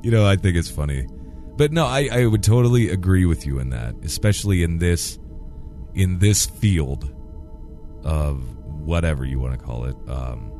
You 0.00 0.12
know, 0.12 0.24
I 0.24 0.36
think 0.36 0.56
it's 0.56 0.70
funny, 0.70 1.08
but 1.56 1.72
no, 1.72 1.84
I, 1.84 2.08
I 2.12 2.26
would 2.26 2.44
totally 2.44 2.88
agree 2.90 3.24
with 3.24 3.44
you 3.44 3.58
in 3.58 3.70
that, 3.70 3.96
especially 4.04 4.62
in 4.62 4.78
this 4.78 5.18
in 5.94 6.20
this 6.20 6.46
field. 6.46 7.12
of 8.04 8.44
whatever 8.88 9.24
you 9.24 9.38
want 9.38 9.52
to 9.58 9.64
call 9.64 9.84
it. 9.84 9.94
Um, 10.08 10.50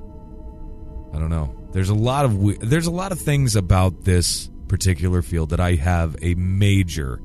I 1.14 1.18
don't 1.18 1.30
know. 1.30 1.54
There's 1.72 1.88
a 1.88 1.94
lot 1.94 2.24
of 2.26 2.36
we- 2.38 2.58
there's 2.58 2.86
a 2.86 2.90
lot 2.92 3.10
of 3.10 3.18
things 3.18 3.56
about 3.56 4.04
this 4.04 4.50
particular 4.68 5.22
field 5.22 5.48
that 5.50 5.60
I 5.60 5.74
have 5.76 6.14
a 6.20 6.34
major 6.34 7.20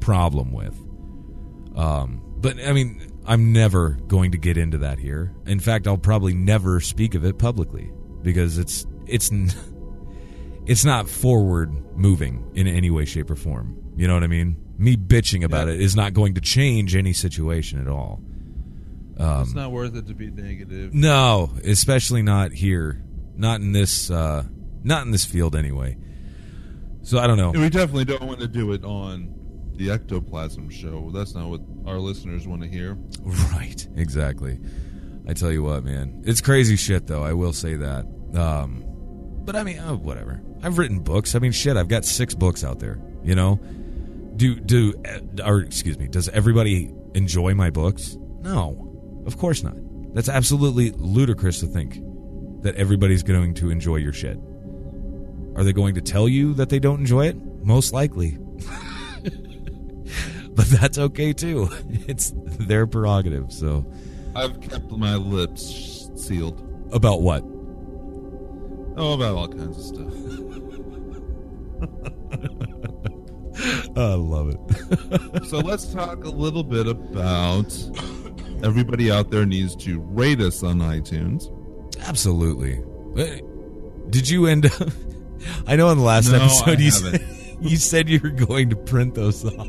problem 0.00 0.52
with. 0.52 0.74
Um, 1.76 2.20
but 2.38 2.58
I 2.66 2.72
mean, 2.72 3.00
I'm 3.26 3.52
never 3.52 3.90
going 4.08 4.32
to 4.32 4.38
get 4.38 4.56
into 4.56 4.78
that 4.78 4.98
here. 4.98 5.32
In 5.46 5.60
fact, 5.60 5.86
I'll 5.86 5.96
probably 5.96 6.34
never 6.34 6.80
speak 6.80 7.14
of 7.14 7.24
it 7.24 7.38
publicly 7.38 7.90
because 8.22 8.58
it's 8.58 8.84
it's 9.06 9.30
n- 9.30 9.50
it's 10.66 10.84
not 10.84 11.08
forward 11.08 11.72
moving 11.96 12.44
in 12.54 12.66
any 12.66 12.90
way, 12.90 13.04
shape, 13.04 13.30
or 13.30 13.36
form. 13.36 13.76
You 13.96 14.08
know 14.08 14.14
what 14.14 14.24
I 14.24 14.28
mean? 14.28 14.56
Me 14.78 14.96
bitching 14.96 15.44
about 15.44 15.68
Yeah. 15.68 15.74
it 15.74 15.80
is 15.80 15.94
not 15.94 16.12
going 16.14 16.34
to 16.34 16.40
change 16.40 16.96
any 16.96 17.12
situation 17.12 17.78
at 17.80 17.86
all. 17.88 18.20
Um, 19.20 19.42
it's 19.42 19.54
not 19.54 19.70
worth 19.70 19.94
it 19.94 20.06
to 20.06 20.14
be 20.14 20.30
negative. 20.30 20.94
No, 20.94 21.50
especially 21.64 22.22
not 22.22 22.52
here. 22.52 23.02
Not 23.36 23.60
in 23.60 23.72
this. 23.72 24.10
Uh, 24.10 24.44
not 24.82 25.04
in 25.04 25.10
this 25.10 25.24
field 25.24 25.54
anyway. 25.54 25.96
So 27.02 27.18
I 27.18 27.26
don't 27.26 27.36
know. 27.36 27.50
We 27.50 27.68
definitely 27.70 28.04
don't 28.06 28.22
want 28.24 28.40
to 28.40 28.48
do 28.48 28.72
it 28.72 28.84
on 28.84 29.34
the 29.74 29.90
ectoplasm 29.90 30.70
show. 30.70 31.10
That's 31.12 31.34
not 31.34 31.48
what 31.48 31.60
our 31.86 31.98
listeners 31.98 32.46
want 32.46 32.62
to 32.62 32.68
hear. 32.68 32.96
Right, 33.52 33.86
exactly. 33.96 34.58
I 35.28 35.34
tell 35.34 35.52
you 35.52 35.62
what, 35.62 35.84
man, 35.84 36.22
it's 36.26 36.40
crazy 36.40 36.76
shit, 36.76 37.06
though. 37.06 37.22
I 37.22 37.34
will 37.34 37.52
say 37.52 37.74
that. 37.74 38.06
Um, 38.34 38.84
but 39.44 39.54
I 39.54 39.62
mean, 39.64 39.78
oh, 39.84 39.96
whatever. 39.96 40.42
I've 40.62 40.78
written 40.78 41.00
books. 41.00 41.34
I 41.34 41.38
mean, 41.38 41.52
shit, 41.52 41.76
I've 41.76 41.88
got 41.88 42.04
six 42.04 42.34
books 42.34 42.64
out 42.64 42.78
there. 42.78 43.00
You 43.22 43.34
know, 43.34 43.60
do 44.36 44.58
do 44.58 44.94
or 45.44 45.60
excuse 45.60 45.98
me, 45.98 46.08
does 46.08 46.28
everybody 46.30 46.92
enjoy 47.14 47.54
my 47.54 47.70
books? 47.70 48.16
No, 48.40 48.89
of 49.30 49.38
course 49.38 49.62
not. 49.62 49.76
That's 50.12 50.28
absolutely 50.28 50.90
ludicrous 50.96 51.60
to 51.60 51.66
think 51.66 52.00
that 52.62 52.74
everybody's 52.74 53.22
going 53.22 53.54
to 53.54 53.70
enjoy 53.70 53.96
your 53.96 54.12
shit. 54.12 54.38
Are 55.54 55.62
they 55.62 55.72
going 55.72 55.94
to 55.94 56.00
tell 56.00 56.28
you 56.28 56.52
that 56.54 56.68
they 56.68 56.80
don't 56.80 56.98
enjoy 56.98 57.26
it? 57.28 57.36
Most 57.64 57.92
likely. 57.92 58.36
but 60.50 60.66
that's 60.66 60.98
okay 60.98 61.32
too. 61.32 61.68
It's 62.08 62.32
their 62.34 62.88
prerogative. 62.88 63.52
So, 63.52 63.86
I've 64.34 64.60
kept 64.60 64.90
my 64.90 65.14
lips 65.14 66.10
sealed. 66.16 66.60
about 66.92 67.22
what? 67.22 67.44
Oh, 68.96 69.12
about 69.14 69.36
all 69.36 69.46
kinds 69.46 69.78
of 69.78 69.84
stuff. 69.84 70.12
I 73.96 74.14
love 74.14 74.48
it. 74.50 75.44
so 75.46 75.58
let's 75.58 75.92
talk 75.92 76.24
a 76.24 76.30
little 76.30 76.64
bit 76.64 76.88
about 76.88 77.70
everybody 78.62 79.10
out 79.10 79.30
there 79.30 79.46
needs 79.46 79.74
to 79.76 80.00
rate 80.00 80.40
us 80.40 80.62
on 80.62 80.78
iTunes. 80.78 81.50
Absolutely. 82.06 82.82
Uh, 83.16 83.40
Did 84.10 84.28
you 84.28 84.46
end 84.46 84.66
up? 84.66 84.88
I 85.66 85.76
know 85.76 85.90
in 85.90 85.98
the 85.98 86.04
last 86.04 86.30
No, 86.30 86.36
episode 86.38 86.80
you 86.80 86.90
said, 86.90 87.24
you 87.60 87.76
said 87.76 88.08
you 88.08 88.20
were 88.22 88.30
going 88.30 88.70
to 88.70 88.76
print 88.76 89.14
those 89.14 89.44
off. 89.44 89.68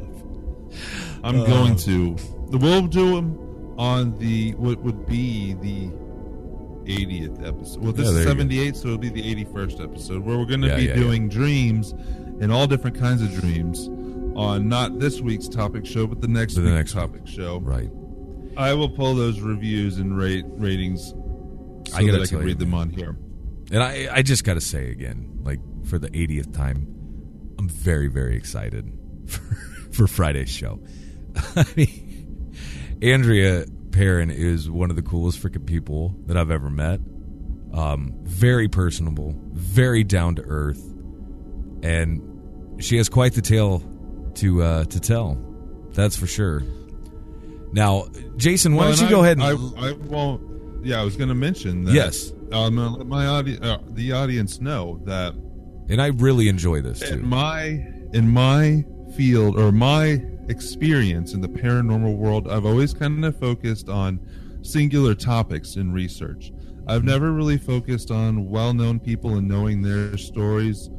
I'm 1.24 1.42
Uh. 1.42 1.46
going 1.46 1.76
to. 1.78 2.16
We'll 2.50 2.88
do 2.88 3.16
them 3.16 3.38
on 3.78 4.18
the 4.18 4.52
what 4.56 4.82
would 4.84 5.06
be 5.06 5.54
the 5.54 5.88
80th 6.86 7.48
episode. 7.48 7.82
Well, 7.84 7.94
this 7.94 8.06
Yeah, 8.06 8.10
is 8.10 8.14
there 8.16 8.24
you 8.24 8.26
go. 8.26 8.30
78, 8.32 8.76
so 8.76 8.88
it'll 8.90 8.98
be 8.98 9.10
the 9.10 9.24
81st 9.46 9.82
episode 9.84 10.24
where 10.26 10.38
we're 10.38 10.46
going 10.46 10.62
to 10.62 10.68
Yeah, 10.68 10.76
be 10.78 10.84
yeah. 10.86 10.96
doing 10.96 11.30
dreams 11.30 11.92
and 12.42 12.52
all 12.52 12.68
different 12.68 13.00
kinds 13.00 13.22
of 13.22 13.32
dreams 13.40 13.88
on 14.36 14.68
not 14.68 15.00
this 15.00 15.22
week's 15.22 15.48
topic 15.48 15.86
show, 15.86 16.08
but 16.08 16.22
the 16.22 16.28
next 16.28 16.56
The 16.56 16.62
next 16.62 16.94
topic 16.94 17.26
show. 17.28 17.60
Right. 17.60 17.90
I 18.58 18.74
will 18.74 18.90
pull 18.90 19.16
those 19.16 19.40
reviews 19.40 19.98
and 19.98 20.18
rate 20.18 20.46
ratings 20.48 21.10
so 21.10 21.98
I 21.98 22.04
that 22.12 22.22
I 22.22 22.26
can 22.26 22.40
read 22.40 22.60
them 22.60 22.74
on 22.74 22.90
here. 22.90 23.18
And 23.72 23.82
I, 23.82 24.10
I 24.12 24.22
just 24.22 24.44
got 24.44 24.56
to 24.56 24.62
say 24.62 24.92
again, 24.92 25.40
like 25.44 25.60
for 25.86 25.98
the 25.98 26.10
80th 26.10 26.54
time, 26.54 26.88
I'm 27.58 27.70
very, 27.70 28.08
very 28.08 28.36
excited 28.36 28.92
for, 29.28 29.42
for 29.92 30.08
Friday's 30.08 30.50
show. 30.50 30.80
I 31.56 31.66
mean, 31.76 32.56
Andrea 33.02 33.66
Perron 33.92 34.30
is 34.30 34.70
one 34.70 34.90
of 34.90 34.96
the 34.96 35.02
coolest 35.02 35.42
freaking 35.42 35.66
people 35.66 36.16
that 36.26 36.38
I've 36.38 36.52
ever 36.52 36.70
met. 36.70 37.00
Um, 37.74 38.14
very 38.24 38.68
personable, 38.68 39.34
very 39.54 40.04
down 40.04 40.36
to 40.36 40.44
earth, 40.44 40.84
and 41.84 42.84
she 42.84 42.98
has 42.98 43.08
quite 43.08 43.34
the 43.34 43.42
tale 43.42 43.82
to 44.36 44.62
uh, 44.62 44.84
to 44.86 45.00
tell. 45.00 45.38
That's 45.94 46.18
for 46.18 46.28
sure. 46.28 46.64
Now, 47.74 48.08
Jason, 48.38 48.76
why 48.76 48.86
Well, 48.86 48.96
don't 48.96 49.00
you 49.00 49.06
and 49.06 49.12
go 49.16 49.24
ahead 49.24 49.38
and 49.38 49.80
I, 49.80 49.90
I 49.90 49.92
won't. 49.94 50.86
Yeah, 50.86 51.00
I 51.02 51.04
was 51.04 51.16
going 51.16 51.30
to 51.30 51.36
mention 51.36 51.84
that. 51.86 51.94
Yes. 51.94 52.32
I'm 52.52 52.76
going 52.76 52.92
to 52.92 52.98
let 52.98 53.08
my 53.08 53.28
audi- 53.28 53.60
uh, 53.62 53.78
the 53.92 54.12
audience 54.14 54.60
know 54.60 55.00
that 55.06 55.34
and 55.90 56.02
I 56.02 56.08
really 56.08 56.48
enjoy 56.48 56.82
this 56.82 57.02
in 57.02 57.20
too. 57.20 57.26
my 57.26 57.86
in 58.14 58.28
my 58.30 58.84
field 59.16 59.58
or 59.60 59.72
my 59.72 60.22
experience 60.50 61.34
in 61.34 61.42
the 61.42 61.48
paranormal 61.48 62.18
world, 62.18 62.48
I've 62.50 62.66
always 62.66 62.94
kind 62.94 63.24
of 63.24 63.38
focused 63.40 63.90
on 63.90 64.20
singular 64.64 65.16
topics 65.16 65.76
in 65.76 65.92
research. 65.94 66.52
I've 66.88 67.04
never 67.04 67.32
really 67.32 67.58
focused 67.58 68.12
on 68.12 68.50
well-known 68.50 69.00
people 69.00 69.36
and 69.36 69.48
knowing 69.48 69.82
their 69.82 70.18
stories 70.18 70.90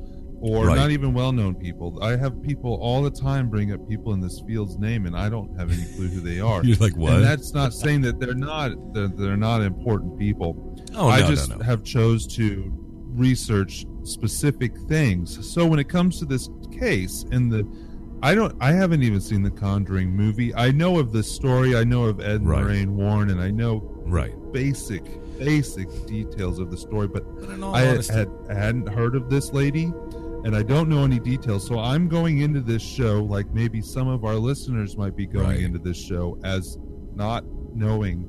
or 0.42 0.66
Right. 0.66 0.76
not 0.76 0.90
even 0.90 1.14
well-known 1.14 1.54
people. 1.54 1.98
I 2.02 2.16
have 2.16 2.42
people 2.42 2.74
all 2.82 3.00
the 3.02 3.10
time 3.10 3.48
bring 3.48 3.72
up 3.72 3.88
people 3.88 4.12
in 4.12 4.20
this 4.20 4.42
field's 4.46 4.76
name 4.78 5.06
and 5.06 5.16
I 5.16 5.28
don't 5.28 5.56
have 5.58 5.70
any 5.70 5.84
clue 5.94 6.08
who 6.08 6.20
they 6.20 6.40
are. 6.50 6.64
You're 6.64 6.76
like, 6.78 6.96
what? 6.96 7.14
And 7.14 7.24
that's 7.24 7.54
not 7.54 7.72
saying 7.72 8.00
that 8.02 8.18
they're 8.18 8.34
not 8.34 8.70
that 8.94 9.16
they're 9.16 9.36
not 9.36 9.62
important 9.62 10.18
people. 10.18 10.76
Oh, 10.94 11.08
I 11.08 11.20
no, 11.20 11.24
no, 11.28 11.30
just 11.30 11.50
no. 11.56 11.64
have 11.64 11.84
chose 11.84 12.26
to 12.36 12.72
research 13.14 13.86
specific 14.04 14.76
things. 14.88 15.48
So 15.48 15.64
when 15.66 15.78
it 15.78 15.88
comes 15.88 16.18
to 16.18 16.24
this 16.24 16.48
case 16.78 17.24
and 17.30 17.50
the 17.52 17.66
I 18.24 18.34
don't 18.34 18.54
I 18.60 18.72
haven't 18.72 19.02
even 19.02 19.20
seen 19.20 19.42
the 19.42 19.50
Conjuring 19.50 20.10
movie. 20.10 20.54
I 20.54 20.70
know 20.72 20.98
of 20.98 21.12
the 21.12 21.22
story, 21.22 21.76
I 21.76 21.84
know 21.84 22.04
of 22.04 22.20
Ed 22.20 22.40
and 22.40 22.48
Right. 22.48 22.62
Lorraine 22.64 22.96
Warren 22.96 23.30
and 23.30 23.40
I 23.40 23.50
know 23.50 23.82
Right. 24.06 24.34
basic 24.52 25.04
basic 25.38 25.88
details 26.06 26.58
of 26.60 26.70
the 26.70 26.76
story, 26.76 27.08
but 27.08 27.24
But 27.40 27.50
I 27.74 27.80
had, 27.80 27.88
honesty- 27.94 28.14
had 28.14 28.28
I 28.48 28.54
hadn't 28.54 28.88
heard 28.88 29.14
of 29.16 29.28
this 29.30 29.52
lady 29.52 29.92
and 30.44 30.56
I 30.56 30.62
don't 30.62 30.88
know 30.88 31.04
any 31.04 31.18
details. 31.20 31.66
So 31.66 31.78
I'm 31.78 32.08
going 32.08 32.38
into 32.40 32.60
this 32.60 32.82
show 32.82 33.22
like 33.22 33.46
maybe 33.52 33.80
some 33.80 34.08
of 34.08 34.24
our 34.24 34.34
listeners 34.36 34.96
might 34.96 35.16
be 35.16 35.26
going 35.26 35.46
Right. 35.46 35.60
into 35.60 35.78
this 35.78 35.96
show 35.98 36.38
as 36.44 36.76
not 37.14 37.44
knowing 37.74 38.28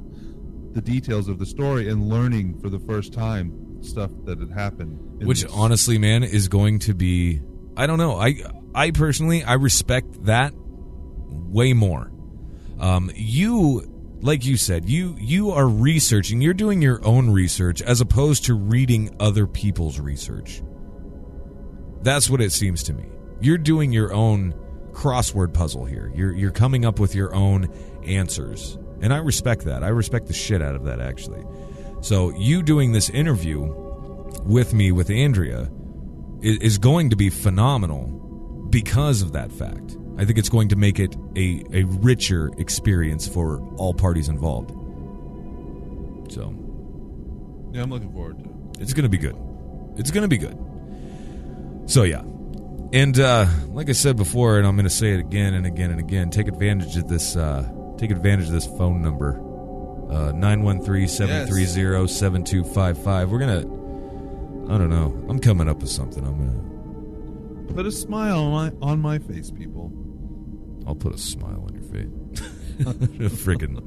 the 0.74 0.82
details 0.82 1.28
of 1.28 1.40
the 1.40 1.46
story 1.46 1.90
and 1.90 2.08
learning 2.10 2.60
for 2.60 2.70
the 2.70 2.80
first 2.80 3.14
time 3.14 3.54
stuff 3.82 4.12
that 4.26 4.40
had 4.40 4.52
happened. 4.52 4.98
which 5.26 5.44
this. 5.44 5.52
honestly 5.54 5.98
man 5.98 6.24
is 6.24 6.48
going 6.48 6.80
to 6.80 6.94
be 6.94 7.42
i 7.78 7.86
don't 7.86 7.98
know 7.98 8.16
i 8.20 8.36
i 8.74 8.90
personally 8.92 9.44
i 9.44 9.54
respect 9.54 10.24
that 10.26 10.54
way 10.56 11.74
more 11.74 12.12
um 12.80 13.12
you 13.16 13.82
like 14.22 14.46
you 14.46 14.56
said 14.58 14.88
you 14.90 15.16
you 15.20 15.52
are 15.52 15.68
researching 15.68 16.42
you're 16.42 16.54
doing 16.54 16.82
your 16.82 17.06
own 17.06 17.30
research 17.30 17.82
as 17.82 18.00
opposed 18.02 18.46
to 18.46 18.54
reading 18.54 19.14
other 19.20 19.46
people's 19.46 20.00
research 20.00 20.62
that's 22.04 22.30
what 22.30 22.42
it 22.42 22.52
seems 22.52 22.84
to 22.84 22.94
me 22.94 23.06
you're 23.42 23.58
doing 23.58 23.92
your 23.92 24.14
own 24.14 24.54
crossword 24.92 25.54
puzzle 25.54 25.86
here 25.86 26.12
you're 26.16 26.34
you're 26.34 26.52
coming 26.52 26.86
up 26.86 27.00
with 27.00 27.16
your 27.16 27.34
own 27.34 27.68
answers 28.06 28.78
and 29.02 29.14
i 29.14 29.18
respect 29.18 29.64
that 29.66 29.84
i 29.84 29.88
respect 29.88 30.28
the 30.28 30.34
shit 30.34 30.62
out 30.62 30.76
of 30.76 30.84
that 30.84 31.00
actually 31.00 31.44
so 32.02 32.30
you 32.38 32.62
doing 32.62 32.92
this 32.92 33.10
interview 33.10 33.62
with 34.46 34.74
me 34.74 34.92
with 34.92 35.10
Andrea 35.10 35.70
i- 36.44 36.58
is 36.62 36.78
going 36.78 37.10
to 37.12 37.16
be 37.16 37.30
phenomenal 37.30 38.08
because 38.70 39.22
of 39.22 39.32
that 39.34 39.52
fact. 39.54 39.96
I 40.18 40.26
think 40.26 40.38
it's 40.38 40.50
going 40.50 40.68
to 40.70 40.76
make 40.76 41.00
it 41.00 41.16
a, 41.38 41.64
a 41.72 41.84
richer 41.84 42.50
experience 42.58 43.26
for 43.28 43.60
all 43.78 43.94
parties 43.94 44.28
involved. 44.28 44.72
So 46.32 46.54
yeah, 47.72 47.84
I'm 47.84 47.90
looking 47.90 48.12
forward 48.12 48.40
to 48.40 48.46
it. 48.50 48.82
it's 48.82 48.94
going 48.94 49.04
to 49.04 49.10
be 49.10 49.18
good. 49.18 49.38
It's 49.96 50.12
going 50.12 50.24
to 50.24 50.28
be 50.28 50.38
good. 50.38 50.58
So 51.86 52.04
yeah. 52.04 52.22
And 52.94 53.20
uh, 53.20 53.48
like 53.70 53.90
I 53.90 53.94
said 53.94 54.18
before, 54.18 54.58
and 54.60 54.68
I'm 54.68 54.76
going 54.76 54.86
to 54.86 54.90
say 54.90 55.14
it 55.14 55.20
again 55.20 55.56
and 55.56 55.66
again 55.66 55.90
and 55.90 56.00
again, 56.00 56.30
take 56.30 56.48
advantage 56.48 56.96
of 56.96 57.08
this. 57.08 57.36
Uh, 57.36 57.68
take 57.98 58.12
advantage 58.12 58.48
of 58.48 58.52
this 58.52 58.68
phone 58.68 59.02
number, 59.02 59.40
uh, 60.12 60.32
nine 60.32 60.62
one 60.62 60.82
three 60.82 61.08
seven 61.08 61.48
three 61.48 61.66
zero 61.66 62.06
seven 62.06 62.44
two 62.44 62.64
five 62.64 63.04
five. 63.04 63.32
We're 63.32 63.40
gonna. 63.40 63.62
I 64.72 64.78
don't 64.78 64.90
know. 64.90 65.26
I'm 65.28 65.40
coming 65.40 65.68
up 65.68 65.80
with 65.80 65.90
something. 65.90 66.26
I'm 66.26 66.38
gonna. 66.38 67.74
Put 67.74 67.88
a 67.88 67.92
smile 67.92 68.44
on 68.44 68.52
my 68.52 68.88
on 68.88 69.02
my 69.02 69.18
face, 69.18 69.50
people. 69.50 69.92
I'll 70.86 70.96
put 70.96 71.16
a 71.16 71.18
smile 71.18 71.64
on 71.68 71.74
your 71.74 71.84
face. 71.84 72.48
Freaking. 73.44 73.82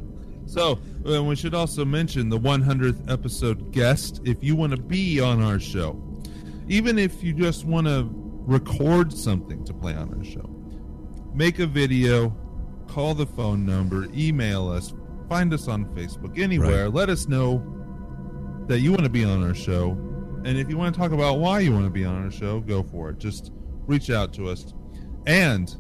So, 0.49 0.79
uh, 1.09 1.23
we 1.25 1.35
should 1.37 1.55
also 1.55 1.85
mention 1.85 2.29
the 2.29 2.39
100th 2.39 3.11
episode 3.11 3.73
guest. 3.73 4.21
If 4.25 4.43
you 4.43 4.55
want 4.55 4.73
to 4.73 4.81
be 4.81 5.21
on 5.21 5.43
our 5.43 5.59
show, 5.59 6.01
even 6.69 6.99
if 6.99 7.23
you 7.23 7.33
just 7.33 7.65
want 7.65 7.87
to 7.87 8.09
record 8.11 9.13
something 9.13 9.65
to 9.65 9.75
play 9.75 9.95
on 9.95 10.13
our 10.15 10.25
show, 10.25 10.49
make 11.35 11.59
a 11.59 11.67
video, 11.67 12.31
call 12.89 13.15
the 13.15 13.27
phone 13.27 13.65
number, 13.65 14.07
email 14.15 14.69
us, 14.71 14.95
find 15.29 15.53
us 15.53 15.69
on 15.69 15.85
Facebook, 15.95 16.39
anywhere. 16.39 16.89
Let 16.89 17.11
us 17.11 17.29
know 17.29 17.65
that 18.69 18.81
you 18.81 18.91
want 18.91 19.05
to 19.05 19.11
be 19.11 19.25
on 19.25 19.43
our 19.43 19.55
show. 19.55 19.93
And 20.45 20.59
if 20.59 20.69
you 20.69 20.77
want 20.77 20.95
to 20.95 21.01
talk 21.01 21.13
about 21.13 21.39
why 21.39 21.61
you 21.61 21.73
want 21.73 21.85
to 21.85 21.91
be 21.91 22.05
on 22.05 22.25
our 22.25 22.31
show, 22.31 22.61
go 22.61 22.83
for 22.83 23.11
it. 23.11 23.19
Just 23.19 23.53
reach 23.87 24.11
out 24.11 24.33
to 24.35 24.49
us. 24.49 24.73
And 25.27 25.75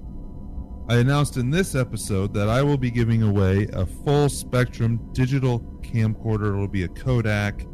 I 0.88 0.96
announced 0.96 1.36
in 1.36 1.50
this 1.50 1.74
episode 1.74 2.32
that 2.34 2.48
I 2.48 2.62
will 2.62 2.76
be 2.76 2.90
giving 2.90 3.22
away 3.22 3.66
a 3.72 3.86
full 3.86 4.28
spectrum 4.28 5.00
digital 5.12 5.60
camcorder. 5.82 6.48
It'll 6.48 6.68
be 6.68 6.84
a 6.84 6.88
Kodak. 6.88 7.64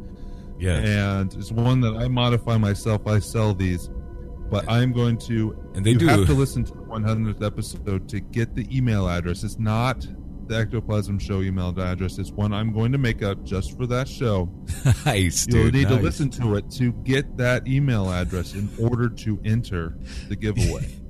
Yeah. 0.63 1.19
And 1.19 1.33
it's 1.33 1.51
one 1.51 1.81
that 1.81 1.95
I 1.95 2.07
modify 2.07 2.57
myself. 2.57 3.05
I 3.07 3.19
sell 3.19 3.53
these. 3.53 3.89
But 4.49 4.69
I'm 4.69 4.91
going 4.93 5.17
to. 5.19 5.57
And 5.73 5.85
they 5.85 5.91
you 5.91 5.97
do- 5.99 6.07
have 6.07 6.25
to 6.27 6.33
listen 6.33 6.63
to 6.65 6.73
the 6.73 6.81
100th 6.81 7.43
episode 7.45 8.07
to 8.09 8.19
get 8.19 8.53
the 8.55 8.67
email 8.75 9.07
address. 9.09 9.43
It's 9.43 9.57
not 9.57 10.05
the 10.47 10.57
Ectoplasm 10.57 11.19
Show 11.19 11.41
email 11.41 11.69
address. 11.79 12.19
It's 12.19 12.31
one 12.31 12.53
I'm 12.53 12.73
going 12.73 12.91
to 12.91 12.97
make 12.97 13.23
up 13.23 13.43
just 13.43 13.75
for 13.77 13.87
that 13.87 14.07
show. 14.07 14.49
nice, 15.05 15.47
You'll 15.47 15.63
dude. 15.65 15.73
need 15.73 15.87
to 15.87 15.95
listen 15.95 16.29
to 16.31 16.55
it 16.55 16.69
to 16.71 16.91
get 17.03 17.37
that 17.37 17.67
email 17.67 18.11
address 18.11 18.53
in 18.53 18.69
order 18.79 19.09
to 19.09 19.39
enter 19.45 19.97
the 20.29 20.35
giveaway. 20.35 20.87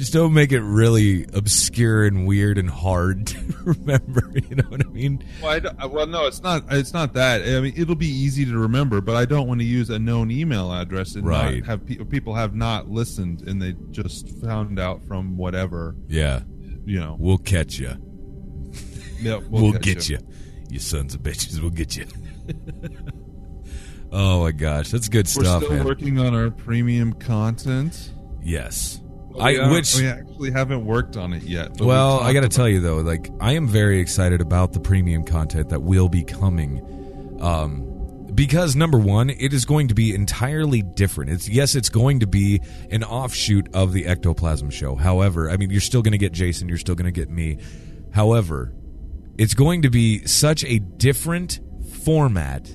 Just 0.00 0.14
don't 0.14 0.32
make 0.32 0.50
it 0.50 0.62
really 0.62 1.26
obscure 1.34 2.06
and 2.06 2.26
weird 2.26 2.56
and 2.56 2.70
hard 2.70 3.26
to 3.26 3.38
remember. 3.62 4.32
You 4.48 4.56
know 4.56 4.64
what 4.68 4.80
I 4.86 4.88
mean? 4.88 5.22
well, 5.42 5.50
I 5.52 5.58
don't- 5.58 5.76
uh, 5.84 5.86
well, 5.88 6.06
no, 6.06 6.26
it's 6.26 6.42
not. 6.42 6.64
It's 6.70 6.94
not 6.94 7.12
that. 7.12 7.42
I 7.42 7.60
mean, 7.60 7.74
it'll 7.76 7.94
be 7.94 8.08
easy 8.08 8.46
to 8.46 8.56
remember, 8.56 9.02
but 9.02 9.14
I 9.14 9.26
don't 9.26 9.46
want 9.46 9.60
to 9.60 9.66
use 9.66 9.90
a 9.90 9.98
known 9.98 10.30
email 10.30 10.72
address 10.72 11.14
and 11.16 11.26
Right. 11.26 11.58
not 11.58 11.66
have 11.66 11.86
pe- 11.86 11.96
people 12.04 12.34
have 12.34 12.54
not 12.54 12.88
listened 12.88 13.42
and 13.46 13.60
they 13.60 13.74
just 13.90 14.30
found 14.40 14.78
out 14.80 15.04
from 15.06 15.36
whatever. 15.36 15.94
Yeah. 16.08 16.40
You 16.86 16.98
know, 16.98 17.16
We'll 17.20 17.36
catch 17.38 17.78
you. 17.78 17.90
yeah, 19.20 19.38
We'll, 19.50 19.72
get 19.72 20.08
you. 20.08 20.18
you. 20.70 20.78
sons 20.78 21.14
of 21.14 21.20
bitches. 21.22 21.60
We'll 21.60 21.68
get 21.70 21.94
you. 21.94 22.06
oh 24.12 24.40
my 24.42 24.52
gosh, 24.52 24.90
that's 24.90 25.08
good 25.10 25.26
We're 25.36 25.44
stuff, 25.44 25.62
still 25.64 25.76
man. 25.76 25.84
working 25.84 26.18
on 26.18 26.34
our 26.34 26.50
premium 26.50 27.12
content. 27.12 28.12
Yes. 28.42 28.99
I 29.38 29.52
haven't- 29.54 29.70
which 29.72 29.96
we 29.96 30.06
actually 30.06 30.50
haven't 30.50 30.84
worked 30.84 31.16
on 31.16 31.32
it 31.32 31.42
yet. 31.42 31.80
well, 31.80 32.20
I 32.20 32.32
got 32.32 32.40
to 32.40 32.48
tell 32.48 32.68
you 32.68 32.80
though, 32.80 32.98
like 32.98 33.30
I 33.40 33.52
am 33.52 33.68
very 33.68 34.00
excited 34.00 34.40
about 34.40 34.72
the 34.72 34.80
premium 34.80 35.24
content 35.24 35.68
that 35.68 35.82
will 35.82 36.08
be 36.08 36.22
coming. 36.24 36.80
Um 37.40 37.86
because 38.34 38.76
number 38.76 38.98
one, 38.98 39.28
it 39.28 39.52
is 39.52 39.64
going 39.64 39.88
to 39.88 39.94
be 39.94 40.14
entirely 40.14 40.82
different. 40.82 41.30
It's 41.32 41.48
yes, 41.48 41.74
it's 41.74 41.88
going 41.88 42.20
to 42.20 42.26
be 42.26 42.60
an 42.90 43.02
offshoot 43.04 43.68
of 43.74 43.92
the 43.92 44.06
ectoplasm 44.06 44.70
show. 44.70 44.94
However, 44.94 45.50
I 45.50 45.56
mean, 45.56 45.70
you're 45.70 45.80
still 45.80 46.00
going 46.00 46.12
to 46.12 46.18
get 46.18 46.32
Jason, 46.32 46.68
you're 46.68 46.78
still 46.78 46.94
going 46.94 47.12
to 47.12 47.20
get 47.20 47.28
me. 47.28 47.58
However, 48.12 48.72
it's 49.36 49.52
going 49.54 49.82
to 49.82 49.90
be 49.90 50.24
such 50.26 50.64
a 50.64 50.78
different 50.78 51.60
format. 52.04 52.70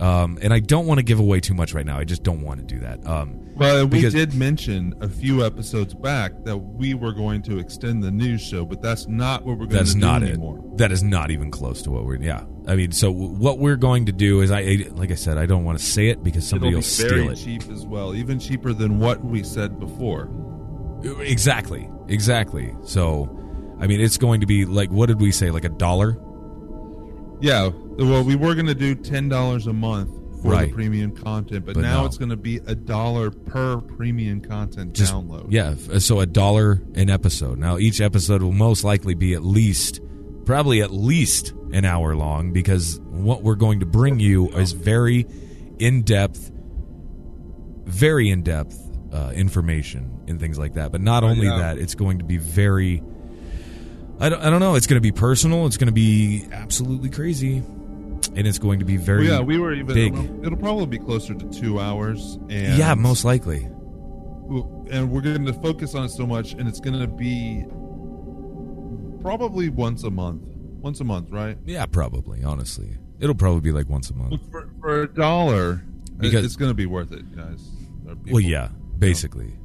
Um, 0.00 0.38
and 0.42 0.52
I 0.52 0.58
don't 0.58 0.86
want 0.86 0.98
to 0.98 1.04
give 1.04 1.20
away 1.20 1.38
too 1.40 1.54
much 1.54 1.72
right 1.72 1.86
now. 1.86 1.96
I 1.98 2.04
just 2.04 2.22
don't 2.24 2.42
want 2.42 2.58
to 2.60 2.66
do 2.66 2.80
that. 2.80 3.06
Um, 3.06 3.40
Well, 3.56 3.84
we 3.86 3.98
Because- 3.98 4.12
did 4.14 4.34
mention 4.34 4.94
a 5.00 5.08
few 5.08 5.46
episodes 5.46 5.94
back 5.94 6.32
that 6.44 6.56
we 6.56 6.94
were 6.94 7.12
going 7.12 7.42
to 7.42 7.58
extend 7.58 8.02
the 8.02 8.10
news 8.10 8.40
show, 8.40 8.64
but 8.64 8.82
that's 8.82 9.06
not 9.06 9.46
what 9.46 9.58
we're 9.58 9.66
going 9.66 9.84
to 9.84 9.92
do 9.92 9.98
not 10.00 10.24
anymore. 10.24 10.58
it. 10.72 10.78
That 10.78 10.90
is 10.90 11.04
not 11.04 11.30
even 11.30 11.52
close 11.52 11.80
to 11.82 11.92
what 11.92 12.04
we're. 12.04 12.16
Yeah, 12.20 12.42
I 12.66 12.74
mean, 12.74 12.90
so 12.90 13.12
w- 13.12 13.30
what 13.30 13.60
we're 13.60 13.76
going 13.76 14.06
to 14.06 14.12
do 14.12 14.40
is, 14.40 14.50
I 14.50 14.84
like 14.96 15.12
I 15.12 15.14
said, 15.14 15.38
I 15.38 15.46
don't 15.46 15.62
want 15.64 15.78
to 15.78 15.84
say 15.84 16.08
it 16.08 16.24
because 16.24 16.44
somebody 16.44 16.70
It'll 16.70 16.78
will 16.78 16.82
steal 16.82 17.08
very 17.10 17.26
it. 17.28 17.36
cheap 17.36 17.62
as 17.70 17.86
well, 17.86 18.16
even 18.16 18.40
cheaper 18.40 18.72
than 18.72 18.98
what 18.98 19.24
we 19.24 19.44
said 19.44 19.78
before. 19.78 20.28
Exactly, 21.20 21.88
exactly. 22.08 22.74
So, 22.84 23.28
I 23.78 23.86
mean, 23.86 24.00
it's 24.00 24.16
going 24.18 24.40
to 24.40 24.46
be 24.46 24.64
like 24.64 24.90
what 24.90 25.06
did 25.06 25.20
we 25.20 25.30
say? 25.30 25.50
Like 25.52 25.64
a 25.64 25.68
dollar? 25.68 26.18
Yeah, 27.44 27.68
well, 27.98 28.24
we 28.24 28.36
were 28.36 28.54
going 28.54 28.68
to 28.68 28.74
do 28.74 28.94
ten 28.94 29.28
dollars 29.28 29.66
a 29.66 29.72
month 29.74 30.08
for 30.40 30.52
Right. 30.52 30.68
the 30.68 30.74
premium 30.74 31.14
content, 31.14 31.66
but, 31.66 31.74
But 31.74 31.82
now 31.82 32.00
no. 32.00 32.06
it's 32.06 32.16
going 32.16 32.30
to 32.30 32.36
be 32.38 32.56
a 32.66 32.74
dollar 32.74 33.30
per 33.30 33.82
premium 33.82 34.40
content 34.40 34.94
Just 34.94 35.12
download. 35.12 35.46
yeah. 35.50 35.74
So 35.98 36.20
a 36.20 36.26
dollar 36.26 36.80
an 36.94 37.10
episode. 37.10 37.58
Now 37.58 37.76
each 37.76 38.00
episode 38.00 38.42
will 38.42 38.52
most 38.52 38.82
likely 38.82 39.12
be 39.14 39.34
at 39.34 39.44
least, 39.44 40.00
probably 40.46 40.80
at 40.80 40.90
least 40.90 41.52
an 41.72 41.84
hour 41.84 42.16
long 42.16 42.52
because 42.54 42.98
what 43.10 43.42
we're 43.42 43.56
going 43.56 43.80
to 43.80 43.86
bring 43.86 44.20
you 44.20 44.48
is 44.56 44.72
very 44.72 45.26
in 45.78 46.00
depth, 46.02 46.50
very 47.84 48.30
in 48.30 48.42
depth 48.42 48.78
uh, 49.12 49.32
information 49.34 50.24
and 50.28 50.40
things 50.40 50.58
like 50.58 50.74
that. 50.74 50.92
But 50.92 51.02
not 51.02 51.24
only 51.24 51.46
yeah. 51.46 51.58
that, 51.58 51.78
it's 51.78 51.94
going 51.94 52.18
to 52.18 52.24
be 52.24 52.38
very. 52.38 53.02
I 54.20 54.28
don't, 54.28 54.40
I 54.40 54.50
don't 54.50 54.60
know. 54.60 54.74
It's 54.76 54.86
going 54.86 54.96
to 54.96 55.02
be 55.02 55.12
personal. 55.12 55.66
It's 55.66 55.76
going 55.76 55.88
to 55.88 55.92
be 55.92 56.46
absolutely 56.52 57.10
crazy, 57.10 57.56
and 57.58 58.46
it's 58.46 58.58
going 58.58 58.78
to 58.78 58.84
be 58.84 58.96
very. 58.96 59.26
Well, 59.28 59.38
yeah, 59.38 59.40
we 59.40 59.58
were 59.58 59.72
even. 59.74 59.94
big. 59.94 60.14
It'll, 60.14 60.46
it'll 60.46 60.58
probably 60.58 60.86
be 60.86 60.98
closer 60.98 61.34
to 61.34 61.48
two 61.50 61.80
hours. 61.80 62.36
And 62.48 62.78
yeah, 62.78 62.94
most 62.94 63.24
likely. 63.24 63.64
and 63.64 65.10
we're 65.10 65.20
going 65.20 65.46
to 65.46 65.52
focus 65.54 65.94
on 65.94 66.04
it 66.04 66.10
so 66.10 66.26
much, 66.26 66.52
and 66.52 66.68
it's 66.68 66.80
going 66.80 66.98
to 66.98 67.06
be 67.08 67.64
probably 69.20 69.68
once 69.68 70.04
a 70.04 70.10
month. 70.10 70.42
Once 70.80 71.00
a 71.00 71.04
month, 71.04 71.30
right? 71.30 71.56
Yeah, 71.64 71.86
probably. 71.86 72.44
Honestly, 72.44 72.98
it'll 73.20 73.34
probably 73.34 73.60
be 73.62 73.72
like 73.72 73.88
once 73.88 74.10
a 74.10 74.14
month. 74.14 74.40
For, 74.50 74.68
for 74.80 75.02
a 75.02 75.08
dollar, 75.08 75.82
Because- 76.18 76.44
it's 76.44 76.56
going 76.56 76.70
to 76.70 76.74
be 76.74 76.86
worth 76.86 77.12
it, 77.12 77.34
guys. 77.34 77.70
Well, 78.30 78.40
yeah, 78.40 78.68
basically. 78.98 79.56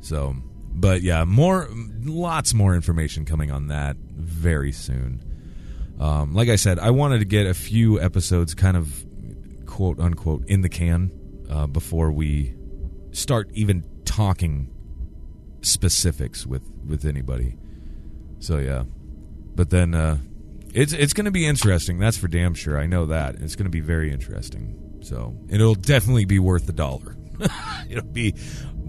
So, 0.00 0.34
but 0.80 1.02
yeah, 1.02 1.24
more, 1.24 1.68
lots 2.02 2.54
more 2.54 2.74
information 2.74 3.24
coming 3.24 3.50
on 3.50 3.68
that 3.68 3.96
very 3.96 4.72
soon. 4.72 5.22
Um, 6.00 6.32
like 6.34 6.48
I 6.48 6.56
said, 6.56 6.78
I 6.78 6.90
wanted 6.90 7.18
to 7.18 7.26
get 7.26 7.46
a 7.46 7.52
few 7.52 8.00
episodes 8.00 8.54
kind 8.54 8.76
of 8.76 9.04
quote 9.66 10.00
unquote 10.00 10.46
in 10.46 10.62
the 10.62 10.68
can 10.70 11.10
uh, 11.50 11.66
before 11.66 12.10
we 12.10 12.54
start 13.12 13.50
even 13.52 13.84
talking 14.04 14.70
specifics 15.60 16.46
with 16.46 16.62
with 16.86 17.04
anybody. 17.04 17.56
So 18.38 18.56
yeah, 18.56 18.84
but 19.54 19.68
then 19.68 19.94
uh, 19.94 20.18
it's 20.72 20.94
it's 20.94 21.12
going 21.12 21.26
to 21.26 21.30
be 21.30 21.46
interesting. 21.46 21.98
That's 21.98 22.16
for 22.16 22.28
damn 22.28 22.54
sure. 22.54 22.78
I 22.78 22.86
know 22.86 23.06
that 23.06 23.34
it's 23.36 23.54
going 23.54 23.66
to 23.66 23.70
be 23.70 23.80
very 23.80 24.10
interesting. 24.10 24.98
So 25.02 25.36
it'll 25.48 25.74
definitely 25.74 26.24
be 26.24 26.38
worth 26.38 26.66
the 26.66 26.72
dollar. 26.72 27.16
it'll 27.90 28.04
be 28.04 28.34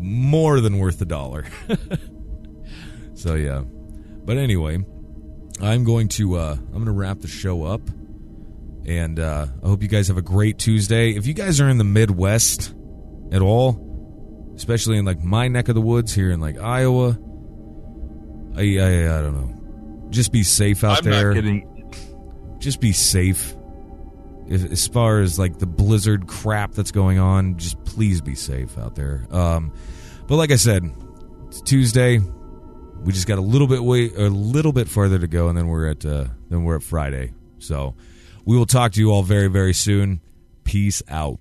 more 0.01 0.59
than 0.59 0.79
worth 0.79 0.99
the 0.99 1.05
dollar. 1.05 1.45
so 3.13 3.35
yeah, 3.35 3.61
but 4.25 4.37
anyway, 4.37 4.83
I'm 5.61 5.83
going 5.83 6.07
to 6.09 6.37
uh, 6.37 6.55
I'm 6.57 6.71
going 6.71 6.85
to 6.85 6.91
wrap 6.91 7.19
the 7.19 7.27
show 7.27 7.63
up, 7.63 7.81
and 8.85 9.19
uh, 9.19 9.47
I 9.63 9.67
hope 9.67 9.81
you 9.81 9.87
guys 9.87 10.07
have 10.07 10.17
a 10.17 10.21
great 10.23 10.57
Tuesday. 10.57 11.11
If 11.11 11.27
you 11.27 11.33
guys 11.33 11.61
are 11.61 11.69
in 11.69 11.77
the 11.77 11.83
Midwest 11.83 12.73
at 13.31 13.41
all, 13.41 14.53
especially 14.55 14.97
in 14.97 15.05
like 15.05 15.23
my 15.23 15.47
neck 15.47 15.69
of 15.69 15.75
the 15.75 15.81
woods 15.81 16.13
here 16.13 16.31
in 16.31 16.39
like 16.39 16.59
Iowa, 16.59 17.17
I 18.55 18.61
I, 18.61 19.17
I 19.17 19.21
don't 19.21 19.35
know. 19.35 20.09
Just 20.09 20.31
be 20.31 20.43
safe 20.43 20.83
out 20.83 21.05
I'm 21.05 21.11
there. 21.11 21.63
Just 22.59 22.81
be 22.81 22.91
safe. 22.91 23.55
If, 24.51 24.71
as 24.71 24.87
far 24.87 25.21
as 25.21 25.39
like 25.39 25.59
the 25.59 25.65
blizzard 25.65 26.27
crap 26.27 26.73
that's 26.73 26.91
going 26.91 27.19
on, 27.19 27.57
just 27.57 27.83
please 27.85 28.21
be 28.21 28.35
safe 28.35 28.77
out 28.77 28.95
there. 28.95 29.25
Um, 29.31 29.73
but 30.27 30.35
like 30.35 30.51
I 30.51 30.57
said, 30.57 30.83
it's 31.47 31.61
Tuesday. 31.61 32.19
We 32.19 33.13
just 33.13 33.27
got 33.27 33.37
a 33.37 33.41
little 33.41 33.67
bit 33.67 33.83
way 33.83 34.11
a 34.13 34.29
little 34.29 34.73
bit 34.73 34.87
farther 34.87 35.17
to 35.17 35.27
go, 35.27 35.47
and 35.47 35.57
then 35.57 35.67
we're 35.67 35.89
at 35.89 36.05
uh, 36.05 36.25
then 36.49 36.63
we're 36.63 36.75
at 36.75 36.83
Friday. 36.83 37.33
So 37.59 37.95
we 38.45 38.57
will 38.57 38.65
talk 38.65 38.91
to 38.93 38.99
you 38.99 39.11
all 39.11 39.23
very 39.23 39.47
very 39.47 39.73
soon. 39.73 40.21
Peace 40.63 41.01
out. 41.07 41.39